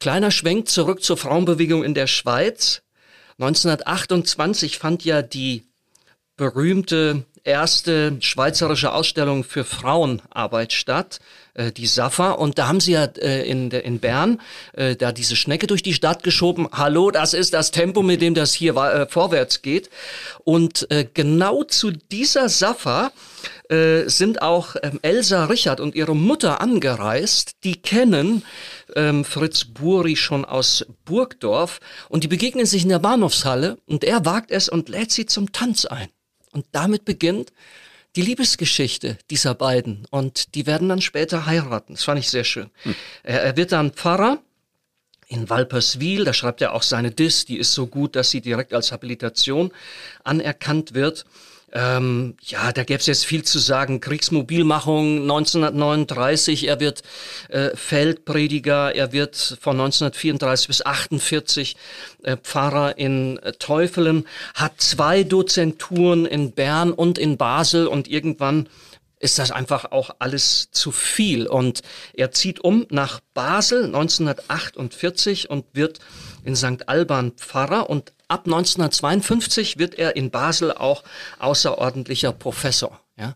Kleiner 0.02 0.32
Schwenk 0.32 0.68
zurück 0.68 1.02
zur 1.02 1.16
Frauenbewegung 1.16 1.86
in 1.86 1.94
der 1.94 2.08
Schweiz. 2.08 2.82
1928 3.40 4.78
fand 4.78 5.06
ja 5.06 5.22
die 5.22 5.64
berühmte 6.36 7.24
erste 7.46 8.18
schweizerische 8.20 8.92
Ausstellung 8.92 9.44
für 9.44 9.64
Frauenarbeit 9.64 10.74
statt, 10.74 11.20
äh, 11.54 11.72
die 11.72 11.86
SAFA. 11.86 12.32
Und 12.32 12.58
da 12.58 12.68
haben 12.68 12.80
sie 12.80 12.94
ja 12.94 13.06
äh, 13.06 13.48
in, 13.48 13.72
in 13.72 14.00
Bern 14.00 14.42
äh, 14.74 14.96
da 14.96 15.12
diese 15.12 15.36
Schnecke 15.36 15.68
durch 15.68 15.84
die 15.84 15.94
Stadt 15.94 16.24
geschoben. 16.24 16.68
Hallo, 16.72 17.12
das 17.12 17.34
ist 17.34 17.54
das 17.54 17.72
Tempo, 17.72 18.02
mit 18.02 18.22
dem 18.22 18.34
das 18.34 18.54
hier 18.54 18.76
äh, 18.76 19.08
vorwärts 19.08 19.62
geht. 19.62 19.90
Und 20.44 20.90
äh, 20.92 21.08
genau 21.14 21.64
zu 21.64 21.92
dieser 21.92 22.50
SAFA 22.50 23.12
äh, 23.70 24.10
sind 24.10 24.42
auch 24.42 24.76
ähm, 24.82 25.00
Elsa 25.04 25.46
Richard 25.46 25.80
und 25.80 25.96
ihre 25.96 26.16
Mutter 26.16 26.62
angereist. 26.62 27.64
Die 27.64 27.80
kennen 27.82 28.44
ähm, 28.96 29.24
Fritz 29.24 29.66
Buri 29.66 30.16
schon 30.16 30.46
aus 30.46 30.86
Burgdorf 31.06 31.80
und 32.10 32.24
die 32.24 32.28
begegnen 32.28 32.66
sich 32.66 32.84
in 32.84 32.90
der 32.90 33.00
Bahnhofshalle 33.00 33.78
und 33.86 34.04
er 34.04 34.26
wagt 34.26 34.52
es 34.52 34.68
und 34.68 34.90
lädt 34.90 35.12
sie 35.12 35.28
zum 35.28 35.52
Tanz 35.52 35.86
ein. 35.86 36.10
Und 36.56 36.66
damit 36.72 37.04
beginnt 37.04 37.52
die 38.16 38.22
Liebesgeschichte 38.22 39.18
dieser 39.30 39.54
beiden. 39.56 40.08
Und 40.10 40.56
die 40.56 40.66
werden 40.66 40.88
dann 40.88 41.02
später 41.02 41.46
heiraten. 41.46 41.94
Das 41.94 42.06
fand 42.06 42.18
ich 42.20 42.30
sehr 42.30 42.46
schön. 42.46 42.72
Hm. 42.84 42.96
Er, 43.24 43.44
er 43.44 43.58
wird 43.58 43.74
dann 43.74 43.92
Pfarrer 43.92 44.40
in 45.28 45.50
Walperswil, 45.50 46.24
da 46.24 46.34
schreibt 46.34 46.62
er 46.62 46.74
auch 46.74 46.84
seine 46.84 47.12
Dis, 47.12 47.46
die 47.46 47.58
ist 47.58 47.74
so 47.74 47.88
gut, 47.88 48.16
dass 48.16 48.30
sie 48.30 48.42
direkt 48.42 48.74
als 48.74 48.92
Habilitation 48.92 49.72
anerkannt 50.24 50.94
wird. 50.94 51.26
Ähm, 51.76 52.38
ja, 52.42 52.72
da 52.72 52.86
gäbe 52.86 53.02
es 53.02 53.06
jetzt 53.06 53.26
viel 53.26 53.44
zu 53.44 53.60
sagen. 53.60 54.00
Kriegsmobilmachung 54.00 55.24
1939, 55.24 56.70
er 56.70 56.80
wird 56.80 57.04
äh, 57.50 57.76
Feldprediger, 57.76 58.96
er 58.96 59.12
wird 59.12 59.58
von 59.60 59.74
1934 59.74 60.68
bis 60.68 60.86
48 60.86 61.76
äh, 62.24 62.38
Pfarrer 62.38 62.98
in 62.98 63.40
äh, 63.40 63.52
Teufelen, 63.52 64.26
hat 64.54 64.80
zwei 64.80 65.24
Dozenturen 65.24 66.26
in 66.26 66.54
Bern 66.54 66.94
und 66.94 67.18
in 67.18 67.36
Basel 67.36 67.88
und 67.88 68.08
irgendwann 68.08 68.70
ist 69.20 69.38
das 69.38 69.52
einfach 69.52 69.92
auch 69.92 70.12
alles 70.20 70.70
zu 70.72 70.94
viel. 70.94 71.46
Und 71.46 71.82
er 72.14 72.32
zieht 72.32 72.62
um 72.62 72.86
nach 72.90 73.20
Basel 73.34 73.86
1948 73.86 75.50
und 75.50 75.66
wird 75.74 76.00
in 76.46 76.56
St. 76.56 76.88
Alban 76.88 77.32
Pfarrer 77.32 77.90
und 77.90 78.14
ab 78.28 78.46
1952 78.46 79.78
wird 79.78 79.96
er 79.96 80.16
in 80.16 80.32
Basel 80.32 80.72
auch 80.72 81.04
außerordentlicher 81.40 82.32
Professor. 82.32 83.00
Ja. 83.18 83.36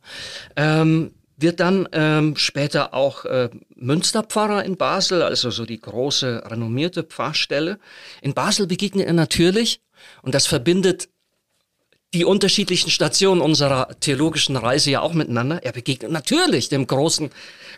Ähm, 0.56 1.14
wird 1.42 1.62
dann 1.62 1.88
ähm, 1.94 2.36
später 2.36 2.94
auch 2.94 3.24
äh, 3.24 3.50
Münsterpfarrer 3.76 4.66
in 4.66 4.76
Basel, 4.76 5.24
also 5.24 5.52
so 5.52 5.66
die 5.66 5.80
große 5.80 6.44
renommierte 6.46 7.04
Pfarrstelle. 7.04 7.80
In 8.22 8.34
Basel 8.34 8.68
begegnet 8.68 9.08
er 9.08 9.14
natürlich, 9.14 9.82
und 10.22 10.36
das 10.36 10.48
verbindet 10.48 11.08
die 12.14 12.26
unterschiedlichen 12.26 12.90
Stationen 12.90 13.40
unserer 13.40 14.00
theologischen 14.00 14.58
Reise 14.58 14.92
ja 14.92 15.02
auch 15.02 15.14
miteinander. 15.14 15.64
Er 15.64 15.72
begegnet 15.72 16.12
natürlich 16.12 16.68
dem 16.68 16.88
großen 16.88 17.30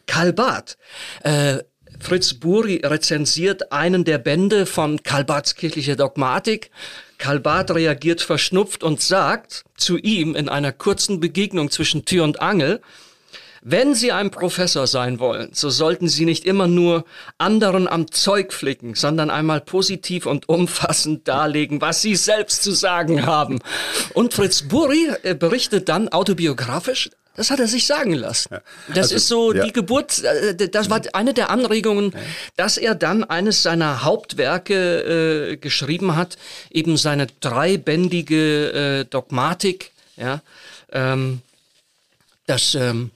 Karl 0.07 0.33
Barth. 0.33 0.77
Äh, 1.23 1.59
Fritz 2.01 2.33
Buri 2.33 2.81
rezensiert 2.83 3.71
einen 3.71 4.03
der 4.03 4.17
Bände 4.17 4.65
von 4.65 5.03
Karl 5.03 5.23
Barths 5.23 5.55
kirchliche 5.55 5.95
Dogmatik. 5.95 6.71
Karl 7.19 7.39
Barth 7.39 7.71
reagiert 7.71 8.21
verschnupft 8.21 8.83
und 8.83 9.01
sagt 9.01 9.63
zu 9.77 9.97
ihm 9.97 10.35
in 10.35 10.49
einer 10.49 10.71
kurzen 10.71 11.19
Begegnung 11.19 11.69
zwischen 11.69 12.03
Tür 12.03 12.23
und 12.23 12.41
Angel, 12.41 12.81
wenn 13.63 13.93
Sie 13.93 14.11
ein 14.11 14.31
Professor 14.31 14.87
sein 14.87 15.19
wollen, 15.19 15.51
so 15.53 15.69
sollten 15.69 16.07
Sie 16.07 16.25
nicht 16.25 16.45
immer 16.45 16.65
nur 16.65 17.05
anderen 17.37 17.87
am 17.87 18.11
Zeug 18.11 18.53
flicken, 18.53 18.95
sondern 18.95 19.29
einmal 19.29 19.61
positiv 19.61 20.25
und 20.25 20.49
umfassend 20.49 21.27
darlegen, 21.27 21.79
was 21.79 22.01
Sie 22.01 22.15
selbst 22.15 22.63
zu 22.63 22.71
sagen 22.71 23.27
haben. 23.27 23.59
Und 24.15 24.33
Fritz 24.33 24.63
Buri 24.63 25.11
äh, 25.21 25.35
berichtet 25.35 25.89
dann 25.89 26.09
autobiografisch, 26.09 27.11
Das 27.35 27.49
hat 27.49 27.59
er 27.59 27.67
sich 27.67 27.87
sagen 27.87 28.13
lassen. 28.13 28.49
Ja. 28.51 28.61
Das 28.89 28.97
also, 28.97 29.15
ist 29.15 29.27
so 29.27 29.53
ja. 29.53 29.63
die 29.63 29.71
Geburt, 29.71 30.21
äh, 30.23 30.69
das 30.69 30.89
war 30.89 31.01
eine 31.13 31.33
der 31.33 31.49
Anregungen, 31.49 32.13
dass 32.57 32.77
er 32.77 32.93
dann 32.93 33.23
eines 33.23 33.63
seiner 33.63 34.03
Hauptwerke 34.03 35.51
äh, 35.53 35.57
geschrieben 35.57 36.15
hat, 36.15 36.37
eben 36.71 36.97
seine 36.97 37.27
dreibändige 37.39 39.01
äh, 39.01 39.05
Dogmatik, 39.05 39.91
ja, 40.17 40.41
ähm, 40.91 41.41
das, 42.47 42.75
ähm, 42.75 43.11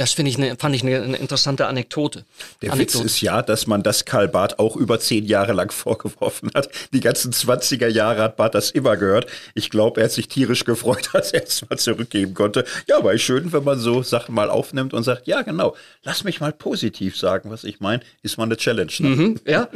das 0.00 0.12
finde 0.14 0.30
ich 0.30 0.38
ne, 0.38 0.56
fand 0.58 0.74
ich 0.74 0.82
eine, 0.82 1.02
eine 1.02 1.18
interessante 1.18 1.66
Anekdote. 1.66 2.24
Der 2.62 2.72
Anekdote. 2.72 3.04
Witz 3.04 3.12
ist 3.12 3.20
ja, 3.20 3.42
dass 3.42 3.66
man 3.66 3.82
das 3.82 4.06
Karl 4.06 4.28
Barth 4.28 4.58
auch 4.58 4.74
über 4.74 4.98
zehn 4.98 5.26
Jahre 5.26 5.52
lang 5.52 5.70
vorgeworfen 5.72 6.50
hat. 6.54 6.70
Die 6.94 7.00
ganzen 7.00 7.32
20er 7.32 7.86
Jahre 7.86 8.22
hat 8.22 8.36
Barth 8.36 8.54
das 8.54 8.70
immer 8.70 8.96
gehört. 8.96 9.26
Ich 9.54 9.68
glaube, 9.68 10.00
er 10.00 10.04
hat 10.04 10.12
sich 10.12 10.28
tierisch 10.28 10.64
gefreut, 10.64 11.10
als 11.12 11.32
er 11.32 11.44
es 11.44 11.68
mal 11.68 11.76
zurückgeben 11.76 12.32
konnte. 12.32 12.64
Ja, 12.88 12.96
aber 12.96 13.16
schön, 13.18 13.52
wenn 13.52 13.62
man 13.62 13.78
so 13.78 14.02
Sachen 14.02 14.34
mal 14.34 14.48
aufnimmt 14.48 14.94
und 14.94 15.02
sagt, 15.02 15.26
ja 15.26 15.42
genau, 15.42 15.76
lass 16.02 16.24
mich 16.24 16.40
mal 16.40 16.52
positiv 16.52 17.18
sagen, 17.18 17.50
was 17.50 17.64
ich 17.64 17.80
meine, 17.80 18.02
ist 18.22 18.38
mal 18.38 18.44
eine 18.44 18.56
Challenge. 18.56 18.92
Ne? 19.00 19.08
Mhm, 19.08 19.40
ja. 19.44 19.68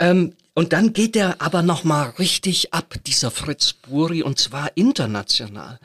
ähm, 0.00 0.32
und 0.54 0.72
dann 0.72 0.92
geht 0.92 1.14
er 1.14 1.40
aber 1.40 1.62
noch 1.62 1.84
mal 1.84 2.14
richtig 2.18 2.74
ab, 2.74 2.96
dieser 3.06 3.30
Fritz 3.30 3.74
Buri, 3.74 4.24
und 4.24 4.40
zwar 4.40 4.72
international. 4.74 5.78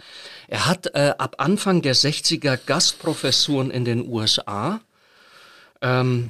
Er 0.53 0.67
hat 0.67 0.93
äh, 0.93 1.15
ab 1.17 1.37
Anfang 1.39 1.81
der 1.81 1.95
60er 1.95 2.59
Gastprofessuren 2.63 3.71
in 3.71 3.85
den 3.85 4.07
USA 4.07 4.81
ähm, 5.81 6.29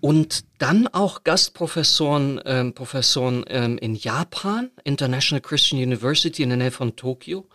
und 0.00 0.44
dann 0.58 0.86
auch 0.86 1.24
Gastprofessoren 1.24 2.40
ähm, 2.44 2.74
Professoren 2.74 3.44
ähm, 3.48 3.76
in 3.78 3.96
Japan, 3.96 4.70
International 4.84 5.40
Christian 5.40 5.82
University 5.82 6.44
in 6.44 6.50
der 6.50 6.58
Nähe 6.58 6.70
von 6.70 6.94
Tokio. 6.94 7.48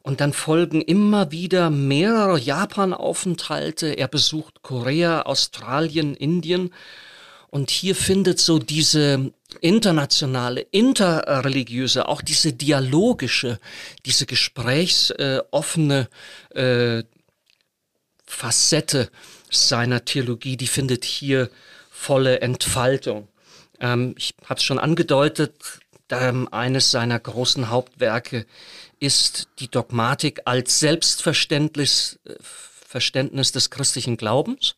Und 0.00 0.22
dann 0.22 0.32
folgen 0.32 0.80
immer 0.80 1.30
wieder 1.30 1.68
mehrere 1.68 2.38
Japan-Aufenthalte. 2.38 3.88
Er 3.88 4.08
besucht 4.08 4.62
Korea, 4.62 5.26
Australien, 5.26 6.14
Indien 6.14 6.72
und 7.50 7.70
hier 7.70 7.94
findet 7.94 8.38
so 8.38 8.58
diese 8.58 9.32
internationale, 9.60 10.60
interreligiöse, 10.60 12.08
auch 12.08 12.22
diese 12.22 12.52
dialogische, 12.52 13.58
diese 14.04 14.26
gesprächsoffene 14.26 16.08
äh, 16.50 17.02
Facette 18.26 19.10
seiner 19.50 20.04
Theologie, 20.04 20.56
die 20.56 20.66
findet 20.66 21.04
hier 21.04 21.50
volle 21.90 22.40
Entfaltung. 22.40 23.28
Ähm, 23.80 24.14
ich 24.18 24.34
habe 24.44 24.58
es 24.58 24.64
schon 24.64 24.78
angedeutet, 24.78 25.54
ähm, 26.10 26.48
eines 26.52 26.90
seiner 26.90 27.18
großen 27.18 27.70
Hauptwerke 27.70 28.46
ist 29.00 29.48
die 29.58 29.68
Dogmatik 29.68 30.42
als 30.44 30.78
Selbstverständnis 30.78 32.18
äh, 32.24 32.34
Verständnis 32.88 33.52
des 33.52 33.68
christlichen 33.68 34.16
Glaubens. 34.16 34.74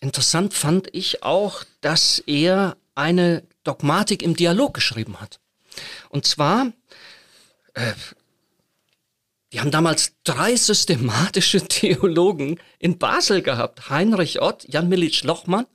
Interessant 0.00 0.54
fand 0.54 0.88
ich 0.92 1.22
auch, 1.22 1.62
dass 1.80 2.18
er 2.26 2.76
eine 2.96 3.44
Dogmatik 3.64 4.22
im 4.22 4.36
Dialog 4.36 4.74
geschrieben 4.74 5.20
hat. 5.20 5.40
Und 6.08 6.26
zwar, 6.26 6.72
äh, 7.74 7.92
die 9.52 9.60
haben 9.60 9.70
damals 9.70 10.14
drei 10.24 10.56
systematische 10.56 11.60
Theologen 11.68 12.58
in 12.78 12.98
Basel 12.98 13.42
gehabt. 13.42 13.90
Heinrich 13.90 14.40
Ott, 14.40 14.64
Jan 14.68 14.88
Milic 14.88 15.22
Lochmann 15.24 15.66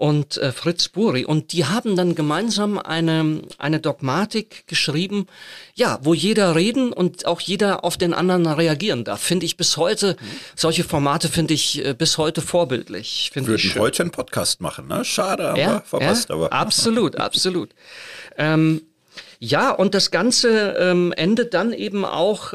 und 0.00 0.38
äh, 0.38 0.50
Fritz 0.50 0.88
Buri. 0.88 1.26
Und 1.26 1.52
die 1.52 1.66
haben 1.66 1.94
dann 1.94 2.14
gemeinsam 2.14 2.78
eine, 2.78 3.42
eine 3.58 3.80
Dogmatik 3.80 4.66
geschrieben, 4.66 5.26
ja, 5.74 5.98
wo 6.02 6.14
jeder 6.14 6.54
reden 6.54 6.90
und 6.90 7.26
auch 7.26 7.42
jeder 7.42 7.84
auf 7.84 7.98
den 7.98 8.14
anderen 8.14 8.46
reagieren 8.46 9.04
darf. 9.04 9.20
Finde 9.20 9.44
ich 9.44 9.58
bis 9.58 9.76
heute, 9.76 10.16
mhm. 10.18 10.26
solche 10.56 10.84
Formate 10.84 11.28
finde 11.28 11.52
ich 11.52 11.84
äh, 11.84 11.92
bis 11.92 12.16
heute 12.16 12.40
vorbildlich. 12.40 13.30
Würden 13.34 13.54
ich 13.54 13.78
heute 13.78 14.02
einen 14.02 14.10
Podcast 14.10 14.62
machen, 14.62 14.88
ne? 14.88 15.04
Schade, 15.04 15.50
aber 15.50 15.58
ja, 15.58 15.80
verpasst. 15.82 16.30
Ja, 16.30 16.34
aber. 16.34 16.50
Absolut, 16.50 17.16
absolut. 17.16 17.68
Ähm, 18.38 18.80
ja, 19.38 19.70
und 19.70 19.94
das 19.94 20.10
Ganze 20.10 20.76
ähm, 20.78 21.12
endet 21.14 21.52
dann 21.52 21.74
eben 21.74 22.06
auch, 22.06 22.54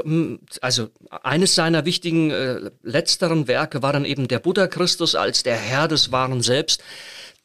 also 0.62 0.90
eines 1.24 1.54
seiner 1.54 1.86
wichtigen 1.86 2.32
äh, 2.32 2.72
letzteren 2.82 3.48
Werke 3.48 3.84
war 3.84 3.94
dann 3.94 4.06
eben 4.06 4.28
der 4.28 4.40
Buddha 4.40 4.66
Christus 4.66 5.14
als 5.14 5.44
der 5.44 5.58
Herr 5.58 5.88
des 5.88 6.12
Wahren 6.12 6.42
Selbst 6.42 6.84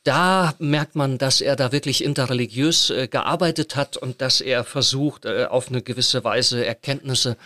da 0.04 0.54
merkt 0.58 0.96
man, 0.96 1.18
dass 1.18 1.40
er 1.40 1.56
da 1.56 1.72
wirklich 1.72 2.02
interreligiös 2.02 2.90
äh, 2.90 3.08
gearbeitet 3.08 3.76
hat 3.76 3.96
und 3.96 4.20
dass 4.20 4.40
er 4.40 4.64
versucht, 4.64 5.26
äh, 5.26 5.46
auf 5.46 5.68
eine 5.68 5.82
gewisse 5.82 6.24
Weise 6.24 6.64
Erkenntnisse 6.64 7.36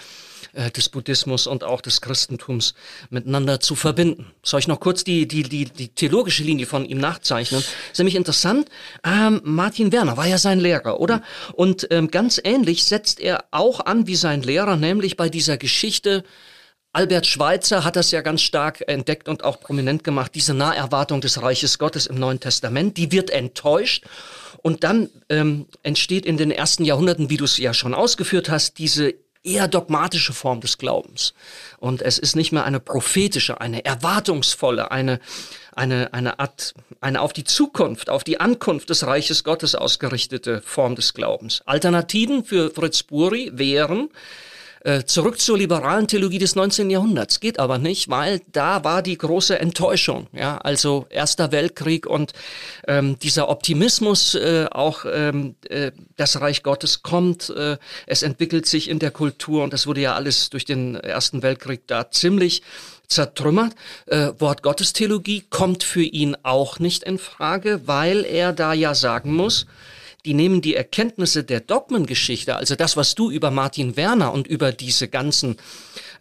äh, 0.52 0.70
des 0.70 0.88
Buddhismus 0.88 1.48
und 1.48 1.64
auch 1.64 1.80
des 1.80 2.00
Christentums 2.00 2.74
miteinander 3.10 3.58
zu 3.58 3.74
verbinden. 3.74 4.32
Soll 4.44 4.60
ich 4.60 4.68
noch 4.68 4.78
kurz 4.78 5.02
die, 5.02 5.26
die, 5.26 5.42
die, 5.42 5.64
die 5.64 5.88
theologische 5.88 6.44
Linie 6.44 6.66
von 6.66 6.84
ihm 6.84 6.98
nachzeichnen? 6.98 7.64
Ist 7.90 7.98
nämlich 7.98 8.14
interessant. 8.14 8.68
Ähm, 9.02 9.40
Martin 9.42 9.90
Werner 9.90 10.16
war 10.16 10.26
ja 10.26 10.38
sein 10.38 10.60
Lehrer, 10.60 11.00
oder? 11.00 11.22
Und 11.54 11.88
ähm, 11.90 12.08
ganz 12.08 12.40
ähnlich 12.42 12.84
setzt 12.84 13.18
er 13.18 13.46
auch 13.50 13.84
an 13.84 14.06
wie 14.06 14.16
sein 14.16 14.42
Lehrer, 14.42 14.76
nämlich 14.76 15.16
bei 15.16 15.28
dieser 15.28 15.56
Geschichte 15.56 16.22
Albert 16.94 17.26
Schweitzer 17.26 17.82
hat 17.82 17.96
das 17.96 18.12
ja 18.12 18.20
ganz 18.20 18.40
stark 18.40 18.84
entdeckt 18.86 19.28
und 19.28 19.42
auch 19.42 19.58
prominent 19.58 20.04
gemacht, 20.04 20.30
diese 20.36 20.54
Naherwartung 20.54 21.20
des 21.20 21.42
Reiches 21.42 21.80
Gottes 21.80 22.06
im 22.06 22.14
Neuen 22.14 22.38
Testament, 22.38 22.96
die 22.96 23.10
wird 23.10 23.30
enttäuscht. 23.30 24.04
Und 24.62 24.84
dann 24.84 25.10
ähm, 25.28 25.66
entsteht 25.82 26.24
in 26.24 26.36
den 26.36 26.52
ersten 26.52 26.84
Jahrhunderten, 26.84 27.30
wie 27.30 27.36
du 27.36 27.44
es 27.44 27.58
ja 27.58 27.74
schon 27.74 27.94
ausgeführt 27.94 28.48
hast, 28.48 28.78
diese 28.78 29.12
eher 29.42 29.66
dogmatische 29.66 30.32
Form 30.32 30.60
des 30.60 30.78
Glaubens. 30.78 31.34
Und 31.78 32.00
es 32.00 32.18
ist 32.18 32.36
nicht 32.36 32.52
mehr 32.52 32.64
eine 32.64 32.78
prophetische, 32.78 33.60
eine 33.60 33.84
erwartungsvolle, 33.84 34.92
eine, 34.92 35.18
eine, 35.74 36.14
eine 36.14 36.38
Art, 36.38 36.74
eine 37.00 37.20
auf 37.20 37.32
die 37.32 37.44
Zukunft, 37.44 38.08
auf 38.08 38.22
die 38.22 38.38
Ankunft 38.38 38.88
des 38.88 39.04
Reiches 39.04 39.42
Gottes 39.42 39.74
ausgerichtete 39.74 40.62
Form 40.62 40.94
des 40.94 41.12
Glaubens. 41.12 41.60
Alternativen 41.66 42.44
für 42.44 42.70
Fritz 42.70 43.02
Buri 43.02 43.50
wären, 43.52 44.10
äh, 44.84 45.04
zurück 45.04 45.40
zur 45.40 45.58
liberalen 45.58 46.06
Theologie 46.06 46.38
des 46.38 46.56
19. 46.56 46.90
Jahrhunderts. 46.90 47.40
Geht 47.40 47.58
aber 47.58 47.78
nicht, 47.78 48.10
weil 48.10 48.42
da 48.52 48.84
war 48.84 49.02
die 49.02 49.16
große 49.16 49.58
Enttäuschung. 49.58 50.26
Ja, 50.32 50.58
also 50.58 51.06
Erster 51.08 51.52
Weltkrieg 51.52 52.06
und 52.06 52.32
ähm, 52.86 53.18
dieser 53.18 53.48
Optimismus, 53.48 54.34
äh, 54.34 54.66
auch 54.70 55.06
ähm, 55.10 55.54
äh, 55.68 55.90
das 56.16 56.40
Reich 56.40 56.62
Gottes 56.62 57.02
kommt, 57.02 57.48
äh, 57.48 57.78
es 58.06 58.22
entwickelt 58.22 58.66
sich 58.66 58.90
in 58.90 58.98
der 58.98 59.10
Kultur 59.10 59.64
und 59.64 59.72
das 59.72 59.86
wurde 59.86 60.02
ja 60.02 60.14
alles 60.14 60.50
durch 60.50 60.66
den 60.66 60.96
Ersten 60.96 61.42
Weltkrieg 61.42 61.86
da 61.86 62.10
ziemlich 62.10 62.62
zertrümmert. 63.08 63.74
Äh, 64.06 64.32
Wort 64.38 64.62
Gottestheologie 64.62 65.44
kommt 65.48 65.82
für 65.82 66.02
ihn 66.02 66.36
auch 66.42 66.78
nicht 66.78 67.04
in 67.04 67.18
Frage, 67.18 67.82
weil 67.86 68.24
er 68.24 68.52
da 68.52 68.74
ja 68.74 68.94
sagen 68.94 69.32
muss, 69.32 69.66
die 70.24 70.34
nehmen 70.34 70.62
die 70.62 70.74
Erkenntnisse 70.74 71.44
der 71.44 71.60
Dogmengeschichte, 71.60 72.56
also 72.56 72.76
das, 72.76 72.96
was 72.96 73.14
du 73.14 73.30
über 73.30 73.50
Martin 73.50 73.96
Werner 73.96 74.32
und 74.32 74.46
über 74.46 74.72
diese 74.72 75.08
ganzen 75.08 75.56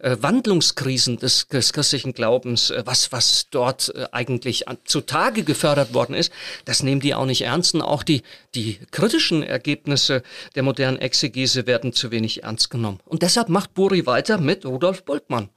äh, 0.00 0.16
Wandlungskrisen 0.20 1.18
des, 1.18 1.48
des 1.48 1.72
christlichen 1.72 2.12
Glaubens, 2.12 2.70
äh, 2.70 2.82
was, 2.84 3.12
was 3.12 3.48
dort 3.50 3.94
äh, 3.94 4.06
eigentlich 4.12 4.68
an, 4.68 4.78
zutage 4.84 5.42
gefördert 5.42 5.94
worden 5.94 6.14
ist, 6.14 6.32
das 6.66 6.82
nehmen 6.82 7.00
die 7.00 7.14
auch 7.14 7.26
nicht 7.26 7.42
ernst. 7.42 7.74
Und 7.74 7.82
auch 7.82 8.02
die, 8.02 8.22
die 8.54 8.78
kritischen 8.90 9.42
Ergebnisse 9.42 10.22
der 10.54 10.62
modernen 10.62 10.98
Exegese 10.98 11.66
werden 11.66 11.92
zu 11.92 12.10
wenig 12.10 12.42
ernst 12.42 12.70
genommen. 12.70 13.00
Und 13.06 13.22
deshalb 13.22 13.48
macht 13.48 13.74
Buri 13.74 14.06
weiter 14.06 14.38
mit 14.38 14.66
Rudolf 14.66 15.04
Bultmann. 15.04 15.48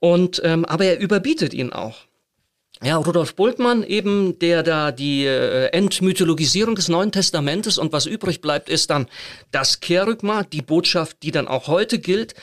Und, 0.00 0.40
ähm, 0.44 0.64
aber 0.64 0.86
er 0.86 0.98
überbietet 0.98 1.52
ihn 1.52 1.72
auch. 1.72 1.98
Ja, 2.82 2.96
Rudolf 2.96 3.34
Bultmann 3.34 3.82
eben, 3.82 4.38
der 4.38 4.62
da 4.62 4.90
die 4.90 5.26
äh, 5.26 5.66
Entmythologisierung 5.66 6.76
des 6.76 6.88
Neuen 6.88 7.12
Testamentes 7.12 7.76
und 7.76 7.92
was 7.92 8.06
übrig 8.06 8.40
bleibt, 8.40 8.70
ist 8.70 8.88
dann 8.88 9.06
das 9.50 9.80
Kerygma, 9.80 10.44
die 10.44 10.62
Botschaft, 10.62 11.18
die 11.22 11.30
dann 11.30 11.46
auch 11.46 11.68
heute 11.68 11.98
gilt, 11.98 12.34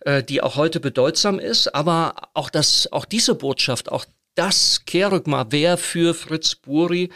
äh, 0.00 0.24
die 0.24 0.42
auch 0.42 0.56
heute 0.56 0.80
bedeutsam 0.80 1.38
ist, 1.38 1.72
aber 1.76 2.16
auch 2.34 2.50
das, 2.50 2.88
auch 2.90 3.04
diese 3.04 3.36
Botschaft, 3.36 3.92
auch 3.92 4.04
das 4.34 4.82
Kerygma 4.86 5.46
wäre 5.50 5.76
für 5.76 6.14
Fritz 6.14 6.54
Buri 6.54 7.10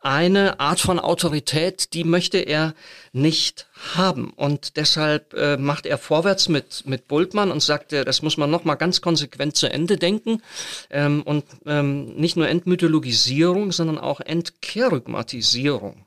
eine 0.00 0.60
Art 0.60 0.80
von 0.80 0.98
Autorität, 0.98 1.94
die 1.94 2.04
möchte 2.04 2.38
er 2.38 2.74
nicht 3.12 3.66
haben. 3.94 4.30
Und 4.30 4.76
deshalb 4.76 5.34
äh, 5.34 5.56
macht 5.56 5.86
er 5.86 5.98
vorwärts 5.98 6.48
mit, 6.48 6.86
mit 6.86 7.08
Bultmann 7.08 7.50
und 7.50 7.62
sagt, 7.62 7.92
äh, 7.92 8.04
das 8.04 8.22
muss 8.22 8.36
man 8.36 8.50
nochmal 8.50 8.76
ganz 8.76 9.00
konsequent 9.00 9.56
zu 9.56 9.70
Ende 9.70 9.96
denken. 9.96 10.42
Ähm, 10.90 11.22
und 11.22 11.44
ähm, 11.66 12.14
nicht 12.14 12.36
nur 12.36 12.48
Entmythologisierung, 12.48 13.72
sondern 13.72 13.98
auch 13.98 14.20
Entkerygmatisierung. 14.20 16.06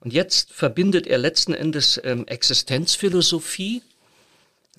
Und 0.00 0.12
jetzt 0.12 0.52
verbindet 0.52 1.06
er 1.08 1.18
letzten 1.18 1.52
Endes 1.52 2.00
ähm, 2.04 2.26
Existenzphilosophie 2.26 3.82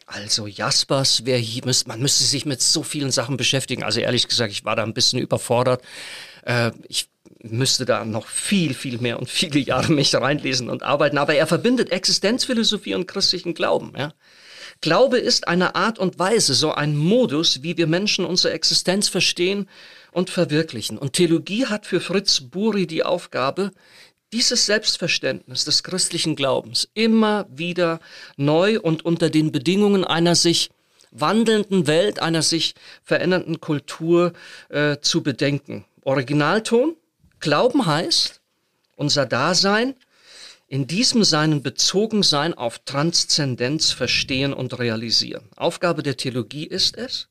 also 0.08 0.47
Jaspers, 0.47 1.26
wer 1.26 1.38
hier 1.38 1.66
müsste, 1.66 1.89
man 1.89 2.01
müsste 2.01 2.24
sich 2.24 2.45
mit 2.45 2.62
so 2.62 2.82
vielen 2.82 3.12
Sachen 3.12 3.36
beschäftigen. 3.36 3.84
Also 3.84 3.99
ehrlich 3.99 4.28
gesagt, 4.28 4.51
ich 4.51 4.64
war 4.64 4.76
da 4.76 4.84
ein 4.84 4.93
bisschen 4.93 5.20
überfordert. 5.20 5.84
Äh, 6.43 6.72
ich 6.88 7.10
müsste 7.43 7.86
da 7.86 8.05
noch 8.05 8.28
viel, 8.28 8.74
viel 8.74 8.99
mehr 8.99 9.20
und 9.20 9.30
viele 9.30 9.60
Jahre 9.60 9.91
mich 9.91 10.16
reinlesen 10.16 10.70
und 10.70 10.82
arbeiten. 10.82 11.18
Aber 11.18 11.36
er 11.36 11.45
verbindet 11.45 11.91
Existenzphilosophie 11.91 12.95
und 12.95 13.05
christlichen 13.05 13.53
Glauben. 13.53 13.93
Ja? 13.97 14.14
Glaube 14.80 15.18
ist 15.18 15.47
eine 15.47 15.76
Art 15.76 15.99
und 15.99 16.20
Weise, 16.20 16.53
so 16.53 16.72
ein 16.72 16.95
Modus, 16.95 17.64
wie 17.64 17.78
wir 17.78 17.88
Menschen 17.88 18.26
unsere 18.26 18.53
Existenz 18.53 19.10
verstehen 19.10 19.68
und 20.12 20.30
verwirklichen. 20.30 20.97
Und 20.97 21.14
Theologie 21.14 21.66
hat 21.66 21.86
für 21.86 21.99
Fritz 21.99 22.41
Buri 22.41 22.88
die 22.88 23.03
Aufgabe, 23.03 23.72
dieses 24.34 24.65
Selbstverständnis 24.65 25.65
des 25.65 25.84
christlichen 25.84 26.36
Glaubens 26.36 26.89
immer 26.93 27.47
wieder 27.49 27.99
neu 28.36 28.80
und 28.80 29.05
unter 29.05 29.30
den 29.30 29.51
Bedingungen 29.51 30.03
einer 30.03 30.36
sich 30.36 30.69
wandelnden 31.11 31.88
Welt, 31.88 32.19
einer 32.19 32.41
sich 32.41 32.75
verändernden 33.03 33.61
Kultur 33.61 34.34
äh, 34.69 34.97
zu 34.99 35.23
bedenken. 35.23 35.86
Originalton, 36.03 36.95
Glauben 37.39 37.86
heißt, 37.86 38.41
unser 38.95 39.25
Dasein 39.25 39.95
in 40.67 40.88
diesem 40.88 41.23
seinen 41.23 41.63
Bezogensein 41.63 42.53
auf 42.53 42.80
Transzendenz 42.80 43.91
verstehen 43.91 44.53
und 44.53 44.78
realisieren. 44.80 45.49
Aufgabe 45.55 46.03
der 46.03 46.17
Theologie 46.17 46.65
ist 46.65 46.97
es, 46.97 47.30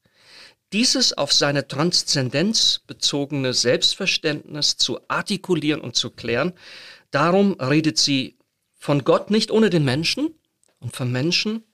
dieses 0.76 1.16
auf 1.16 1.32
seine 1.32 1.68
Transzendenz 1.68 2.82
bezogene 2.86 3.54
Selbstverständnis 3.54 4.76
zu 4.76 5.00
artikulieren 5.08 5.80
und 5.80 5.96
zu 5.96 6.10
klären. 6.10 6.52
Darum 7.10 7.54
redet 7.58 7.96
sie 7.96 8.36
von 8.74 9.02
Gott 9.02 9.30
nicht 9.30 9.50
ohne 9.50 9.70
den 9.70 9.86
Menschen 9.86 10.34
und 10.78 10.94
von 10.94 11.10
Menschen 11.10 11.64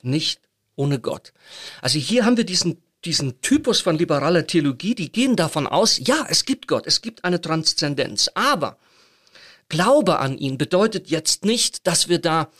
nicht 0.00 0.40
ohne 0.76 0.98
Gott. 0.98 1.34
Also 1.82 1.98
hier 1.98 2.24
haben 2.24 2.38
wir 2.38 2.44
diesen 2.44 2.82
diesen 3.04 3.42
Typus 3.42 3.82
von 3.82 3.98
liberaler 3.98 4.46
Theologie, 4.46 4.94
die 4.94 5.12
gehen 5.12 5.36
davon 5.36 5.66
aus, 5.66 6.00
ja, 6.02 6.26
es 6.30 6.46
gibt 6.46 6.66
Gott, 6.66 6.84
es 6.86 7.00
gibt 7.00 7.24
eine 7.24 7.40
Transzendenz, 7.40 8.28
aber 8.34 8.78
Glaube 9.68 10.18
an 10.18 10.38
ihn 10.38 10.56
bedeutet 10.56 11.10
jetzt 11.10 11.44
nicht, 11.44 11.86
dass 11.86 12.08
wir 12.08 12.18
da 12.18 12.50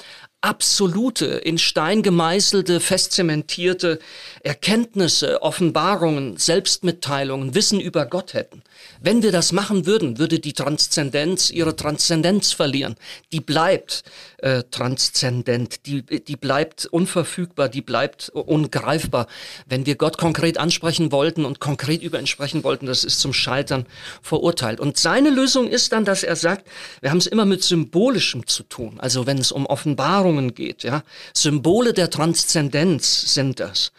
absolute, 0.41 1.27
in 1.27 1.59
Stein 1.59 2.03
gemeißelte, 2.03 2.81
festzementierte 2.81 3.99
Erkenntnisse, 4.43 5.43
Offenbarungen, 5.43 6.37
Selbstmitteilungen, 6.37 7.55
Wissen 7.55 7.81
über 7.81 8.07
Gott 8.07 8.35
hätten. 8.35 8.63
Wenn 9.01 9.23
wir 9.23 9.33
das 9.33 9.53
machen 9.53 9.87
würden, 9.87 10.19
würde 10.19 10.39
die 10.39 10.53
Transzendenz 10.53 11.51
ihre 11.51 11.75
Transzendenz 11.75 12.53
verlieren. 12.53 12.95
Die 13.33 13.41
bleibt 13.41 14.05
äh, 14.39 14.63
transzendent, 14.71 15.87
die, 15.87 16.03
die 16.03 16.37
bleibt 16.37 16.87
unverfügbar, 16.87 17.69
die 17.69 17.83
bleibt 17.83 18.29
ungreifbar. 18.31 19.27
Wenn 19.67 19.87
wir 19.87 19.97
Gott 19.97 20.19
konkret 20.19 20.59
ansprechen 20.59 21.13
wollten 21.13 21.45
und 21.45 21.61
konkret 21.61 22.03
über 22.03 22.21
ihn 22.21 22.27
sprechen 22.27 22.65
wollten, 22.65 22.87
das 22.87 23.05
ist 23.05 23.21
zum 23.21 23.33
Scheitern 23.33 23.87
verurteilt. 24.23 24.81
Und 24.81 24.97
seine 24.97 25.31
Lösung 25.31 25.69
ist 25.69 25.93
dann, 25.93 26.05
dass 26.05 26.23
er 26.23 26.37
sagt, 26.37 26.67
wir 27.01 27.11
haben 27.11 27.19
es 27.19 27.27
immer 27.27 27.45
mit 27.45 27.65
Symbolischem 27.65 28.47
zu 28.47 28.63
tun. 28.63 29.01
Also 29.01 29.27
wenn 29.27 29.39
es 29.39 29.53
um 29.53 29.67
Offenbarungen 29.67 30.55
geht, 30.55 30.85
ja, 30.85 31.03
Symbole 31.35 31.93
der 31.93 32.11
Transzendenz 32.11 33.35
sind 33.35 33.61
das. 33.61 33.93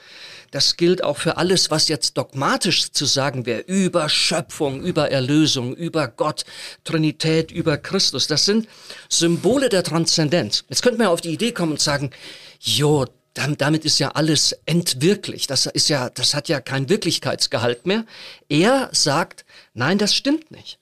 Das 0.51 0.77
gilt 0.77 1.03
auch 1.03 1.17
für 1.17 1.37
alles, 1.37 1.69
was 1.69 1.87
jetzt 1.87 2.17
dogmatisch 2.17 2.91
zu 2.91 3.05
sagen 3.05 3.45
wäre, 3.45 3.61
über 3.61 4.09
Schöpfung, 4.09 4.81
über 4.81 5.11
Erlösung, 5.11 5.75
über 5.75 6.07
Gott, 6.07 6.45
Trinität, 6.83 7.51
über 7.51 7.77
Christus. 7.77 8.27
Das 8.27 8.45
sind 8.45 8.67
Symbole 9.09 9.69
der 9.69 9.83
Transzendenz. 9.83 10.65
Jetzt 10.69 10.81
könnte 10.81 10.97
man 10.97 11.07
ja 11.07 11.13
auf 11.13 11.21
die 11.21 11.33
Idee 11.33 11.51
kommen 11.51 11.73
und 11.73 11.81
sagen, 11.81 12.11
jo, 12.59 13.05
damit 13.33 13.85
ist 13.85 13.99
ja 13.99 14.09
alles 14.09 14.55
entwirklich. 14.65 15.47
Das 15.47 15.65
ist 15.67 15.89
ja, 15.89 16.09
das 16.09 16.33
hat 16.33 16.49
ja 16.49 16.59
kein 16.59 16.89
Wirklichkeitsgehalt 16.89 17.85
mehr. 17.85 18.05
Er 18.49 18.89
sagt, 18.91 19.45
nein, 19.73 19.97
das 19.97 20.15
stimmt 20.15 20.51
nicht. 20.51 20.79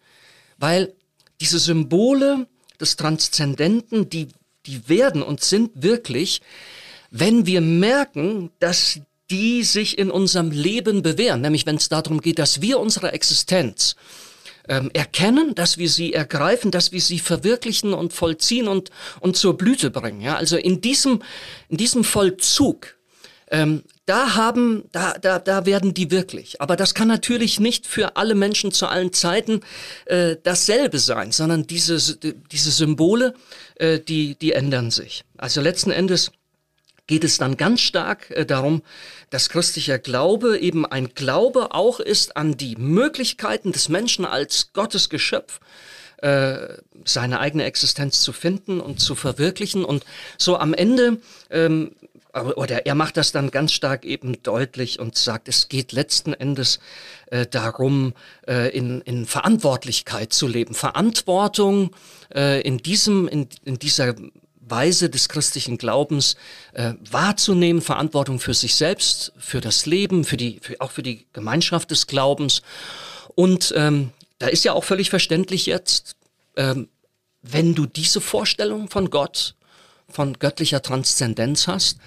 Weil 0.57 0.93
diese 1.41 1.59
Symbole 1.59 2.47
des 2.79 2.95
Transzendenten, 2.95 4.09
die, 4.09 4.29
die 4.65 4.87
werden 4.89 5.21
und 5.21 5.43
sind 5.43 5.71
wirklich, 5.75 6.41
wenn 7.11 7.45
wir 7.45 7.61
merken, 7.61 8.51
dass 8.59 8.99
die 9.29 9.63
sich 9.63 9.97
in 9.97 10.09
unserem 10.09 10.51
Leben 10.51 11.01
bewähren, 11.01 11.41
nämlich 11.41 11.65
wenn 11.65 11.75
es 11.75 11.89
darum 11.89 12.21
geht, 12.21 12.39
dass 12.39 12.61
wir 12.61 12.79
unsere 12.79 13.11
Existenz 13.11 13.95
ähm, 14.67 14.89
erkennen, 14.93 15.55
dass 15.55 15.77
wir 15.77 15.89
sie 15.89 16.13
ergreifen, 16.13 16.71
dass 16.71 16.91
wir 16.91 17.01
sie 17.01 17.19
verwirklichen 17.19 17.93
und 17.93 18.13
vollziehen 18.13 18.67
und, 18.67 18.89
und 19.19 19.37
zur 19.37 19.57
Blüte 19.57 19.89
bringen. 19.89 20.21
Ja? 20.21 20.35
Also 20.35 20.57
in 20.57 20.81
diesem, 20.81 21.21
in 21.69 21.77
diesem 21.77 22.03
Vollzug, 22.03 22.97
ähm, 23.49 23.83
da 24.05 24.35
haben, 24.35 24.83
da, 24.91 25.13
da, 25.13 25.39
da 25.39 25.65
werden 25.65 25.93
die 25.93 26.11
wirklich. 26.11 26.61
Aber 26.61 26.75
das 26.75 26.93
kann 26.93 27.07
natürlich 27.07 27.59
nicht 27.59 27.87
für 27.87 28.17
alle 28.17 28.35
Menschen 28.35 28.71
zu 28.71 28.87
allen 28.87 29.13
Zeiten 29.13 29.61
äh, 30.05 30.35
dasselbe 30.43 30.99
sein, 30.99 31.31
sondern 31.31 31.65
diese, 31.65 32.17
diese 32.17 32.71
Symbole, 32.71 33.33
äh, 33.75 33.99
die, 33.99 34.35
die 34.35 34.51
ändern 34.51 34.91
sich. 34.91 35.23
Also 35.37 35.61
letzten 35.61 35.91
Endes 35.91 36.31
geht 37.07 37.23
es 37.23 37.37
dann 37.37 37.57
ganz 37.57 37.81
stark 37.81 38.29
äh, 38.31 38.45
darum, 38.45 38.83
dass 39.29 39.49
christlicher 39.49 39.97
Glaube 39.97 40.59
eben 40.59 40.85
ein 40.85 41.09
Glaube 41.15 41.73
auch 41.73 41.99
ist 41.99 42.37
an 42.37 42.57
die 42.57 42.75
Möglichkeiten 42.75 43.71
des 43.71 43.89
Menschen 43.89 44.25
als 44.25 44.73
Gottes 44.73 45.09
Geschöpf, 45.09 45.59
äh, 46.17 46.57
seine 47.05 47.39
eigene 47.39 47.63
Existenz 47.63 48.21
zu 48.21 48.33
finden 48.33 48.79
und 48.79 48.99
zu 48.99 49.15
verwirklichen. 49.15 49.85
Und 49.85 50.05
so 50.37 50.57
am 50.57 50.73
Ende, 50.73 51.17
ähm, 51.49 51.91
oder 52.33 52.85
er 52.85 52.95
macht 52.95 53.17
das 53.17 53.31
dann 53.31 53.51
ganz 53.51 53.71
stark 53.71 54.05
eben 54.05 54.41
deutlich 54.43 54.99
und 54.99 55.17
sagt, 55.17 55.47
es 55.47 55.69
geht 55.69 55.91
letzten 55.91 56.33
Endes 56.33 56.79
äh, 57.27 57.45
darum, 57.45 58.13
äh, 58.47 58.69
in, 58.75 59.01
in 59.01 59.25
Verantwortlichkeit 59.25 60.33
zu 60.33 60.47
leben. 60.47 60.75
Verantwortung 60.75 61.95
äh, 62.33 62.61
in 62.61 62.77
diesem, 62.77 63.27
in, 63.27 63.47
in 63.63 63.79
dieser 63.79 64.15
Weise 64.69 65.09
des 65.09 65.29
christlichen 65.29 65.77
Glaubens 65.77 66.35
äh, 66.73 66.93
wahrzunehmen, 67.09 67.81
Verantwortung 67.81 68.39
für 68.39 68.53
sich 68.53 68.75
selbst, 68.75 69.33
für 69.37 69.61
das 69.61 69.85
Leben, 69.85 70.23
für 70.23 70.37
die, 70.37 70.59
für, 70.61 70.79
auch 70.81 70.91
für 70.91 71.03
die 71.03 71.27
Gemeinschaft 71.33 71.91
des 71.91 72.07
Glaubens. 72.07 72.61
Und 73.35 73.73
ähm, 73.75 74.11
da 74.39 74.47
ist 74.47 74.63
ja 74.63 74.73
auch 74.73 74.83
völlig 74.83 75.09
verständlich 75.09 75.65
jetzt, 75.65 76.15
ähm, 76.55 76.89
wenn 77.41 77.75
du 77.75 77.85
diese 77.85 78.21
Vorstellung 78.21 78.89
von 78.89 79.09
Gott, 79.09 79.55
von 80.09 80.37
göttlicher 80.39 80.81
Transzendenz 80.81 81.67
hast, 81.67 81.97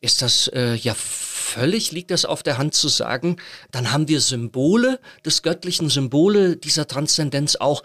ist 0.00 0.22
das 0.22 0.48
äh, 0.48 0.74
ja 0.74 0.94
völlig, 0.94 1.92
liegt 1.92 2.10
das 2.10 2.24
auf 2.24 2.42
der 2.42 2.58
Hand 2.58 2.74
zu 2.74 2.88
sagen, 2.88 3.36
dann 3.70 3.92
haben 3.92 4.08
wir 4.08 4.20
Symbole 4.20 5.00
des 5.24 5.42
göttlichen, 5.42 5.88
Symbole 5.88 6.56
dieser 6.56 6.86
Transzendenz 6.86 7.56
auch 7.56 7.82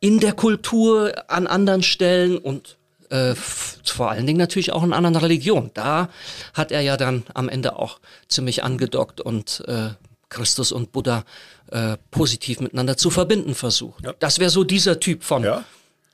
in 0.00 0.20
der 0.20 0.34
Kultur 0.34 1.12
an 1.28 1.46
anderen 1.46 1.82
Stellen 1.82 2.38
und 2.38 2.78
äh, 3.10 3.34
vor 3.34 4.10
allen 4.10 4.26
Dingen 4.26 4.38
natürlich 4.38 4.72
auch 4.72 4.82
in 4.82 4.92
anderen 4.92 5.16
Religionen. 5.16 5.70
Da 5.74 6.08
hat 6.54 6.72
er 6.72 6.80
ja 6.80 6.96
dann 6.96 7.24
am 7.34 7.48
Ende 7.48 7.76
auch 7.76 8.00
ziemlich 8.28 8.64
angedockt 8.64 9.20
und 9.20 9.64
äh, 9.66 9.90
Christus 10.28 10.72
und 10.72 10.92
Buddha 10.92 11.24
äh, 11.70 11.96
positiv 12.10 12.60
miteinander 12.60 12.96
zu 12.96 13.10
verbinden 13.10 13.54
versucht. 13.54 14.04
Ja. 14.04 14.14
Das 14.18 14.38
wäre 14.38 14.50
so 14.50 14.64
dieser 14.64 15.00
Typ 15.00 15.24
von 15.24 15.44
ja. 15.44 15.64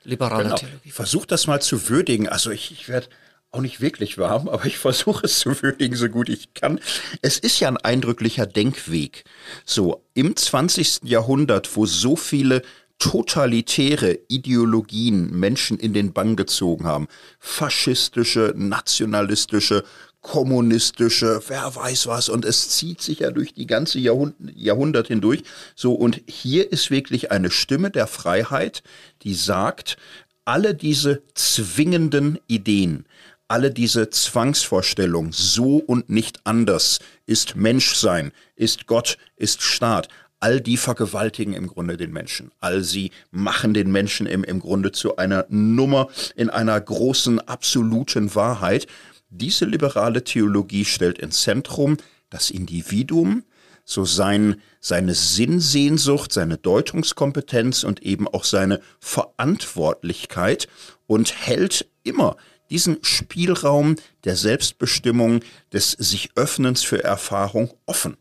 liberaler 0.03 0.43
genau. 0.43 0.55
Theologie. 0.55 0.79
Ich 0.83 0.93
versuche 0.93 1.27
das 1.27 1.47
mal 1.47 1.61
zu 1.61 1.89
würdigen. 1.89 2.29
Also 2.29 2.51
ich, 2.51 2.71
ich 2.71 2.87
werde 2.87 3.07
auch 3.51 3.61
nicht 3.61 3.81
wirklich 3.81 4.17
warm, 4.17 4.47
aber 4.49 4.65
ich 4.65 4.77
versuche 4.77 5.25
es 5.25 5.39
zu 5.39 5.61
würdigen, 5.61 5.95
so 5.95 6.09
gut 6.09 6.29
ich 6.29 6.53
kann. 6.53 6.79
Es 7.21 7.39
ist 7.39 7.59
ja 7.59 7.67
ein 7.67 7.77
eindrücklicher 7.77 8.45
Denkweg. 8.45 9.25
So 9.65 10.03
im 10.13 10.35
20. 10.35 11.01
Jahrhundert, 11.03 11.75
wo 11.75 11.85
so 11.85 12.15
viele 12.15 12.61
totalitäre 12.99 14.19
Ideologien 14.27 15.37
Menschen 15.37 15.77
in 15.79 15.93
den 15.93 16.13
Bann 16.13 16.35
gezogen 16.35 16.85
haben. 16.85 17.07
Faschistische, 17.39 18.53
nationalistische, 18.55 19.83
kommunistische, 20.21 21.39
wer 21.47 21.75
weiß 21.75 22.07
was. 22.07 22.29
Und 22.29 22.45
es 22.45 22.69
zieht 22.69 23.01
sich 23.01 23.19
ja 23.19 23.29
durch 23.29 23.53
die 23.53 23.67
ganze 23.67 23.99
Jahrhundert, 23.99 24.55
Jahrhundert 24.55 25.07
hindurch. 25.07 25.43
So, 25.75 25.93
und 25.93 26.21
hier 26.25 26.71
ist 26.71 26.89
wirklich 26.89 27.31
eine 27.31 27.51
Stimme 27.51 27.91
der 27.91 28.07
Freiheit, 28.07 28.81
die 29.21 29.35
sagt, 29.35 29.97
alle 30.43 30.73
diese 30.73 31.21
zwingenden 31.35 32.39
Ideen, 32.47 33.05
alle 33.47 33.69
diese 33.69 34.09
Zwangsvorstellungen, 34.09 35.31
so 35.31 35.77
und 35.77 36.09
nicht 36.09 36.39
anders, 36.43 36.99
ist 37.27 37.55
Menschsein, 37.55 38.31
ist 38.55 38.87
Gott, 38.87 39.17
ist 39.35 39.61
Staat, 39.61 40.07
all 40.45 40.61
die 40.61 40.77
vergewaltigen 40.77 41.53
im 41.53 41.65
Grunde 41.65 41.97
den 41.97 42.13
Menschen. 42.13 42.51
All 42.59 42.83
sie 42.83 43.09
machen 43.31 43.73
den 43.73 43.91
Menschen 43.91 44.27
im, 44.27 44.43
im 44.43 44.59
Grunde 44.59 44.91
zu 44.91 45.15
einer 45.15 45.47
Nummer 45.49 46.07
in 46.35 46.51
einer 46.51 46.79
großen 46.79 47.39
absoluten 47.39 48.35
Wahrheit. 48.35 48.85
Diese 49.31 49.65
liberale 49.65 50.23
Theologie 50.23 50.85
stellt 50.85 51.17
ins 51.17 51.41
Zentrum 51.41 51.97
das 52.29 52.51
Individuum, 52.51 53.43
so 53.85 54.05
sein, 54.05 54.61
seine 54.79 55.15
Sinnsehnsucht, 55.15 56.31
seine 56.31 56.57
Deutungskompetenz 56.59 57.83
und 57.83 58.03
eben 58.03 58.27
auch 58.27 58.43
seine 58.43 58.81
Verantwortlichkeit 58.99 60.67
und 61.07 61.33
hält 61.35 61.87
immer 62.03 62.37
diesen 62.69 63.03
Spielraum 63.03 63.95
der 64.25 64.35
Selbstbestimmung, 64.35 65.39
des 65.73 65.93
sich 65.93 66.29
Öffnens 66.35 66.83
für 66.83 67.03
Erfahrung 67.03 67.73
offen. 67.87 68.17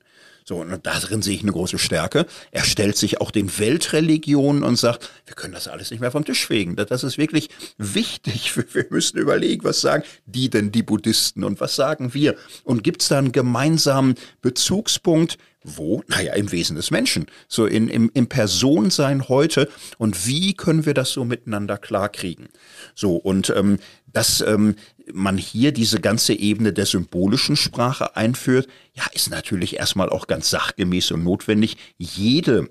So, 0.46 0.58
und 0.58 0.86
darin 0.86 1.22
sehe 1.22 1.34
ich 1.34 1.42
eine 1.42 1.52
große 1.52 1.78
Stärke. 1.78 2.26
Er 2.50 2.64
stellt 2.64 2.98
sich 2.98 3.18
auch 3.18 3.30
den 3.30 3.58
Weltreligionen 3.58 4.62
und 4.62 4.76
sagt, 4.76 5.10
wir 5.24 5.34
können 5.34 5.54
das 5.54 5.68
alles 5.68 5.90
nicht 5.90 6.00
mehr 6.00 6.10
vom 6.10 6.26
Tisch 6.26 6.46
fegen. 6.46 6.76
Das 6.76 7.02
ist 7.02 7.16
wirklich 7.16 7.48
wichtig. 7.78 8.54
Wir 8.74 8.86
müssen 8.90 9.18
überlegen, 9.18 9.64
was 9.64 9.80
sagen 9.80 10.04
die 10.26 10.50
denn, 10.50 10.70
die 10.70 10.82
Buddhisten, 10.82 11.44
und 11.44 11.60
was 11.60 11.76
sagen 11.76 12.12
wir? 12.12 12.36
Und 12.64 12.84
gibt 12.84 13.02
es 13.02 13.08
da 13.08 13.18
einen 13.18 13.32
gemeinsamen 13.32 14.16
Bezugspunkt? 14.42 15.38
Wo? 15.62 16.02
Naja, 16.08 16.34
im 16.34 16.52
Wesen 16.52 16.76
des 16.76 16.90
Menschen. 16.90 17.26
So 17.48 17.64
in, 17.66 17.88
im, 17.88 18.10
im 18.12 18.26
Personsein 18.26 19.28
heute. 19.28 19.68
Und 19.96 20.26
wie 20.26 20.52
können 20.54 20.84
wir 20.84 20.92
das 20.92 21.10
so 21.10 21.24
miteinander 21.24 21.78
klarkriegen? 21.78 22.48
So, 22.94 23.16
und 23.16 23.50
ähm, 23.56 23.78
dass 24.12 24.42
ähm, 24.42 24.76
man 25.12 25.36
hier 25.36 25.72
diese 25.72 26.00
ganze 26.00 26.34
Ebene 26.34 26.72
der 26.72 26.86
symbolischen 26.86 27.56
Sprache 27.56 28.16
einführt, 28.16 28.68
ja, 28.94 29.04
ist 29.12 29.30
natürlich 29.30 29.76
erstmal 29.76 30.08
auch 30.08 30.26
ganz 30.26 30.50
sachgemäß 30.50 31.12
und 31.12 31.24
notwendig. 31.24 31.76
Jede 31.98 32.70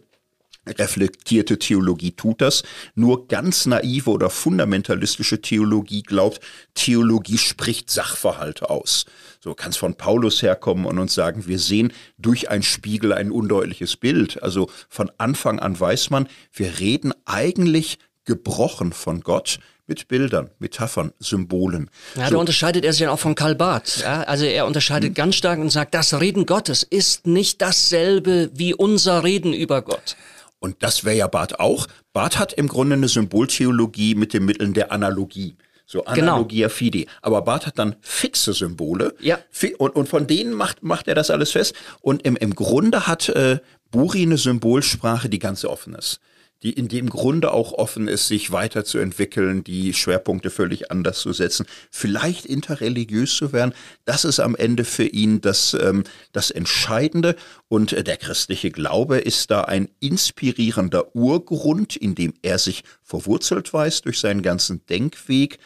reflektierte 0.68 1.60
Theologie 1.60 2.12
tut 2.12 2.42
das. 2.42 2.64
Nur 2.96 3.28
ganz 3.28 3.66
naive 3.66 4.10
oder 4.10 4.30
fundamentalistische 4.30 5.42
Theologie 5.42 6.04
glaubt, 6.04 6.40
Theologie 6.74 7.38
spricht 7.38 7.90
Sachverhalte 7.90 8.70
aus. 8.70 9.06
So 9.42 9.54
kann 9.54 9.72
es 9.72 9.78
von 9.78 9.96
Paulus 9.96 10.42
herkommen 10.42 10.86
und 10.86 11.00
uns 11.00 11.14
sagen, 11.14 11.48
wir 11.48 11.60
sehen 11.60 11.92
durch 12.18 12.50
ein 12.50 12.64
Spiegel 12.64 13.14
ein 13.14 13.32
undeutliches 13.32 13.98
Bild. 13.98 14.42
Also 14.42 14.70
von 14.88 15.12
Anfang 15.18 15.60
an 15.60 15.78
weiß 15.78 16.10
man, 16.10 16.28
wir 16.54 16.80
reden 16.80 17.14
eigentlich 17.26 18.00
gebrochen 18.26 18.94
von 18.94 19.20
Gott 19.20 19.60
mit 19.88 20.08
Bildern, 20.08 20.50
Metaphern, 20.60 21.12
Symbolen. 21.20 21.90
Ja, 22.16 22.26
so. 22.26 22.32
da 22.34 22.38
unterscheidet 22.38 22.86
er 22.86 22.94
sich 22.94 23.08
auch 23.08 23.20
von 23.20 23.36
Karl 23.36 23.56
Barth. 23.56 24.00
Ja, 24.02 24.24
also 24.24 24.46
er 24.46 24.66
unterscheidet 24.66 25.10
hm. 25.10 25.14
ganz 25.16 25.36
stark 25.36 25.60
und 25.60 25.70
sagt, 25.70 25.94
das 25.94 26.20
Reden 26.20 26.46
Gottes 26.46 26.84
ist 26.84 27.28
nicht 27.28 27.62
dasselbe 27.62 28.50
wie 28.54 28.74
unser 28.74 29.24
Reden 29.24 29.54
über 29.54 29.82
Gott. 29.82 30.16
Und 30.60 30.82
das 30.82 31.04
wäre 31.04 31.18
ja 31.18 31.28
Barth 31.28 31.60
auch. 31.60 31.88
Barth 32.14 32.40
hat 32.40 32.54
im 32.54 32.70
Grunde 32.70 32.96
eine 32.96 33.10
Symboltheologie 33.10 34.16
mit 34.16 34.34
den 34.34 34.46
Mitteln 34.46 34.74
der 34.74 34.94
Analogie. 34.94 35.58
So 35.86 36.00
genau. 36.00 36.12
Analogia 36.12 36.68
genau. 36.68 36.78
fide. 36.78 37.06
Aber 37.22 37.42
Barth 37.42 37.66
hat 37.66 37.78
dann 37.78 37.98
fixe 38.00 38.54
Symbole. 38.54 39.14
Ja. 39.20 39.40
Und, 39.78 39.96
und 39.96 40.08
von 40.08 40.26
denen 40.26 40.54
macht, 40.54 40.82
macht 40.82 41.10
er 41.10 41.16
das 41.16 41.30
alles 41.30 41.52
fest. 41.52 41.76
Und 42.00 42.22
im, 42.22 42.38
im 42.38 42.56
Grunde 42.56 43.08
hat 43.08 43.28
äh, 43.28 43.60
Buri 43.92 44.22
eine 44.22 44.38
Symbolsprache, 44.38 45.28
die 45.28 45.40
ganz 45.40 45.66
offen 45.66 45.96
ist 45.96 46.22
die 46.64 46.72
in 46.72 46.88
dem 46.88 47.10
Grunde 47.10 47.52
auch 47.52 47.74
offen 47.74 48.08
ist, 48.08 48.28
sich 48.28 48.52
weiterzuentwickeln, 48.52 49.64
die 49.64 49.94
Schwerpunkte 49.94 50.50
völlig 50.50 50.92
anders 50.92 51.20
zu 51.20 51.34
setzen, 51.34 51.66
vielleicht 51.92 52.46
interreligiös 52.46 53.36
zu 53.36 53.54
werden. 53.54 53.74
Das 54.06 54.26
ist 54.26 54.40
am 54.40 54.56
Ende 54.56 54.86
für 54.86 55.06
ihn 55.06 55.42
das, 55.42 55.76
ähm, 55.80 56.04
das 56.32 56.52
Entscheidende. 56.52 57.36
Und 57.68 57.94
äh, 57.94 58.04
der 58.04 58.18
christliche 58.18 58.72
Glaube 58.72 59.20
ist 59.20 59.52
da 59.52 59.62
ein 59.62 59.90
inspirierender 60.00 61.16
Urgrund, 61.16 61.96
in 61.96 62.16
dem 62.16 62.34
er 62.42 62.58
sich 62.58 62.84
verwurzelt 63.02 63.74
weiß 63.74 64.02
durch 64.02 64.20
seinen 64.20 64.42
ganzen 64.42 64.86
Denkweg 64.88 65.60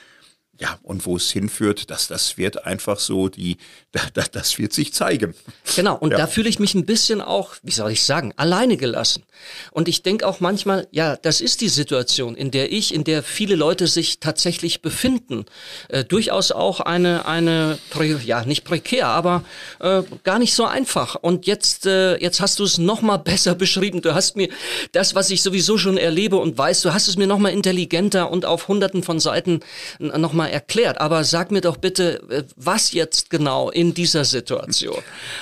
ja, 0.59 0.79
und 0.81 1.05
wo 1.05 1.15
es 1.15 1.31
hinführt, 1.31 1.91
dass 1.91 2.07
das 2.07 2.37
wird 2.37 2.65
einfach 2.65 2.99
so 2.99 3.29
die, 3.29 3.57
das, 4.13 4.31
das 4.31 4.57
wird 4.57 4.73
sich 4.73 4.93
zeigen. 4.93 5.35
Genau, 5.75 5.95
und 5.95 6.11
ja. 6.11 6.17
da 6.17 6.27
fühle 6.27 6.49
ich 6.49 6.59
mich 6.59 6.73
ein 6.73 6.85
bisschen 6.85 7.21
auch, 7.21 7.55
wie 7.63 7.71
soll 7.71 7.91
ich 7.91 8.03
sagen, 8.03 8.33
alleine 8.37 8.77
gelassen. 8.77 9.23
Und 9.71 9.87
ich 9.87 10.03
denke 10.03 10.25
auch 10.27 10.39
manchmal, 10.39 10.87
ja, 10.91 11.15
das 11.15 11.41
ist 11.41 11.61
die 11.61 11.69
Situation, 11.69 12.35
in 12.35 12.51
der 12.51 12.71
ich, 12.71 12.93
in 12.93 13.03
der 13.03 13.21
viele 13.23 13.55
Leute 13.55 13.87
sich 13.87 14.19
tatsächlich 14.19 14.81
befinden. 14.81 15.45
Äh, 15.89 16.03
durchaus 16.03 16.51
auch 16.51 16.79
eine, 16.79 17.25
eine, 17.25 17.77
ja, 18.25 18.43
nicht 18.45 18.63
prekär, 18.63 19.07
aber 19.07 19.43
äh, 19.79 20.01
gar 20.23 20.39
nicht 20.39 20.55
so 20.55 20.65
einfach. 20.65 21.15
Und 21.15 21.45
jetzt, 21.45 21.85
äh, 21.85 22.17
jetzt 22.17 22.41
hast 22.41 22.59
du 22.59 22.63
es 22.63 22.77
nochmal 22.77 23.19
besser 23.27 23.53
beschrieben. 23.53 24.01
Du 24.01 24.15
hast 24.15 24.35
mir 24.35 24.49
das, 24.91 25.13
was 25.13 25.29
ich 25.29 25.43
sowieso 25.43 25.77
schon 25.77 25.97
erlebe 25.97 26.37
und 26.37 26.57
weiß, 26.57 26.81
du 26.81 26.93
hast 26.93 27.07
es 27.07 27.17
mir 27.17 27.27
nochmal 27.27 27.51
intelligenter 27.51 28.31
und 28.31 28.45
auf 28.45 28.67
hunderten 28.67 29.03
von 29.03 29.19
Seiten 29.19 29.59
nochmal 29.99 30.46
mal 30.47 30.53
erklärt, 30.53 30.99
aber 30.99 31.23
sag 31.23 31.51
mir 31.51 31.61
doch 31.61 31.77
bitte, 31.77 32.21
äh, 32.29 32.43
was 32.55 32.91
jetzt 32.93 33.29
genau 33.29 33.69
in 33.69 33.93
dieser 33.93 34.25
Situation? 34.25 35.01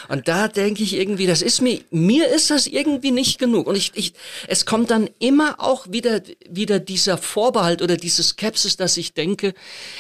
Und 0.10 0.28
da 0.28 0.48
denke 0.48 0.84
ich 0.84 0.96
irgendwie, 0.96 1.28
das 1.28 1.42
ist 1.42 1.62
mir, 1.62 1.82
mir 1.92 2.28
ist 2.28 2.50
das 2.50 2.68
irgendwie 2.68 3.12
nicht 3.12 3.40
genug. 3.40 3.68
Und 3.68 3.76
ich, 3.76 3.92
ich, 3.96 4.14
es 4.48 4.66
kommt 4.66 4.92
dann 4.92 5.10
immer 5.20 5.56
auch 5.60 5.88
wieder, 5.90 6.22
wieder 6.50 6.80
dieser 6.80 7.18
Vorbehalt 7.18 7.82
oder 7.82 7.98
diese 7.98 8.24
Skepsis, 8.24 8.78
dass 8.78 8.98
ich 8.98 9.14
denke, 9.14 9.54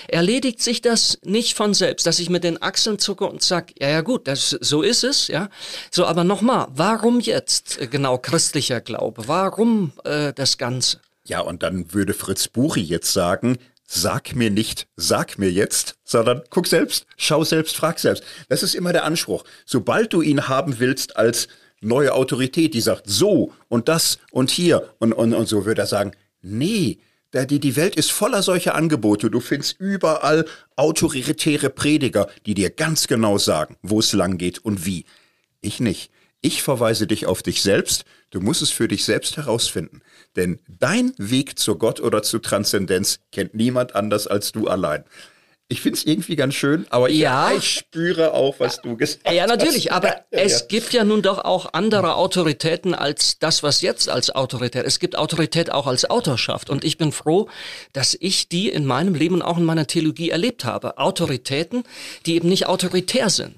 erledigt 0.07 0.61
sich 0.61 0.81
das 0.81 1.19
nicht 1.23 1.55
von 1.55 1.73
selbst, 1.73 2.05
dass 2.07 2.19
ich 2.19 2.29
mit 2.29 2.43
den 2.43 2.61
Achseln 2.61 2.99
zucke 2.99 3.25
und 3.25 3.41
sag, 3.41 3.73
ja, 3.79 3.89
ja 3.89 4.01
gut, 4.01 4.27
das, 4.27 4.49
so 4.49 4.81
ist 4.81 5.03
es, 5.03 5.27
ja. 5.27 5.49
So, 5.91 6.05
aber 6.05 6.23
nochmal, 6.23 6.67
warum 6.71 7.19
jetzt 7.19 7.79
äh, 7.79 7.87
genau 7.87 8.17
christlicher 8.17 8.81
Glaube? 8.81 9.27
Warum 9.27 9.91
äh, 10.03 10.33
das 10.33 10.57
Ganze? 10.57 10.99
Ja, 11.27 11.39
und 11.39 11.63
dann 11.63 11.91
würde 11.91 12.13
Fritz 12.13 12.47
Buchi 12.47 12.81
jetzt 12.81 13.11
sagen, 13.11 13.57
sag 13.85 14.35
mir 14.35 14.49
nicht, 14.49 14.87
sag 14.95 15.37
mir 15.37 15.51
jetzt, 15.51 15.95
sondern 16.03 16.41
guck 16.49 16.67
selbst, 16.67 17.05
schau 17.17 17.43
selbst, 17.43 17.75
frag 17.75 17.99
selbst. 17.99 18.23
Das 18.49 18.63
ist 18.63 18.75
immer 18.75 18.93
der 18.93 19.03
Anspruch. 19.03 19.43
Sobald 19.65 20.13
du 20.13 20.21
ihn 20.21 20.47
haben 20.47 20.79
willst 20.79 21.17
als 21.17 21.47
neue 21.81 22.13
Autorität, 22.13 22.73
die 22.73 22.81
sagt 22.81 23.03
so 23.07 23.53
und 23.69 23.87
das 23.87 24.19
und 24.31 24.49
hier 24.49 24.93
und, 24.99 25.13
und, 25.13 25.33
und 25.33 25.47
so, 25.47 25.65
würde 25.65 25.83
er 25.83 25.87
sagen, 25.87 26.11
nee, 26.41 26.99
die, 27.33 27.59
die 27.59 27.75
Welt 27.75 27.95
ist 27.95 28.11
voller 28.11 28.41
solcher 28.41 28.75
Angebote. 28.75 29.29
Du 29.29 29.41
findest 29.41 29.79
überall 29.79 30.45
autoritäre 30.77 31.69
Prediger, 31.69 32.29
die 32.45 32.53
dir 32.53 32.69
ganz 32.69 33.07
genau 33.07 33.37
sagen, 33.37 33.75
wo 33.81 33.99
es 33.99 34.13
lang 34.13 34.37
geht 34.37 34.59
und 34.59 34.85
wie. 34.85 35.05
Ich 35.59 35.81
nicht. 35.81 36.11
Ich 36.41 36.63
verweise 36.63 37.07
dich 37.07 37.25
auf 37.25 37.43
dich 37.43 37.61
selbst. 37.61 38.05
Du 38.29 38.39
musst 38.39 38.61
es 38.61 38.69
für 38.69 38.87
dich 38.87 39.03
selbst 39.03 39.35
herausfinden. 39.35 40.01
Denn 40.35 40.59
dein 40.67 41.13
Weg 41.17 41.57
zu 41.57 41.75
Gott 41.77 41.99
oder 41.99 42.23
zu 42.23 42.39
Transzendenz 42.39 43.19
kennt 43.31 43.53
niemand 43.53 43.95
anders 43.95 44.27
als 44.27 44.51
du 44.51 44.67
allein. 44.67 45.05
Ich 45.67 45.81
finde 45.81 45.97
es 45.97 46.05
irgendwie 46.05 46.35
ganz 46.35 46.53
schön, 46.53 46.85
aber 46.91 47.09
ja. 47.09 47.51
ich 47.51 47.67
spüre 47.67 48.35
auch, 48.35 48.59
was 48.59 48.81
du 48.81 48.95
gesagt 48.97 49.25
hast. 49.25 49.33
Ja, 49.33 49.47
natürlich, 49.47 49.91
aber 49.91 50.09
ja, 50.15 50.21
es 50.29 50.59
ja. 50.59 50.65
gibt 50.67 50.93
ja 50.93 51.03
nun 51.03 51.23
doch 51.23 51.43
auch 51.43 51.73
andere 51.73 52.17
Autoritäten 52.17 52.93
als 52.93 53.39
das, 53.39 53.63
was 53.63 53.81
jetzt 53.81 54.07
als 54.07 54.29
Autorität. 54.29 54.85
Es 54.85 54.99
gibt 54.99 55.17
Autorität 55.17 55.71
auch 55.71 55.87
als 55.87 56.07
Autorschaft 56.07 56.69
und 56.69 56.83
ich 56.83 56.99
bin 56.99 57.11
froh, 57.11 57.49
dass 57.93 58.15
ich 58.19 58.47
die 58.47 58.69
in 58.69 58.85
meinem 58.85 59.15
Leben 59.15 59.33
und 59.33 59.41
auch 59.41 59.57
in 59.57 59.65
meiner 59.65 59.87
Theologie 59.87 60.29
erlebt 60.29 60.65
habe. 60.65 60.99
Autoritäten, 60.99 61.83
die 62.27 62.35
eben 62.35 62.47
nicht 62.47 62.67
autoritär 62.67 63.31
sind, 63.31 63.55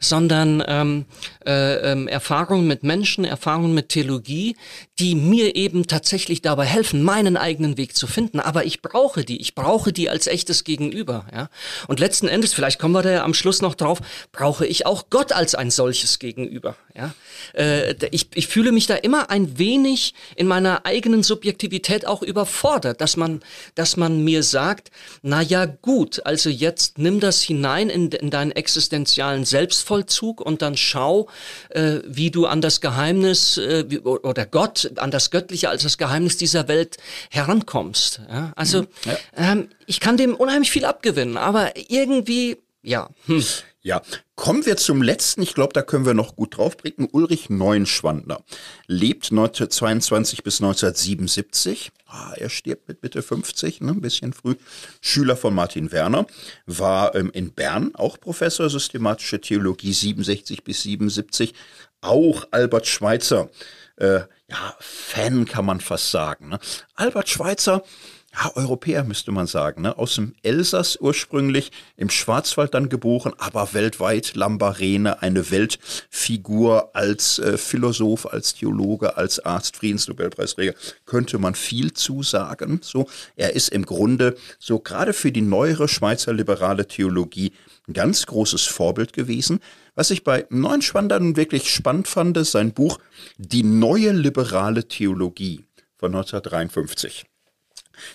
sondern 0.00 0.64
ähm, 0.66 1.04
äh, 1.46 1.92
ähm, 1.92 2.06
Erfahrungen 2.08 2.66
mit 2.66 2.82
Menschen, 2.82 3.24
Erfahrungen 3.24 3.74
mit 3.74 3.88
Theologie, 3.88 4.56
die 4.98 5.14
mir 5.14 5.56
eben 5.56 5.86
tatsächlich 5.86 6.42
dabei 6.42 6.66
helfen, 6.66 7.02
meinen 7.02 7.36
eigenen 7.38 7.78
Weg 7.78 7.96
zu 7.96 8.06
finden. 8.06 8.40
Aber 8.40 8.66
ich 8.66 8.82
brauche 8.82 9.24
die, 9.24 9.40
ich 9.40 9.54
brauche 9.54 9.92
die 9.92 10.10
als 10.10 10.26
echtes 10.26 10.64
Gegenüber. 10.64 11.26
Ja? 11.32 11.48
Und 11.88 11.98
letzten 11.98 12.28
Endes, 12.28 12.52
vielleicht 12.52 12.78
kommen 12.78 12.94
wir 12.94 13.02
da 13.02 13.10
ja 13.10 13.24
am 13.24 13.32
Schluss 13.32 13.62
noch 13.62 13.74
drauf, 13.74 14.00
brauche 14.32 14.66
ich 14.66 14.84
auch 14.84 15.04
Gott 15.08 15.32
als 15.32 15.54
ein 15.54 15.70
solches 15.70 16.18
Gegenüber. 16.18 16.76
Ja? 16.94 17.14
Äh, 17.54 17.94
ich, 18.10 18.28
ich 18.34 18.46
fühle 18.46 18.72
mich 18.72 18.86
da 18.86 18.96
immer 18.96 19.30
ein 19.30 19.58
wenig 19.58 20.14
in 20.36 20.46
meiner 20.46 20.84
eigenen 20.84 21.22
Subjektivität 21.22 22.06
auch 22.06 22.22
überfordert, 22.22 23.00
dass 23.00 23.16
man, 23.16 23.40
dass 23.74 23.96
man 23.96 24.22
mir 24.22 24.42
sagt, 24.42 24.90
na 25.22 25.40
ja 25.40 25.64
gut, 25.64 26.20
also 26.26 26.50
jetzt 26.50 26.98
nimm 26.98 27.20
das 27.20 27.40
hinein 27.40 27.88
in, 27.88 28.10
in 28.10 28.28
deinen 28.28 28.52
existenzialen 28.52 29.46
Selbstvollzug 29.46 30.42
und 30.42 30.60
dann 30.60 30.76
schau, 30.76 31.29
äh, 31.70 31.98
wie 32.06 32.30
du 32.30 32.46
an 32.46 32.60
das 32.60 32.80
Geheimnis 32.80 33.58
äh, 33.58 33.84
oder 34.04 34.46
Gott, 34.46 34.92
an 34.96 35.10
das 35.10 35.30
Göttliche 35.30 35.68
als 35.68 35.82
das 35.82 35.98
Geheimnis 35.98 36.36
dieser 36.36 36.68
Welt 36.68 36.96
herankommst. 37.30 38.22
Ja? 38.28 38.52
Also 38.56 38.82
mhm. 38.82 38.88
ja. 39.04 39.18
Ähm, 39.36 39.68
ich 39.86 40.00
kann 40.00 40.16
dem 40.16 40.34
unheimlich 40.34 40.70
viel 40.70 40.84
abgewinnen, 40.84 41.36
aber 41.36 41.72
irgendwie, 41.88 42.58
ja. 42.82 43.08
Hm. 43.26 43.44
Ja, 43.82 44.02
kommen 44.36 44.66
wir 44.66 44.76
zum 44.76 45.00
letzten. 45.00 45.40
Ich 45.40 45.54
glaube, 45.54 45.72
da 45.72 45.80
können 45.80 46.04
wir 46.04 46.12
noch 46.12 46.36
gut 46.36 46.58
draufblicken. 46.58 47.08
Ulrich 47.10 47.48
Neuenschwandner 47.48 48.42
lebt 48.86 49.30
1922 49.30 50.42
bis 50.42 50.60
1977. 50.60 51.90
Ah, 52.12 52.34
er 52.36 52.48
stirbt 52.48 52.88
mit 52.88 53.02
Mitte 53.02 53.22
50, 53.22 53.82
ne, 53.82 53.92
ein 53.92 54.00
bisschen 54.00 54.32
früh. 54.32 54.56
Schüler 55.00 55.36
von 55.36 55.54
Martin 55.54 55.92
Werner, 55.92 56.26
war 56.66 57.14
ähm, 57.14 57.30
in 57.32 57.52
Bern 57.52 57.94
auch 57.94 58.18
Professor 58.18 58.68
systematische 58.68 59.40
Theologie 59.40 59.92
67 59.92 60.64
bis 60.64 60.82
77. 60.82 61.54
Auch 62.00 62.46
Albert 62.50 62.88
Schweitzer, 62.88 63.50
äh, 63.96 64.20
ja, 64.48 64.76
Fan 64.80 65.44
kann 65.44 65.64
man 65.64 65.80
fast 65.80 66.10
sagen. 66.10 66.48
Ne? 66.48 66.58
Albert 66.96 67.28
Schweitzer 67.28 67.84
ja, 68.32 68.52
Europäer 68.54 69.02
müsste 69.02 69.32
man 69.32 69.46
sagen, 69.46 69.82
ne? 69.82 69.98
aus 69.98 70.14
dem 70.14 70.34
Elsass 70.42 70.96
ursprünglich, 71.00 71.72
im 71.96 72.10
Schwarzwald 72.10 72.74
dann 72.74 72.88
geboren, 72.88 73.32
aber 73.38 73.74
weltweit 73.74 74.36
Lambarene, 74.36 75.20
eine 75.20 75.50
Weltfigur 75.50 76.94
als 76.94 77.40
äh, 77.40 77.58
Philosoph, 77.58 78.26
als 78.26 78.54
Theologe, 78.54 79.16
als 79.16 79.40
Arzt, 79.40 79.76
Friedensnobelpreisträger, 79.76 80.74
könnte 81.06 81.38
man 81.38 81.56
viel 81.56 81.92
zu 81.92 82.22
sagen. 82.22 82.80
So, 82.82 83.08
er 83.34 83.54
ist 83.54 83.70
im 83.70 83.84
Grunde 83.84 84.36
so 84.58 84.78
gerade 84.78 85.12
für 85.12 85.32
die 85.32 85.42
neuere 85.42 85.88
Schweizer 85.88 86.32
liberale 86.32 86.86
Theologie 86.86 87.52
ein 87.88 87.94
ganz 87.94 88.26
großes 88.26 88.66
Vorbild 88.66 89.12
gewesen. 89.12 89.58
Was 89.96 90.12
ich 90.12 90.22
bei 90.22 90.46
Neuenschwander 90.50 91.20
wirklich 91.36 91.68
spannend 91.68 92.06
fand, 92.06 92.36
ist 92.36 92.52
sein 92.52 92.72
Buch 92.72 92.98
Die 93.38 93.64
neue 93.64 94.12
liberale 94.12 94.86
Theologie 94.86 95.64
von 95.98 96.14
1953 96.14 97.29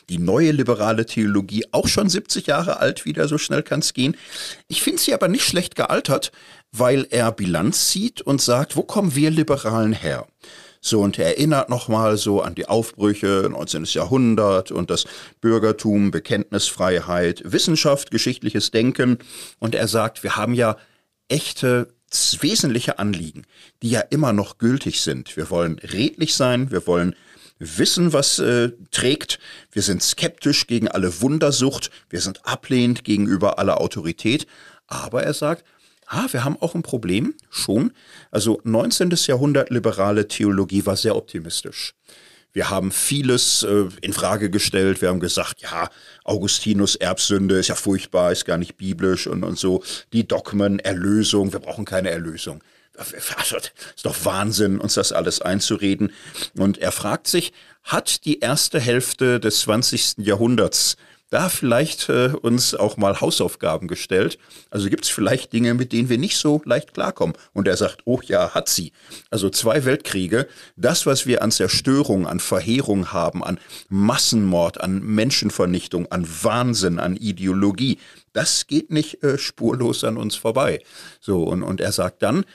die 0.10 0.18
neue 0.18 0.52
liberale 0.52 1.06
Theologie, 1.06 1.66
auch 1.72 1.88
schon 1.88 2.10
70 2.10 2.48
Jahre 2.48 2.80
alt 2.80 3.06
wieder, 3.06 3.28
so 3.28 3.38
schnell 3.38 3.64
kann 3.64 3.80
es 3.80 3.94
gehen. 3.94 4.16
Ich 4.68 4.82
finde 4.82 5.02
sie 5.02 5.14
aber 5.14 5.28
nicht 5.28 5.46
schlecht 5.46 5.76
gealtert, 5.76 6.32
weil 6.72 7.08
er 7.10 7.32
Bilanz 7.32 7.90
zieht 7.90 8.22
und 8.22 8.42
sagt, 8.42 8.76
wo 8.76 8.84
kommen 8.84 9.16
wir 9.16 9.32
Liberalen 9.32 9.94
her? 9.94 10.28
So, 10.82 11.02
und 11.02 11.18
er 11.18 11.26
erinnert 11.26 11.68
nochmal 11.70 12.16
so 12.16 12.42
an 12.42 12.54
die 12.54 12.68
Aufbrüche 12.68 13.50
19. 13.50 13.86
Jahrhundert 13.86 14.72
und 14.72 14.92
das 14.92 15.06
Bürgertum, 15.42 16.12
Bekenntnisfreiheit, 16.12 17.42
Wissenschaft, 17.44 18.12
geschichtliches 18.12 18.70
Denken. 18.70 19.18
Und 19.58 19.74
er 19.74 19.88
sagt, 19.88 20.22
wir 20.22 20.36
haben 20.36 20.54
ja 20.54 20.78
echte 21.28 21.88
wesentliche 22.40 23.00
Anliegen, 23.00 23.48
die 23.82 23.90
ja 23.90 24.02
immer 24.02 24.32
noch 24.32 24.60
gültig 24.60 25.02
sind. 25.02 25.36
Wir 25.36 25.50
wollen 25.50 25.80
redlich 25.80 26.36
sein, 26.36 26.70
wir 26.70 26.86
wollen 26.86 27.16
wissen, 27.60 28.14
was 28.14 28.40
äh, 28.40 28.72
trägt. 28.92 29.40
Wir 29.72 29.82
sind 29.82 30.04
skeptisch 30.04 30.68
gegen 30.68 30.88
alle 30.88 31.22
Wundersucht. 31.22 31.90
Wir 32.10 32.22
sind 32.22 32.46
ablehnend 32.46 33.04
gegenüber 33.04 33.60
aller 33.60 33.80
Autorität. 33.80 34.48
Aber 34.88 35.24
er 35.24 35.34
sagt, 35.34 35.64
ah, 36.08 36.28
wir 36.32 36.44
haben 36.44 36.58
auch 36.62 36.76
ein 36.76 36.84
Problem, 36.84 37.34
schon. 37.50 37.92
Also 38.32 38.62
19. 38.64 39.12
Jahrhundert 39.28 39.70
liberale 39.70 40.28
Theologie 40.28 40.86
war 40.86 40.96
sehr 40.96 41.16
optimistisch. 41.16 41.94
Wir 42.56 42.70
haben 42.70 42.92
vieles 42.92 43.64
äh, 43.64 43.86
in 44.00 44.14
Frage 44.14 44.50
gestellt. 44.50 45.02
Wir 45.02 45.10
haben 45.10 45.20
gesagt, 45.20 45.62
ja, 45.62 45.90
Augustinus 46.24 46.96
Erbsünde 46.96 47.60
ist 47.60 47.68
ja 47.68 47.76
furchtbar, 47.76 48.32
ist 48.32 48.46
gar 48.46 48.58
nicht 48.58 48.78
biblisch 48.78 49.28
und, 49.28 49.44
und 49.44 49.60
so. 49.60 49.84
Die 50.14 50.26
Dogmen, 50.26 50.80
Erlösung, 50.80 51.52
wir 51.52 51.60
brauchen 51.60 51.84
keine 51.84 52.12
Erlösung. 52.12 52.64
Also, 52.98 53.58
ist 53.58 54.06
doch 54.06 54.26
Wahnsinn, 54.26 54.80
uns 54.80 54.96
das 54.96 55.12
alles 55.12 55.42
einzureden. 55.42 56.12
Und 56.58 56.78
er 56.78 56.92
fragt 56.92 57.28
sich, 57.28 57.54
hat 57.84 58.26
die 58.26 58.40
erste 58.40 58.80
Hälfte 58.80 59.40
des 59.40 59.62
20. 59.62 60.16
Jahrhunderts 60.18 60.98
da 61.30 61.50
vielleicht 61.50 62.08
äh, 62.10 62.30
uns 62.42 62.76
auch 62.76 62.98
mal 62.98 63.20
Hausaufgaben 63.20 63.88
gestellt. 63.88 64.38
Also 64.70 64.90
gibt 64.90 65.06
es 65.06 65.10
vielleicht 65.10 65.54
Dinge, 65.54 65.74
mit 65.74 65.92
denen 65.92 66.08
wir 66.08 66.18
nicht 66.18 66.38
so 66.38 66.62
leicht 66.66 66.94
klarkommen. 66.94 67.36
Und 67.52 67.68
er 67.68 67.78
sagt, 67.78 68.04
oh 68.06 68.22
ja, 68.24 68.52
hat 68.52 68.70
sie. 68.70 68.92
Also 69.32 69.50
zwei 69.50 69.86
Weltkriege, 69.86 70.48
das, 70.76 71.06
was 71.06 71.26
wir 71.26 71.42
an 71.42 71.52
Zerstörung, 71.52 72.28
an 72.28 72.40
Verheerung 72.40 73.12
haben, 73.12 73.44
an 73.44 73.60
Massenmord, 73.90 74.80
an 74.82 75.02
Menschenvernichtung, 75.02 76.12
an 76.12 76.28
Wahnsinn, 76.44 77.00
an 77.00 77.18
Ideologie, 77.18 77.98
das 78.34 78.68
geht 78.68 78.92
nicht 78.92 79.24
äh, 79.24 79.38
spurlos 79.38 80.04
an 80.04 80.18
uns 80.18 80.36
vorbei. 80.36 80.82
So, 81.20 81.44
und, 81.44 81.64
und 81.64 81.82
er 81.82 81.92
sagt 81.92 82.22
dann, 82.22 82.46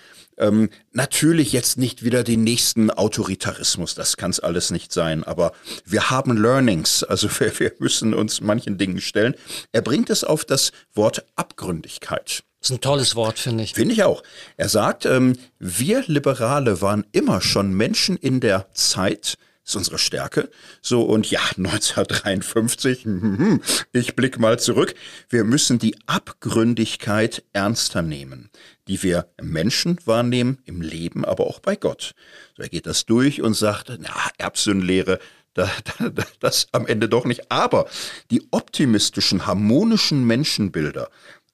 ähm, 0.40 0.70
natürlich 0.92 1.52
jetzt 1.52 1.78
nicht 1.78 2.02
wieder 2.02 2.24
den 2.24 2.42
nächsten 2.42 2.90
Autoritarismus, 2.90 3.94
das 3.94 4.16
kann 4.16 4.30
es 4.30 4.40
alles 4.40 4.70
nicht 4.70 4.92
sein, 4.92 5.22
aber 5.22 5.52
wir 5.84 6.10
haben 6.10 6.36
Learnings, 6.36 7.04
also 7.04 7.28
wir, 7.38 7.58
wir 7.58 7.72
müssen 7.78 8.14
uns 8.14 8.40
manchen 8.40 8.78
Dingen 8.78 9.00
stellen. 9.00 9.34
Er 9.72 9.82
bringt 9.82 10.10
es 10.10 10.24
auf 10.24 10.44
das 10.44 10.72
Wort 10.94 11.24
Abgründigkeit. 11.36 12.42
Das 12.60 12.68
ist 12.68 12.76
ein 12.76 12.80
tolles 12.80 13.16
Wort, 13.16 13.38
finde 13.38 13.64
ich. 13.64 13.72
Finde 13.72 13.94
ich 13.94 14.02
auch. 14.02 14.22
Er 14.58 14.68
sagt, 14.68 15.06
ähm, 15.06 15.38
wir 15.58 16.04
Liberale 16.06 16.82
waren 16.82 17.06
immer 17.12 17.40
schon 17.40 17.72
Menschen 17.72 18.16
in 18.16 18.40
der 18.40 18.66
Zeit, 18.74 19.38
ist 19.70 19.76
unsere 19.76 19.98
Stärke. 19.98 20.50
So, 20.82 21.02
und 21.02 21.30
ja, 21.30 21.40
1953, 21.56 23.04
hm, 23.04 23.60
ich 23.92 24.16
blick 24.16 24.38
mal 24.38 24.58
zurück. 24.58 24.94
Wir 25.28 25.44
müssen 25.44 25.78
die 25.78 25.96
Abgründigkeit 26.06 27.44
ernster 27.52 28.02
nehmen, 28.02 28.50
die 28.88 29.02
wir 29.02 29.28
Menschen 29.40 29.98
wahrnehmen, 30.04 30.58
im 30.64 30.82
Leben, 30.82 31.24
aber 31.24 31.46
auch 31.46 31.60
bei 31.60 31.76
Gott. 31.76 32.14
So, 32.56 32.62
er 32.62 32.68
geht 32.68 32.86
das 32.86 33.06
durch 33.06 33.42
und 33.42 33.54
sagt, 33.54 33.92
na, 34.00 34.14
Erbsündenlehre, 34.38 35.18
da, 35.54 35.68
da, 35.98 36.24
das 36.38 36.68
am 36.72 36.86
Ende 36.86 37.08
doch 37.08 37.24
nicht. 37.24 37.50
Aber 37.50 37.88
die 38.30 38.46
optimistischen, 38.52 39.46
harmonischen 39.46 40.24
Menschenbilder, 40.24 41.10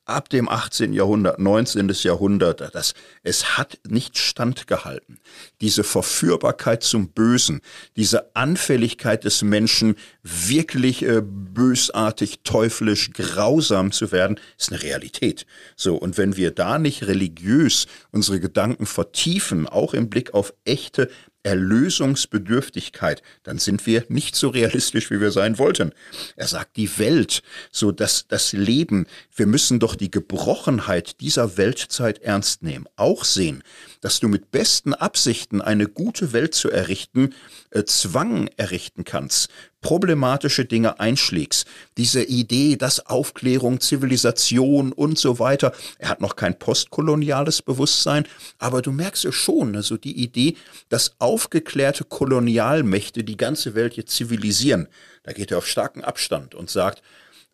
ab 0.06 0.28
dem 0.30 0.48
18. 0.48 0.92
Jahrhundert, 0.92 1.38
19. 1.38 1.88
Jahrhundert, 2.02 2.74
das, 2.74 2.94
es 3.22 3.58
hat 3.58 3.78
nicht 3.86 4.18
standgehalten. 4.18 5.18
Diese 5.60 5.84
Verführbarkeit 5.84 6.82
zum 6.82 7.08
Bösen, 7.08 7.60
diese 7.96 8.34
Anfälligkeit 8.34 9.24
des 9.24 9.42
Menschen, 9.42 9.96
wirklich 10.22 11.02
äh, 11.02 11.20
bösartig, 11.22 12.40
teuflisch, 12.44 13.10
grausam 13.12 13.92
zu 13.92 14.12
werden, 14.12 14.40
ist 14.56 14.72
eine 14.72 14.82
Realität. 14.82 15.44
So, 15.74 15.96
und 15.96 16.16
wenn 16.16 16.36
wir 16.36 16.52
da 16.52 16.78
nicht 16.78 17.06
religiös 17.06 17.86
unsere 18.12 18.40
Gedanken 18.40 18.86
vertiefen, 18.86 19.68
auch 19.68 19.92
im 19.92 20.08
Blick 20.08 20.34
auf 20.34 20.54
echte 20.64 21.10
Erlösungsbedürftigkeit, 21.46 23.22
dann 23.44 23.58
sind 23.58 23.86
wir 23.86 24.04
nicht 24.08 24.34
so 24.34 24.48
realistisch, 24.48 25.12
wie 25.12 25.20
wir 25.20 25.30
sein 25.30 25.58
wollten. 25.58 25.92
Er 26.34 26.48
sagt, 26.48 26.76
die 26.76 26.98
Welt, 26.98 27.44
so 27.70 27.92
dass 27.92 28.26
das 28.26 28.52
Leben, 28.52 29.06
wir 29.34 29.46
müssen 29.46 29.78
doch 29.78 29.94
die 29.94 30.10
Gebrochenheit 30.10 31.20
dieser 31.20 31.56
Weltzeit 31.56 32.18
ernst 32.18 32.64
nehmen, 32.64 32.86
auch 32.96 33.24
sehen, 33.24 33.62
dass 34.06 34.20
du 34.20 34.28
mit 34.28 34.52
besten 34.52 34.94
Absichten 34.94 35.60
eine 35.60 35.88
gute 35.88 36.32
Welt 36.32 36.54
zu 36.54 36.70
errichten, 36.70 37.34
äh, 37.72 37.82
Zwang 37.82 38.48
errichten 38.56 39.02
kannst, 39.02 39.50
problematische 39.80 40.64
Dinge 40.64 41.00
einschlägst. 41.00 41.66
Diese 41.96 42.22
Idee, 42.22 42.76
dass 42.76 43.04
Aufklärung, 43.06 43.80
Zivilisation 43.80 44.92
und 44.92 45.18
so 45.18 45.40
weiter, 45.40 45.72
er 45.98 46.10
hat 46.10 46.20
noch 46.20 46.36
kein 46.36 46.56
postkoloniales 46.56 47.62
Bewusstsein, 47.62 48.28
aber 48.58 48.80
du 48.80 48.92
merkst 48.92 49.24
ja 49.24 49.32
schon, 49.32 49.74
also 49.74 49.96
die 49.96 50.22
Idee, 50.22 50.56
dass 50.88 51.16
aufgeklärte 51.18 52.04
Kolonialmächte 52.04 53.24
die 53.24 53.36
ganze 53.36 53.74
Welt 53.74 53.96
jetzt 53.96 54.14
zivilisieren, 54.14 54.86
da 55.24 55.32
geht 55.32 55.50
er 55.50 55.58
auf 55.58 55.66
starken 55.66 56.04
Abstand 56.04 56.54
und 56.54 56.70
sagt, 56.70 57.02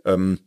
ähm, 0.04 0.38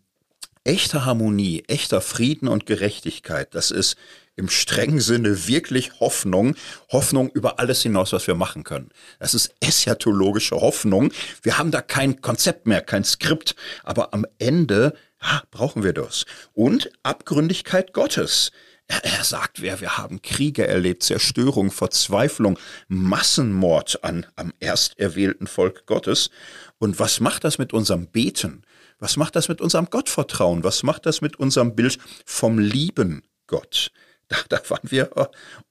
echte 0.63 1.03
Harmonie, 1.03 1.63
echter 1.67 1.99
Frieden 1.99 2.47
und 2.47 2.67
Gerechtigkeit, 2.67 3.55
das 3.55 3.71
ist 3.71 3.97
im 4.35 4.49
strengen 4.49 4.99
Sinne 4.99 5.47
wirklich 5.47 5.99
Hoffnung, 5.99 6.55
Hoffnung 6.89 7.29
über 7.29 7.59
alles 7.59 7.81
hinaus, 7.81 8.13
was 8.13 8.27
wir 8.27 8.35
machen 8.35 8.63
können. 8.63 8.89
Das 9.19 9.33
ist 9.33 9.53
eschatologische 9.59 10.55
Hoffnung. 10.55 11.11
Wir 11.41 11.57
haben 11.57 11.71
da 11.71 11.81
kein 11.81 12.21
Konzept 12.21 12.67
mehr, 12.67 12.81
kein 12.81 13.03
Skript, 13.03 13.55
aber 13.83 14.13
am 14.13 14.25
Ende 14.37 14.93
ah, 15.19 15.41
brauchen 15.51 15.83
wir 15.83 15.93
das. 15.93 16.25
Und 16.53 16.89
Abgründigkeit 17.03 17.93
Gottes. 17.93 18.51
Er, 18.87 19.03
er 19.03 19.23
sagt, 19.23 19.61
wir, 19.61 19.81
wir 19.81 19.97
haben 19.97 20.21
Kriege 20.21 20.67
erlebt, 20.67 21.03
Zerstörung, 21.03 21.71
Verzweiflung, 21.71 22.59
Massenmord 22.87 24.03
an, 24.03 24.25
am 24.35 24.53
ersterwählten 24.59 25.47
Volk 25.47 25.85
Gottes. 25.85 26.29
Und 26.77 26.99
was 26.99 27.19
macht 27.19 27.43
das 27.43 27.57
mit 27.57 27.73
unserem 27.73 28.07
Beten? 28.07 28.63
Was 28.99 29.17
macht 29.17 29.35
das 29.35 29.49
mit 29.49 29.59
unserem 29.59 29.89
Gottvertrauen? 29.89 30.63
Was 30.63 30.83
macht 30.83 31.05
das 31.05 31.21
mit 31.21 31.37
unserem 31.37 31.75
Bild 31.75 31.97
vom 32.25 32.59
lieben 32.59 33.23
Gott? 33.47 33.91
Da, 34.27 34.37
da 34.49 34.59
waren 34.69 34.91
wir 34.91 35.09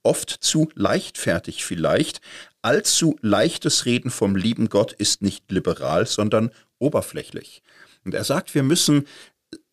oft 0.03 0.29
zu 0.29 0.69
leichtfertig 0.75 1.65
vielleicht. 1.65 2.21
Allzu 2.61 3.17
leichtes 3.21 3.85
Reden 3.85 4.09
vom 4.09 4.35
lieben 4.35 4.69
Gott 4.69 4.93
ist 4.93 5.21
nicht 5.21 5.51
liberal, 5.51 6.07
sondern 6.07 6.51
oberflächlich. 6.79 7.61
Und 8.05 8.13
er 8.13 8.23
sagt, 8.23 8.55
wir 8.55 8.63
müssen 8.63 9.05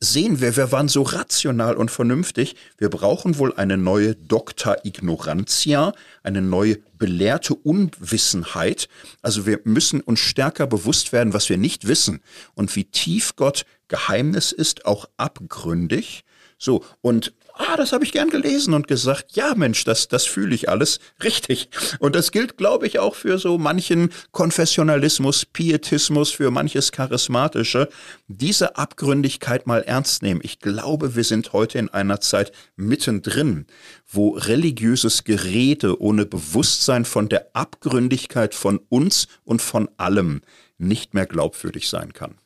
sehen 0.00 0.40
wir, 0.40 0.56
wir 0.56 0.72
waren 0.72 0.88
so 0.88 1.02
rational 1.02 1.76
und 1.76 1.90
vernünftig. 1.90 2.56
Wir 2.78 2.88
brauchen 2.88 3.38
wohl 3.38 3.54
eine 3.54 3.76
neue 3.76 4.14
Docta 4.14 4.76
Ignorantia, 4.82 5.92
eine 6.22 6.42
neue 6.42 6.78
belehrte 6.98 7.54
Unwissenheit. 7.54 8.88
Also 9.22 9.46
wir 9.46 9.60
müssen 9.64 10.00
uns 10.00 10.20
stärker 10.20 10.66
bewusst 10.66 11.12
werden, 11.12 11.32
was 11.32 11.48
wir 11.48 11.56
nicht 11.56 11.86
wissen 11.86 12.20
und 12.54 12.74
wie 12.76 12.84
tief 12.84 13.36
Gott 13.36 13.64
Geheimnis 13.88 14.52
ist, 14.52 14.86
auch 14.86 15.08
abgründig. 15.16 16.24
So, 16.58 16.84
und 17.00 17.32
ah, 17.54 17.76
das 17.76 17.92
habe 17.92 18.04
ich 18.04 18.12
gern 18.12 18.30
gelesen 18.30 18.74
und 18.74 18.88
gesagt, 18.88 19.32
ja 19.36 19.54
Mensch, 19.54 19.84
das, 19.84 20.08
das 20.08 20.24
fühle 20.24 20.54
ich 20.54 20.68
alles 20.68 21.00
richtig. 21.22 21.68
Und 21.98 22.16
das 22.16 22.32
gilt, 22.32 22.56
glaube 22.56 22.86
ich, 22.86 22.98
auch 22.98 23.14
für 23.14 23.38
so 23.38 23.58
manchen 23.58 24.10
Konfessionalismus, 24.30 25.46
Pietismus, 25.46 26.30
für 26.30 26.50
manches 26.50 26.92
Charismatische. 26.92 27.88
Diese 28.28 28.76
Abgründigkeit 28.76 29.66
mal 29.66 29.82
ernst 29.82 30.22
nehmen. 30.22 30.40
Ich 30.42 30.60
glaube, 30.60 31.14
wir 31.16 31.24
sind 31.24 31.52
heute 31.52 31.78
in 31.78 31.88
einer 31.88 32.20
Zeit 32.20 32.52
mittendrin, 32.76 33.66
wo 34.08 34.30
religiöses 34.30 35.24
Gerede 35.24 36.00
ohne 36.00 36.26
Bewusstsein 36.26 37.04
von 37.04 37.28
der 37.28 37.54
Abgründigkeit 37.54 38.54
von 38.54 38.80
uns 38.88 39.28
und 39.44 39.62
von 39.62 39.88
allem 39.96 40.42
nicht 40.78 41.14
mehr 41.14 41.26
glaubwürdig 41.26 41.88
sein 41.88 42.12
kann. 42.12 42.36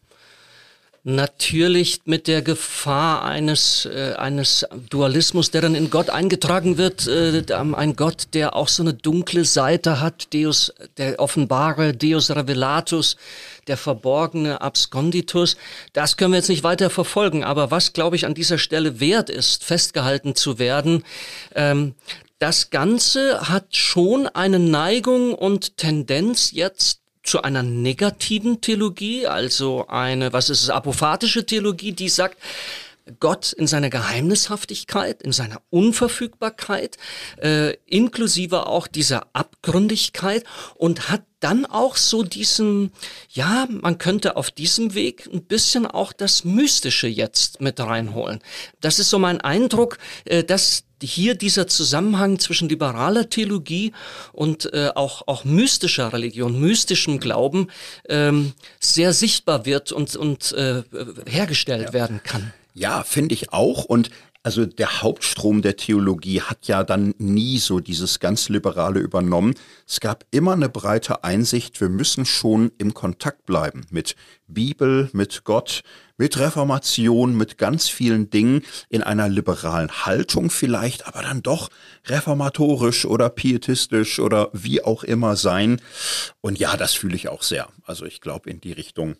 Natürlich 1.09 2.01
mit 2.05 2.27
der 2.27 2.43
Gefahr 2.43 3.25
eines, 3.25 3.87
äh, 3.87 4.15
eines 4.19 4.67
Dualismus, 4.91 5.53
der 5.53 5.61
dann 5.61 5.77
in 5.77 5.89
Gott 5.89 6.11
eingetragen 6.11 6.79
wird, 6.79 7.07
äh, 7.07 7.45
ein 7.55 7.95
Gott, 7.95 8.35
der 8.35 8.57
auch 8.57 8.67
so 8.67 8.83
eine 8.83 8.93
dunkle 8.93 9.45
Seite 9.45 10.01
hat, 10.01 10.35
Deus, 10.35 10.75
der 10.97 11.21
offenbare 11.21 11.95
Deus 11.95 12.33
Revelatus, 12.33 13.17
der 13.69 13.77
verborgene 13.77 14.61
Absconditus. 14.61 15.57
Das 15.93 16.17
können 16.17 16.33
wir 16.33 16.39
jetzt 16.39 16.49
nicht 16.49 16.65
weiter 16.65 16.91
verfolgen, 16.91 17.45
aber 17.45 17.71
was, 17.71 17.93
glaube 17.93 18.17
ich, 18.17 18.27
an 18.27 18.35
dieser 18.35 18.59
Stelle 18.59 18.99
wert 18.99 19.31
ist, 19.31 19.63
festgehalten 19.63 20.35
zu 20.35 20.59
werden, 20.59 21.05
ähm, 21.55 21.95
das 22.41 22.71
Ganze 22.71 23.49
hat 23.49 23.77
schon 23.77 24.27
eine 24.27 24.59
Neigung 24.59 25.35
und 25.35 25.77
Tendenz 25.77 26.51
jetzt 26.51 27.06
zu 27.27 27.43
einer 27.43 27.63
negativen 27.63 28.61
Theologie, 28.61 29.27
also 29.27 29.87
eine, 29.89 30.33
was 30.33 30.51
ist 30.51 30.63
es, 30.63 30.71
apophatische 30.71 31.45
Theologie, 31.45 31.93
die 31.93 32.09
sagt, 32.09 32.39
Gott 33.21 33.53
in 33.53 33.67
seiner 33.67 33.89
Geheimnishaftigkeit, 33.89 35.23
in 35.23 35.31
seiner 35.31 35.63
Unverfügbarkeit, 35.71 36.97
äh, 37.41 37.75
inklusive 37.87 38.67
auch 38.67 38.89
dieser 38.89 39.29
Abgründigkeit 39.33 40.45
und 40.75 41.09
hat 41.09 41.23
dann 41.39 41.67
auch 41.67 41.97
so 41.97 42.25
diesen, 42.25 42.91
ja, 43.31 43.69
man 43.71 43.99
könnte 43.99 44.37
auf 44.37 44.51
diesem 44.51 44.95
Weg 44.95 45.29
ein 45.33 45.45
bisschen 45.45 45.87
auch 45.87 46.13
das 46.13 46.45
Mystische 46.45 47.07
jetzt 47.07 47.61
mit 47.61 47.79
reinholen. 47.79 48.41
Das 48.81 48.99
ist 48.99 49.11
so 49.11 49.19
mein 49.21 49.41
Eindruck, 49.41 49.99
äh, 50.25 50.43
dass 50.43 50.86
hier 51.03 51.35
dieser 51.35 51.67
Zusammenhang 51.67 52.39
zwischen 52.39 52.69
liberaler 52.69 53.29
Theologie 53.29 53.93
und 54.33 54.73
äh, 54.73 54.91
auch, 54.95 55.23
auch 55.27 55.45
mystischer 55.45 56.13
Religion, 56.13 56.59
mystischem 56.59 57.21
Glauben 57.21 57.69
ähm, 58.09 58.53
sehr 58.81 59.13
sichtbar 59.13 59.67
wird 59.67 59.93
und, 59.93 60.17
und 60.17 60.53
äh, 60.53 60.83
hergestellt 61.27 61.89
ja. 61.89 61.93
werden 61.93 62.21
kann. 62.23 62.53
Ja, 62.75 63.03
finde 63.05 63.35
ich 63.35 63.53
auch. 63.53 63.85
Und 63.85 64.11
also 64.47 64.65
der 64.65 65.03
Hauptstrom 65.03 65.61
der 65.61 65.77
Theologie 65.77 66.41
hat 66.41 66.69
ja 66.69 66.85
dann 66.85 67.15
nie 67.19 67.59
so 67.59 67.81
dieses 67.81 68.21
ganz 68.21 68.49
Liberale 68.49 69.01
übernommen. 69.01 69.55
Es 69.89 69.99
gab 69.99 70.25
immer 70.31 70.53
eine 70.53 70.69
breite 70.69 71.25
Einsicht, 71.25 71.81
wir 71.81 71.89
müssen 71.89 72.25
schon 72.25 72.71
im 72.79 72.95
Kontakt 72.95 73.45
bleiben 73.47 73.87
mit 73.91 74.15
Bibel, 74.47 75.11
mit 75.13 75.43
Gott, 75.43 75.83
mit 76.17 76.39
Reformation, 76.39 77.37
mit 77.37 77.59
ganz 77.59 77.89
vielen 77.89 78.31
Dingen 78.31 78.63
in 78.89 79.03
einer 79.03 79.29
liberalen 79.29 80.07
Haltung 80.07 80.51
vielleicht, 80.51 81.07
aber 81.07 81.23
dann 81.23 81.43
doch 81.43 81.69
reformatorisch 82.07 83.05
oder 83.05 83.29
pietistisch 83.29 84.19
oder 84.19 84.51
wie 84.53 84.83
auch 84.83 85.05
immer 85.05 85.37
sein. 85.37 85.81
Und 86.41 86.59
ja, 86.59 86.77
das 86.77 86.95
fühle 86.95 87.17
ich 87.17 87.29
auch 87.29 87.43
sehr. 87.43 87.69
Also 87.85 88.05
ich 88.05 88.21
glaube, 88.21 88.51
in 88.51 88.61
die 88.61 88.73
Richtung 88.73 89.17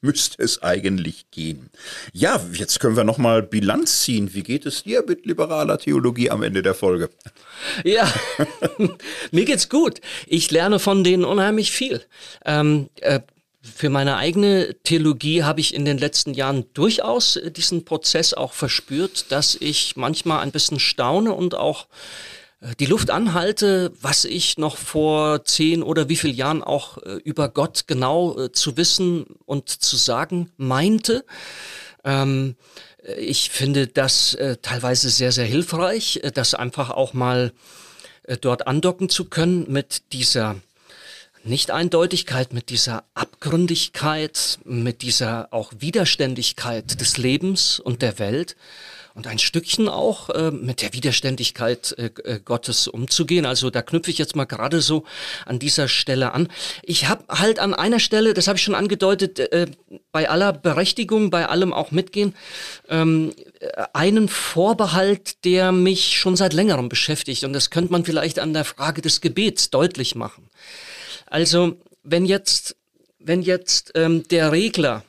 müsste 0.00 0.42
es 0.42 0.62
eigentlich 0.62 1.30
gehen. 1.30 1.70
Ja, 2.12 2.40
jetzt 2.52 2.80
können 2.80 2.96
wir 2.96 3.04
nochmal 3.04 3.42
Bilanz 3.42 4.02
ziehen. 4.02 4.34
Wie 4.34 4.42
geht 4.42 4.66
es 4.66 4.84
dir 4.84 5.04
mit 5.06 5.26
liberaler 5.26 5.78
Theologie 5.78 6.30
am 6.30 6.42
Ende 6.42 6.62
der 6.62 6.74
Folge? 6.74 7.10
Ja, 7.84 8.12
mir 9.30 9.44
geht's 9.44 9.68
gut. 9.68 10.00
Ich 10.26 10.50
lerne 10.50 10.78
von 10.78 11.04
denen 11.04 11.24
unheimlich 11.24 11.72
viel. 11.72 12.02
Ähm, 12.44 12.88
äh, 13.00 13.20
für 13.62 13.90
meine 13.90 14.16
eigene 14.16 14.74
Theologie 14.82 15.44
habe 15.44 15.60
ich 15.60 15.74
in 15.74 15.84
den 15.84 15.98
letzten 15.98 16.34
Jahren 16.34 16.64
durchaus 16.74 17.38
diesen 17.56 17.84
Prozess 17.84 18.34
auch 18.34 18.52
verspürt, 18.52 19.30
dass 19.30 19.54
ich 19.54 19.96
manchmal 19.96 20.40
ein 20.40 20.50
bisschen 20.50 20.80
staune 20.80 21.32
und 21.32 21.54
auch 21.54 21.86
die 22.78 22.86
Luft 22.86 23.10
anhalte, 23.10 23.92
was 24.00 24.24
ich 24.24 24.56
noch 24.56 24.76
vor 24.76 25.44
zehn 25.44 25.82
oder 25.82 26.08
wie 26.08 26.16
viel 26.16 26.30
Jahren 26.30 26.62
auch 26.62 26.98
äh, 26.98 27.14
über 27.24 27.48
Gott 27.48 27.84
genau 27.88 28.38
äh, 28.38 28.52
zu 28.52 28.76
wissen 28.76 29.26
und 29.46 29.68
zu 29.68 29.96
sagen 29.96 30.52
meinte. 30.56 31.24
Ähm, 32.04 32.54
ich 33.18 33.50
finde 33.50 33.88
das 33.88 34.34
äh, 34.34 34.58
teilweise 34.62 35.10
sehr, 35.10 35.32
sehr 35.32 35.44
hilfreich, 35.44 36.20
äh, 36.22 36.30
das 36.30 36.54
einfach 36.54 36.90
auch 36.90 37.14
mal 37.14 37.52
äh, 38.22 38.36
dort 38.36 38.68
andocken 38.68 39.08
zu 39.08 39.24
können 39.24 39.66
mit 39.68 40.12
dieser 40.12 40.56
Nicht-Eindeutigkeit, 41.44 42.52
mit 42.52 42.70
dieser 42.70 43.04
Abgründigkeit, 43.14 44.58
mit 44.64 45.02
dieser 45.02 45.48
auch 45.52 45.72
Widerständigkeit 45.78 47.00
des 47.00 47.16
Lebens 47.16 47.80
und 47.80 48.02
der 48.02 48.18
Welt 48.18 48.56
und 49.14 49.26
ein 49.26 49.38
Stückchen 49.38 49.88
auch 49.88 50.30
äh, 50.30 50.50
mit 50.50 50.82
der 50.82 50.92
Widerständigkeit 50.92 51.94
äh, 51.98 52.10
äh, 52.24 52.40
Gottes 52.42 52.88
umzugehen. 52.88 53.44
Also 53.44 53.70
da 53.70 53.82
knüpfe 53.82 54.10
ich 54.10 54.18
jetzt 54.18 54.36
mal 54.36 54.44
gerade 54.44 54.80
so 54.80 55.04
an 55.44 55.58
dieser 55.58 55.88
Stelle 55.88 56.32
an. 56.32 56.48
Ich 56.82 57.08
habe 57.08 57.24
halt 57.28 57.58
an 57.58 57.74
einer 57.74 58.00
Stelle, 58.00 58.34
das 58.34 58.48
habe 58.48 58.56
ich 58.56 58.62
schon 58.62 58.74
angedeutet, 58.74 59.38
äh, 59.38 59.66
bei 60.12 60.30
aller 60.30 60.52
Berechtigung, 60.52 61.30
bei 61.30 61.46
allem 61.46 61.72
auch 61.72 61.90
mitgehen, 61.90 62.34
ähm, 62.88 63.34
einen 63.92 64.28
Vorbehalt, 64.28 65.44
der 65.44 65.72
mich 65.72 66.16
schon 66.18 66.36
seit 66.36 66.52
längerem 66.52 66.88
beschäftigt. 66.88 67.44
Und 67.44 67.52
das 67.52 67.70
könnte 67.70 67.92
man 67.92 68.04
vielleicht 68.04 68.38
an 68.38 68.54
der 68.54 68.64
Frage 68.64 69.02
des 69.02 69.20
Gebets 69.20 69.70
deutlich 69.70 70.14
machen. 70.14 70.48
Also 71.26 71.76
wenn 72.02 72.24
jetzt, 72.24 72.76
wenn 73.18 73.42
jetzt 73.42 73.92
ähm, 73.94 74.26
der 74.28 74.52
Regler 74.52 75.04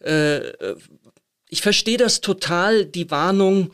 äh, 0.00 0.52
ich 1.48 1.62
verstehe 1.62 1.96
das 1.96 2.20
total, 2.20 2.84
die 2.84 3.10
Warnung, 3.10 3.70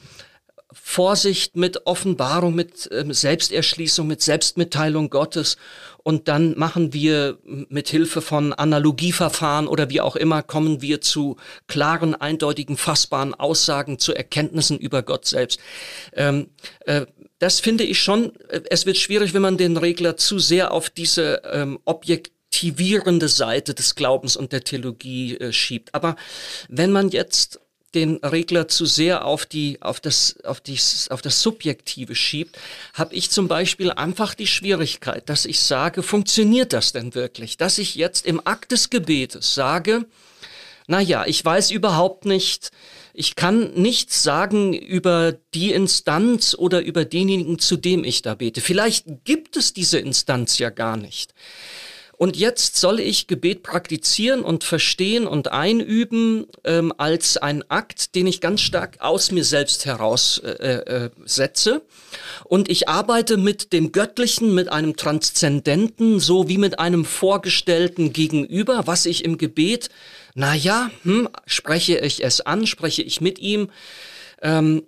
Vorsicht 0.72 1.56
mit 1.56 1.86
Offenbarung, 1.86 2.54
mit 2.54 2.90
äh, 2.90 3.04
Selbsterschließung, 3.08 4.06
mit 4.06 4.22
Selbstmitteilung 4.22 5.08
Gottes. 5.08 5.56
Und 6.02 6.28
dann 6.28 6.58
machen 6.58 6.92
wir 6.92 7.38
mit 7.44 7.88
Hilfe 7.88 8.20
von 8.20 8.52
Analogieverfahren 8.52 9.68
oder 9.68 9.88
wie 9.88 10.00
auch 10.00 10.16
immer, 10.16 10.42
kommen 10.42 10.82
wir 10.82 11.00
zu 11.00 11.36
klaren, 11.68 12.14
eindeutigen, 12.14 12.76
fassbaren 12.76 13.34
Aussagen, 13.34 13.98
zu 13.98 14.14
Erkenntnissen 14.14 14.78
über 14.78 15.02
Gott 15.02 15.26
selbst. 15.26 15.60
Ähm, 16.12 16.48
äh, 16.80 17.06
das 17.44 17.60
finde 17.60 17.84
ich 17.84 18.00
schon, 18.00 18.32
äh, 18.48 18.62
es 18.70 18.86
wird 18.86 18.96
schwierig, 18.96 19.34
wenn 19.34 19.42
man 19.42 19.58
den 19.58 19.76
Regler 19.76 20.16
zu 20.16 20.38
sehr 20.38 20.72
auf 20.72 20.88
diese 20.88 21.42
ähm, 21.52 21.78
objektivierende 21.84 23.28
Seite 23.28 23.74
des 23.74 23.96
Glaubens 23.96 24.34
und 24.34 24.52
der 24.52 24.64
Theologie 24.64 25.36
äh, 25.36 25.52
schiebt. 25.52 25.94
Aber 25.94 26.16
wenn 26.70 26.90
man 26.90 27.10
jetzt 27.10 27.60
den 27.94 28.16
Regler 28.16 28.66
zu 28.66 28.86
sehr 28.86 29.26
auf 29.26 29.44
die, 29.44 29.76
auf 29.82 30.00
das, 30.00 30.42
auf 30.42 30.62
die, 30.62 30.78
auf 31.10 31.20
das 31.20 31.42
Subjektive 31.42 32.14
schiebt, 32.14 32.56
habe 32.94 33.14
ich 33.14 33.30
zum 33.30 33.46
Beispiel 33.46 33.90
einfach 33.90 34.34
die 34.34 34.46
Schwierigkeit, 34.46 35.28
dass 35.28 35.44
ich 35.44 35.60
sage, 35.60 36.02
funktioniert 36.02 36.72
das 36.72 36.92
denn 36.92 37.14
wirklich? 37.14 37.58
Dass 37.58 37.76
ich 37.76 37.94
jetzt 37.94 38.24
im 38.24 38.44
Akt 38.46 38.72
des 38.72 38.88
Gebetes 38.88 39.54
sage, 39.54 40.06
na 40.86 41.00
ja, 41.00 41.24
ich 41.26 41.44
weiß 41.44 41.70
überhaupt 41.70 42.24
nicht, 42.26 42.70
ich 43.14 43.36
kann 43.36 43.72
nichts 43.74 44.22
sagen 44.22 44.74
über 44.74 45.36
die 45.54 45.72
Instanz 45.72 46.54
oder 46.58 46.82
über 46.82 47.04
denjenigen, 47.04 47.58
zu 47.58 47.76
dem 47.76 48.04
ich 48.04 48.22
da 48.22 48.34
bete. 48.34 48.60
Vielleicht 48.60 49.06
gibt 49.24 49.56
es 49.56 49.72
diese 49.72 49.98
Instanz 49.98 50.58
ja 50.58 50.70
gar 50.70 50.96
nicht. 50.96 51.32
Und 52.16 52.36
jetzt 52.36 52.76
soll 52.76 53.00
ich 53.00 53.26
Gebet 53.26 53.62
praktizieren 53.62 54.42
und 54.42 54.62
verstehen 54.62 55.26
und 55.26 55.50
einüben 55.50 56.46
ähm, 56.64 56.92
als 56.96 57.36
ein 57.36 57.68
Akt, 57.70 58.14
den 58.14 58.26
ich 58.26 58.40
ganz 58.40 58.60
stark 58.60 59.00
aus 59.00 59.32
mir 59.32 59.44
selbst 59.44 59.84
heraus 59.84 60.38
äh, 60.38 60.50
äh, 60.50 61.10
setze. 61.24 61.82
Und 62.44 62.70
ich 62.70 62.88
arbeite 62.88 63.36
mit 63.36 63.72
dem 63.72 63.90
Göttlichen, 63.90 64.54
mit 64.54 64.70
einem 64.70 64.96
Transzendenten, 64.96 66.20
so 66.20 66.48
wie 66.48 66.58
mit 66.58 66.78
einem 66.78 67.04
vorgestellten 67.04 68.12
Gegenüber, 68.12 68.86
was 68.86 69.06
ich 69.06 69.24
im 69.24 69.36
Gebet, 69.36 69.88
na 70.34 70.54
ja, 70.54 70.90
hm, 71.02 71.28
spreche 71.46 71.98
ich 71.98 72.24
es 72.24 72.40
an, 72.40 72.66
spreche 72.66 73.02
ich 73.02 73.20
mit 73.20 73.38
ihm. 73.38 73.70
Ähm, 74.42 74.82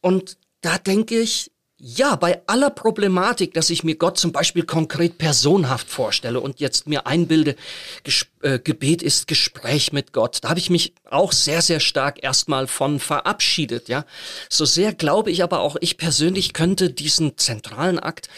und 0.00 0.38
da 0.62 0.78
denke 0.78 1.18
ich, 1.18 1.50
ja, 1.80 2.16
bei 2.16 2.42
aller 2.48 2.70
Problematik, 2.70 3.54
dass 3.54 3.70
ich 3.70 3.84
mir 3.84 3.94
Gott 3.94 4.18
zum 4.18 4.32
Beispiel 4.32 4.64
konkret 4.64 5.16
personhaft 5.16 5.88
vorstelle 5.88 6.40
und 6.40 6.58
jetzt 6.58 6.88
mir 6.88 7.06
einbilde, 7.06 7.54
Ges 8.02 8.26
äh, 8.42 8.58
Gebet 8.58 9.00
ist 9.00 9.28
Gespräch 9.28 9.92
mit 9.92 10.12
Gott, 10.12 10.38
da 10.42 10.48
habe 10.48 10.58
ich 10.58 10.70
mich 10.70 10.94
auch 11.08 11.30
sehr, 11.30 11.62
sehr 11.62 11.78
stark 11.78 12.24
erstmal 12.24 12.66
von 12.66 12.98
verabschiedet, 12.98 13.88
ja. 13.88 14.06
So 14.48 14.64
sehr 14.64 14.92
glaube 14.92 15.30
ich 15.30 15.44
aber 15.44 15.60
auch, 15.60 15.76
ich 15.80 15.98
persönlich 15.98 16.52
könnte 16.52 16.90
diesen 16.90 17.38
zentralen 17.38 18.00
Akt, 18.00 18.28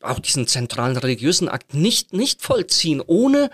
auch 0.00 0.18
diesen 0.18 0.46
zentralen 0.46 0.96
religiösen 0.96 1.50
Akt 1.50 1.74
nicht, 1.74 2.14
nicht 2.14 2.40
vollziehen, 2.40 3.02
ohne 3.06 3.50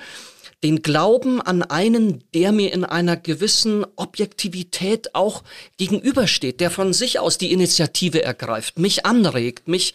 den 0.63 0.83
Glauben 0.83 1.41
an 1.41 1.63
einen, 1.63 2.25
der 2.35 2.53
mir 2.53 2.73
in 2.73 2.85
einer 2.85 3.17
gewissen 3.17 3.85
Objektivität 3.97 5.15
auch 5.15 5.43
gegenübersteht, 5.77 6.61
der 6.61 6.71
von 6.71 6.93
sich 6.93 7.19
aus 7.19 7.39
die 7.39 7.53
Initiative 7.53 8.23
ergreift, 8.23 8.79
mich 8.79 9.05
anregt, 9.05 9.69
mich 9.69 9.95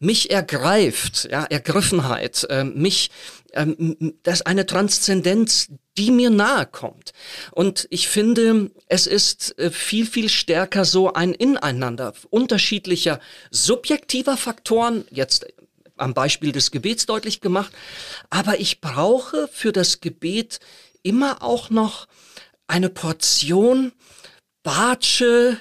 mich 0.00 0.30
ergreift, 0.30 1.28
ja, 1.30 1.44
Ergriffenheit, 1.44 2.46
äh, 2.50 2.64
mich, 2.64 3.10
ähm, 3.52 4.14
das 4.22 4.36
ist 4.40 4.46
eine 4.46 4.66
Transzendenz, 4.66 5.68
die 5.96 6.10
mir 6.12 6.30
nahe 6.30 6.66
kommt. 6.66 7.12
Und 7.50 7.88
ich 7.90 8.08
finde, 8.08 8.70
es 8.86 9.06
ist 9.06 9.58
äh, 9.58 9.70
viel, 9.70 10.06
viel 10.06 10.28
stärker 10.28 10.84
so 10.84 11.12
ein 11.12 11.34
Ineinander 11.34 12.14
unterschiedlicher 12.30 13.18
subjektiver 13.50 14.36
Faktoren, 14.36 15.04
jetzt 15.10 15.46
am 15.98 16.14
Beispiel 16.14 16.52
des 16.52 16.70
Gebets 16.70 17.06
deutlich 17.06 17.40
gemacht. 17.40 17.72
Aber 18.30 18.60
ich 18.60 18.80
brauche 18.80 19.48
für 19.52 19.72
das 19.72 20.00
Gebet 20.00 20.60
immer 21.02 21.42
auch 21.42 21.70
noch 21.70 22.08
eine 22.66 22.88
Portion 22.88 23.92
Bartsche 24.62 25.56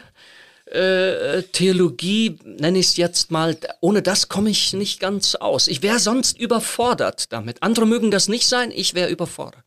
äh, 0.65 1.43
Theologie, 1.43 2.39
nenne 2.43 2.79
ich 2.79 2.88
es 2.88 2.97
jetzt 2.97 3.31
mal, 3.31 3.57
ohne 3.79 4.01
das 4.01 4.27
komme 4.27 4.49
ich 4.49 4.73
nicht 4.73 4.99
ganz 4.99 5.35
aus. 5.35 5.67
Ich 5.67 5.81
wäre 5.81 5.99
sonst 5.99 6.38
überfordert 6.38 7.31
damit. 7.31 7.63
Andere 7.63 7.85
mögen 7.85 8.11
das 8.11 8.27
nicht 8.27 8.47
sein, 8.47 8.71
ich 8.71 8.93
wäre 8.93 9.09
überfordert. 9.09 9.63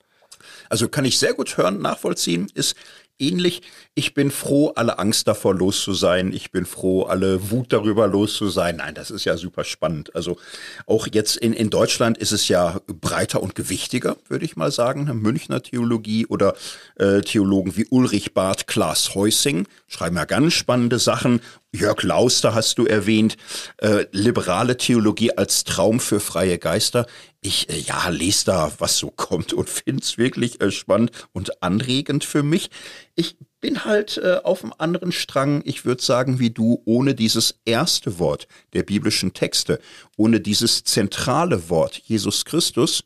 Also 0.68 0.88
kann 0.88 1.04
ich 1.04 1.18
sehr 1.18 1.34
gut 1.34 1.56
hören, 1.56 1.80
nachvollziehen, 1.80 2.50
ist 2.54 2.76
ähnlich. 3.20 3.62
Ich 3.94 4.14
bin 4.14 4.30
froh, 4.30 4.72
alle 4.76 4.98
Angst 4.98 5.28
davor 5.28 5.54
los 5.54 5.82
zu 5.82 5.92
sein. 5.92 6.32
Ich 6.32 6.50
bin 6.50 6.66
froh, 6.66 7.02
alle 7.02 7.50
Wut 7.50 7.72
darüber 7.72 8.06
los 8.06 8.34
zu 8.34 8.48
sein. 8.48 8.76
Nein, 8.76 8.94
das 8.94 9.10
ist 9.10 9.24
ja 9.24 9.36
super 9.36 9.64
spannend. 9.64 10.14
Also 10.14 10.38
auch 10.86 11.06
jetzt 11.12 11.36
in, 11.36 11.52
in 11.52 11.70
Deutschland 11.70 12.18
ist 12.18 12.32
es 12.32 12.48
ja 12.48 12.80
breiter 12.86 13.42
und 13.42 13.54
gewichtiger, 13.54 14.16
würde 14.28 14.44
ich 14.44 14.56
mal 14.56 14.72
sagen. 14.72 15.04
Münchner 15.20 15.62
Theologie 15.62 16.26
oder 16.26 16.54
äh, 16.96 17.20
Theologen 17.20 17.76
wie 17.76 17.86
Ulrich 17.90 18.34
Barth, 18.34 18.66
Klaas 18.66 19.14
Heusing 19.14 19.66
schreiben 19.86 20.16
ja 20.16 20.24
ganz 20.24 20.54
spannende 20.54 20.98
Sachen. 20.98 21.40
Jörg 21.72 22.02
Lauster 22.02 22.54
hast 22.54 22.78
du 22.78 22.86
erwähnt, 22.86 23.36
äh, 23.78 24.06
liberale 24.10 24.76
Theologie 24.76 25.36
als 25.36 25.62
Traum 25.62 26.00
für 26.00 26.18
freie 26.18 26.58
Geister. 26.58 27.06
Ich 27.40 27.68
äh, 27.70 27.78
ja 27.78 28.08
lese 28.08 28.46
da, 28.46 28.72
was 28.78 28.98
so 28.98 29.10
kommt 29.16 29.52
und 29.52 29.70
finde 29.70 30.02
es 30.02 30.18
wirklich 30.18 30.60
äh, 30.60 30.72
spannend 30.72 31.12
und 31.32 31.62
anregend 31.62 32.24
für 32.24 32.42
mich. 32.42 32.70
Ich 33.14 33.36
bin 33.60 33.84
halt 33.84 34.18
äh, 34.18 34.40
auf 34.42 34.64
einem 34.64 34.74
anderen 34.78 35.12
Strang, 35.12 35.62
ich 35.64 35.84
würde 35.84 36.02
sagen, 36.02 36.40
wie 36.40 36.50
du, 36.50 36.82
ohne 36.86 37.14
dieses 37.14 37.60
erste 37.64 38.18
Wort 38.18 38.48
der 38.72 38.82
biblischen 38.82 39.32
Texte, 39.32 39.78
ohne 40.16 40.40
dieses 40.40 40.82
zentrale 40.82 41.68
Wort 41.70 42.00
Jesus 42.04 42.44
Christus, 42.44 43.04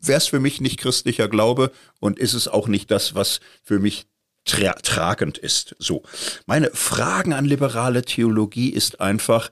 wäre 0.00 0.18
es 0.18 0.26
für 0.26 0.40
mich 0.40 0.60
nicht 0.60 0.78
christlicher 0.78 1.28
Glaube 1.28 1.70
und 2.00 2.18
ist 2.18 2.34
es 2.34 2.48
auch 2.48 2.66
nicht 2.66 2.90
das, 2.90 3.14
was 3.14 3.38
für 3.62 3.78
mich 3.78 4.06
tra 4.44 4.72
tragend 4.74 5.38
ist. 5.38 5.76
So. 5.78 6.02
Meine 6.46 6.70
Fragen 6.72 7.32
an 7.32 7.44
liberale 7.44 8.02
Theologie 8.02 8.70
ist 8.70 9.00
einfach, 9.00 9.50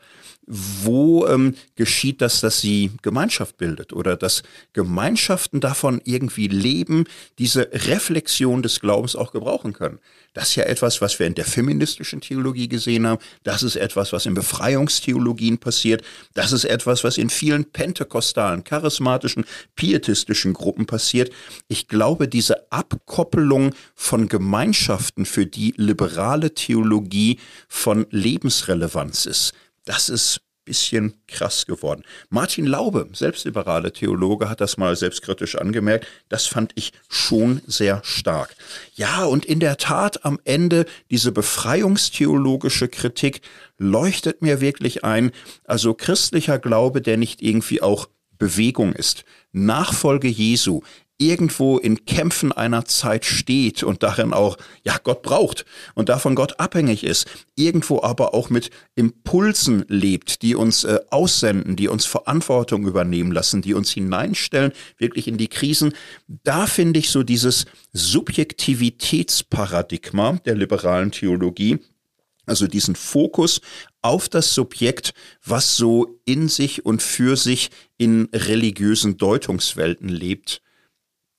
wo 0.51 1.27
ähm, 1.29 1.55
geschieht 1.77 2.21
das, 2.21 2.41
dass 2.41 2.61
sie 2.61 2.91
Gemeinschaft 3.03 3.57
bildet 3.57 3.93
oder 3.93 4.17
dass 4.17 4.43
Gemeinschaften 4.73 5.61
davon 5.61 6.01
irgendwie 6.05 6.49
leben, 6.49 7.05
diese 7.39 7.71
Reflexion 7.73 8.63
des 8.63 8.81
Glaubens 8.81 9.15
auch 9.15 9.31
gebrauchen 9.31 9.73
können. 9.73 10.01
Das 10.33 10.51
ist 10.51 10.57
ja 10.57 10.65
etwas, 10.65 11.01
was 11.01 11.19
wir 11.19 11.27
in 11.27 11.35
der 11.35 11.45
feministischen 11.45 12.21
Theologie 12.21 12.69
gesehen 12.69 13.07
haben. 13.07 13.21
Das 13.43 13.63
ist 13.63 13.77
etwas, 13.77 14.13
was 14.13 14.27
in 14.27 14.35
Befreiungstheologien 14.35 15.59
passiert. 15.59 16.03
Das 16.35 16.53
ist 16.53 16.65
etwas, 16.65 17.03
was 17.03 17.19
in 17.19 17.31
vielen 17.31 17.65
pentekostalen, 17.65 18.63
charismatischen, 18.63 19.45
pietistischen 19.75 20.53
Gruppen 20.53 20.87
passiert. 20.87 21.33
Ich 21.69 21.89
glaube, 21.89 22.29
diese 22.29 22.71
Abkoppelung 22.71 23.75
von 23.95 24.29
Gemeinschaften, 24.29 25.27
für 25.27 25.47
die 25.47 25.75
liberale 25.77 26.55
Theologie 26.55 27.39
von 27.69 28.07
Lebensrelevanz 28.11 29.27
ist, 29.27 29.53
das 29.85 30.09
ist 30.09 30.41
bisschen 30.71 31.15
krass 31.27 31.67
geworden. 31.67 32.05
Martin 32.29 32.65
Laube, 32.65 33.09
selbstliberale 33.13 33.93
Theologe, 33.93 34.49
hat 34.49 34.61
das 34.61 34.77
mal 34.77 34.95
selbstkritisch 34.95 35.57
angemerkt. 35.57 36.07
Das 36.29 36.47
fand 36.47 36.71
ich 36.77 36.93
schon 37.09 37.61
sehr 37.67 38.03
stark. 38.05 38.55
Ja, 38.95 39.25
und 39.25 39.45
in 39.45 39.59
der 39.59 39.79
Tat 39.79 40.25
am 40.25 40.39
Ende 40.45 40.87
diese 41.11 41.33
befreiungstheologische 41.33 42.87
Kritik 42.87 43.41
leuchtet 43.79 44.43
mir 44.43 44.61
wirklich 44.61 45.03
ein. 45.03 45.33
Also 45.65 45.93
christlicher 45.95 46.61
Glaube, 46.61 47.01
der 47.01 47.17
nicht 47.17 47.43
irgendwie 47.43 47.83
auch 47.83 48.09
Bewegung 48.39 48.93
ist. 48.93 49.25
Nachfolge 49.51 50.29
Jesu 50.29 50.83
irgendwo 51.21 51.79
in 51.79 52.05
Kämpfen 52.07 52.51
einer 52.51 52.87
Zeit 52.87 53.27
steht 53.27 53.83
und 53.83 54.03
darin 54.03 54.33
auch, 54.33 54.57
ja, 54.83 54.97
Gott 55.03 55.21
braucht 55.23 55.67
und 55.95 56.09
davon 56.09 56.35
Gott 56.35 56.59
abhängig 56.59 57.05
ist, 57.05 57.27
irgendwo 57.57 58.03
aber 58.03 58.33
auch 58.33 58.49
mit 58.49 58.71
Impulsen 58.95 59.85
lebt, 59.89 60.41
die 60.43 60.55
uns 60.55 60.85
äh, 60.85 60.99
aussenden, 61.11 61.77
die 61.77 61.89
uns 61.89 62.07
Verantwortung 62.07 62.87
übernehmen 62.87 63.33
lassen, 63.33 63.61
die 63.61 63.75
uns 63.75 63.91
hineinstellen, 63.91 64.73
wirklich 64.97 65.29
in 65.29 65.37
die 65.37 65.49
Krisen. 65.49 65.93
Da 66.27 66.65
finde 66.67 67.01
ich 67.01 67.11
so 67.11 67.23
dieses 67.23 67.67
Subjektivitätsparadigma 67.93 70.39
der 70.47 70.55
liberalen 70.55 71.13
Theologie, 71.13 71.81
also 72.47 72.67
diesen 72.67 72.97
Fokus 72.97 73.61
auf 74.01 74.31
das 74.31 74.55
Subjekt, 74.55 75.13
was 75.45 75.77
so 75.77 76.19
in 76.25 76.49
sich 76.49 76.87
und 76.87 77.03
für 77.03 77.37
sich 77.37 77.69
in 77.99 78.31
religiösen 78.33 79.19
Deutungswelten 79.19 80.09
lebt, 80.09 80.63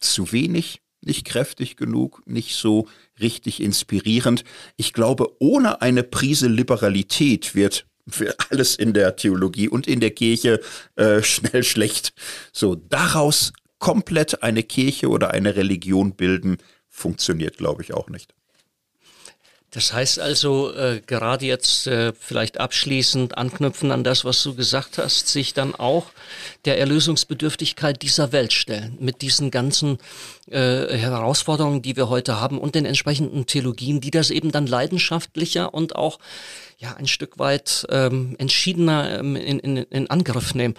zu 0.01 0.31
wenig, 0.31 0.81
nicht 1.01 1.25
kräftig 1.25 1.77
genug, 1.77 2.21
nicht 2.25 2.55
so 2.55 2.87
richtig 3.19 3.61
inspirierend. 3.61 4.43
Ich 4.77 4.93
glaube, 4.93 5.35
ohne 5.39 5.81
eine 5.81 6.03
Prise 6.03 6.47
Liberalität 6.47 7.55
wird 7.55 7.87
für 8.07 8.35
alles 8.49 8.75
in 8.75 8.93
der 8.93 9.15
Theologie 9.15 9.69
und 9.69 9.87
in 9.87 9.99
der 9.99 10.11
Kirche 10.11 10.59
äh, 10.95 11.21
schnell 11.23 11.63
schlecht. 11.63 12.13
So, 12.51 12.75
daraus 12.75 13.53
komplett 13.79 14.43
eine 14.43 14.63
Kirche 14.63 15.09
oder 15.09 15.31
eine 15.31 15.55
Religion 15.55 16.15
bilden, 16.15 16.57
funktioniert, 16.87 17.57
glaube 17.57 17.81
ich, 17.81 17.93
auch 17.93 18.09
nicht. 18.09 18.33
Das 19.71 19.93
heißt 19.93 20.19
also, 20.19 20.73
äh, 20.73 21.01
gerade 21.05 21.45
jetzt 21.45 21.87
äh, 21.87 22.11
vielleicht 22.19 22.59
abschließend 22.59 23.37
anknüpfen 23.37 23.91
an 23.91 24.03
das, 24.03 24.25
was 24.25 24.43
du 24.43 24.53
gesagt 24.53 24.97
hast, 24.97 25.29
sich 25.29 25.53
dann 25.53 25.73
auch 25.75 26.07
der 26.65 26.77
Erlösungsbedürftigkeit 26.77 28.01
dieser 28.01 28.33
Welt 28.33 28.51
stellen, 28.51 28.97
mit 28.99 29.21
diesen 29.21 29.49
ganzen 29.49 29.97
äh, 30.49 30.97
Herausforderungen, 30.97 31.81
die 31.81 31.95
wir 31.95 32.09
heute 32.09 32.41
haben 32.41 32.59
und 32.59 32.75
den 32.75 32.85
entsprechenden 32.85 33.45
Theologien, 33.45 34.01
die 34.01 34.11
das 34.11 34.29
eben 34.29 34.51
dann 34.51 34.67
leidenschaftlicher 34.67 35.73
und 35.73 35.95
auch 35.95 36.19
ja 36.81 36.95
ein 36.95 37.07
Stück 37.07 37.37
weit 37.39 37.85
ähm, 37.89 38.35
entschiedener 38.39 39.19
ähm, 39.19 39.35
in, 39.35 39.59
in, 39.59 39.77
in 39.77 40.09
Angriff 40.09 40.55
nehmen. 40.55 40.75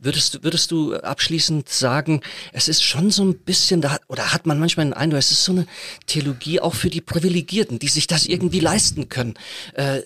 Würdest, 0.00 0.42
würdest 0.42 0.72
du 0.72 0.96
abschließend 0.96 1.68
sagen, 1.68 2.22
es 2.52 2.66
ist 2.66 2.82
schon 2.82 3.12
so 3.12 3.24
ein 3.24 3.38
bisschen, 3.38 3.80
da, 3.80 3.98
oder 4.08 4.32
hat 4.32 4.46
man 4.46 4.58
manchmal 4.58 4.86
den 4.86 4.94
Eindruck, 4.94 5.20
es 5.20 5.30
ist 5.30 5.44
so 5.44 5.52
eine 5.52 5.66
Theologie 6.06 6.58
auch 6.58 6.74
für 6.74 6.90
die 6.90 7.00
Privilegierten, 7.00 7.78
die 7.78 7.86
sich 7.86 8.08
das 8.08 8.26
irgendwie 8.26 8.58
leisten 8.58 9.08
können. 9.08 9.34
Äh, 9.74 10.00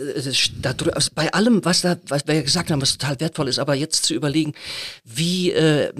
da, 0.60 0.74
also 0.92 1.10
bei 1.14 1.32
allem, 1.32 1.64
was 1.64 1.80
da, 1.80 1.96
was 2.08 2.26
wir 2.26 2.42
gesagt 2.42 2.70
haben, 2.70 2.82
was 2.82 2.98
total 2.98 3.20
wertvoll 3.20 3.48
ist, 3.48 3.58
aber 3.58 3.74
jetzt 3.74 4.04
zu 4.04 4.12
überlegen, 4.12 4.52
wie 5.04 5.52
äh, 5.52 5.92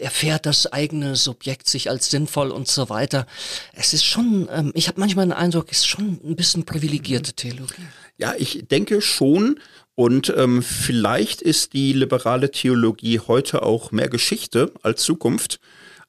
erfährt 0.00 0.46
das 0.46 0.72
eigene 0.72 1.16
Subjekt 1.16 1.68
sich 1.68 1.90
als 1.90 2.08
sinnvoll 2.08 2.52
und 2.52 2.68
so 2.68 2.88
weiter. 2.88 3.26
Es 3.74 3.92
ist 3.92 4.04
schon, 4.04 4.48
ähm, 4.50 4.72
ich 4.74 4.88
habe 4.88 4.98
manchmal 4.98 5.26
den 5.26 5.32
Eindruck, 5.32 5.66
es 5.70 5.80
ist 5.80 5.88
schon 5.88 6.20
ein 6.24 6.36
bisschen 6.36 6.64
privilegierte 6.64 7.34
Theologie. 7.34 7.82
Ja, 8.18 8.34
ich 8.36 8.66
denke 8.68 9.00
schon. 9.00 9.58
Und 9.94 10.32
ähm, 10.36 10.62
vielleicht 10.62 11.42
ist 11.42 11.74
die 11.74 11.92
liberale 11.92 12.50
Theologie 12.50 13.20
heute 13.20 13.62
auch 13.62 13.92
mehr 13.92 14.08
Geschichte 14.08 14.72
als 14.82 15.02
Zukunft. 15.02 15.58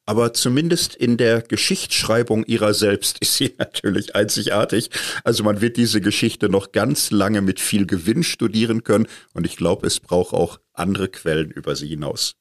Aber 0.05 0.33
zumindest 0.33 0.95
in 0.95 1.15
der 1.15 1.41
Geschichtsschreibung 1.41 2.43
ihrer 2.45 2.73
selbst 2.73 3.19
ist 3.19 3.35
sie 3.35 3.53
natürlich 3.57 4.15
einzigartig. 4.15 4.89
Also 5.23 5.43
man 5.43 5.61
wird 5.61 5.77
diese 5.77 6.01
Geschichte 6.01 6.49
noch 6.49 6.71
ganz 6.71 7.11
lange 7.11 7.41
mit 7.41 7.59
viel 7.59 7.85
Gewinn 7.85 8.23
studieren 8.23 8.83
können. 8.83 9.07
Und 9.33 9.45
ich 9.45 9.55
glaube, 9.55 9.87
es 9.87 9.99
braucht 9.99 10.33
auch 10.33 10.59
andere 10.73 11.07
Quellen 11.07 11.51
über 11.51 11.75
sie 11.75 11.87
hinaus. 11.87 12.35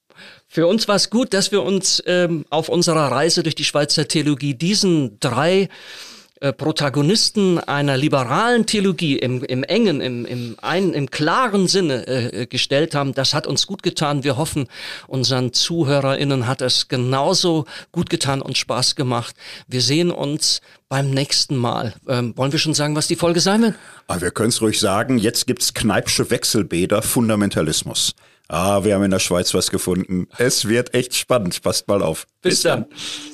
Für 0.47 0.67
uns 0.67 0.87
war 0.87 0.95
es 0.95 1.09
gut, 1.09 1.33
dass 1.33 1.51
wir 1.51 1.63
uns 1.63 2.03
ähm, 2.05 2.45
auf 2.49 2.69
unserer 2.69 3.11
Reise 3.11 3.43
durch 3.43 3.55
die 3.55 3.63
Schweizer 3.63 4.07
Theologie 4.07 4.53
diesen 4.53 5.19
drei 5.19 5.69
äh, 6.43 6.51
Protagonisten 6.51 7.57
einer 7.57 7.95
liberalen 7.95 8.65
Theologie 8.65 9.17
im, 9.17 9.45
im 9.45 9.63
engen, 9.63 10.01
im, 10.01 10.25
im, 10.25 10.57
ein, 10.61 10.93
im 10.93 11.09
klaren 11.09 11.69
Sinne 11.69 12.05
äh, 12.05 12.47
gestellt 12.47 12.95
haben. 12.95 13.13
Das 13.13 13.33
hat 13.33 13.47
uns 13.47 13.65
gut 13.65 13.81
getan. 13.81 14.25
Wir 14.25 14.35
hoffen, 14.35 14.67
unseren 15.07 15.53
ZuhörerInnen 15.53 16.45
hat 16.45 16.61
es 16.61 16.89
genauso 16.89 17.63
gut 17.93 18.09
getan 18.09 18.41
und 18.41 18.57
Spaß 18.57 18.97
gemacht. 18.97 19.37
Wir 19.69 19.79
sehen 19.79 20.11
uns 20.11 20.59
beim 20.89 21.11
nächsten 21.11 21.55
Mal. 21.55 21.93
Ähm, 22.09 22.35
wollen 22.35 22.51
wir 22.51 22.59
schon 22.59 22.73
sagen, 22.73 22.97
was 22.97 23.07
die 23.07 23.15
Folge 23.15 23.39
sein 23.39 23.61
wird? 23.61 23.75
Aber 24.07 24.17
ah, 24.17 24.21
wir 24.21 24.31
können 24.31 24.49
es 24.49 24.61
ruhig 24.61 24.81
sagen. 24.81 25.19
Jetzt 25.19 25.47
gibt's 25.47 25.73
Kneipsche 25.73 26.29
Wechselbäder, 26.29 27.01
Fundamentalismus. 27.03 28.15
Ah, 28.49 28.83
wir 28.83 28.95
haben 28.95 29.03
in 29.03 29.11
der 29.11 29.19
Schweiz 29.19 29.53
was 29.53 29.71
gefunden. 29.71 30.27
Es 30.37 30.67
wird 30.67 30.93
echt 30.93 31.15
spannend. 31.15 31.61
Passt 31.61 31.87
mal 31.87 32.03
auf. 32.03 32.27
Bis, 32.41 32.55
Bis 32.55 32.61
dann. 32.63 32.81
dann. 32.89 33.32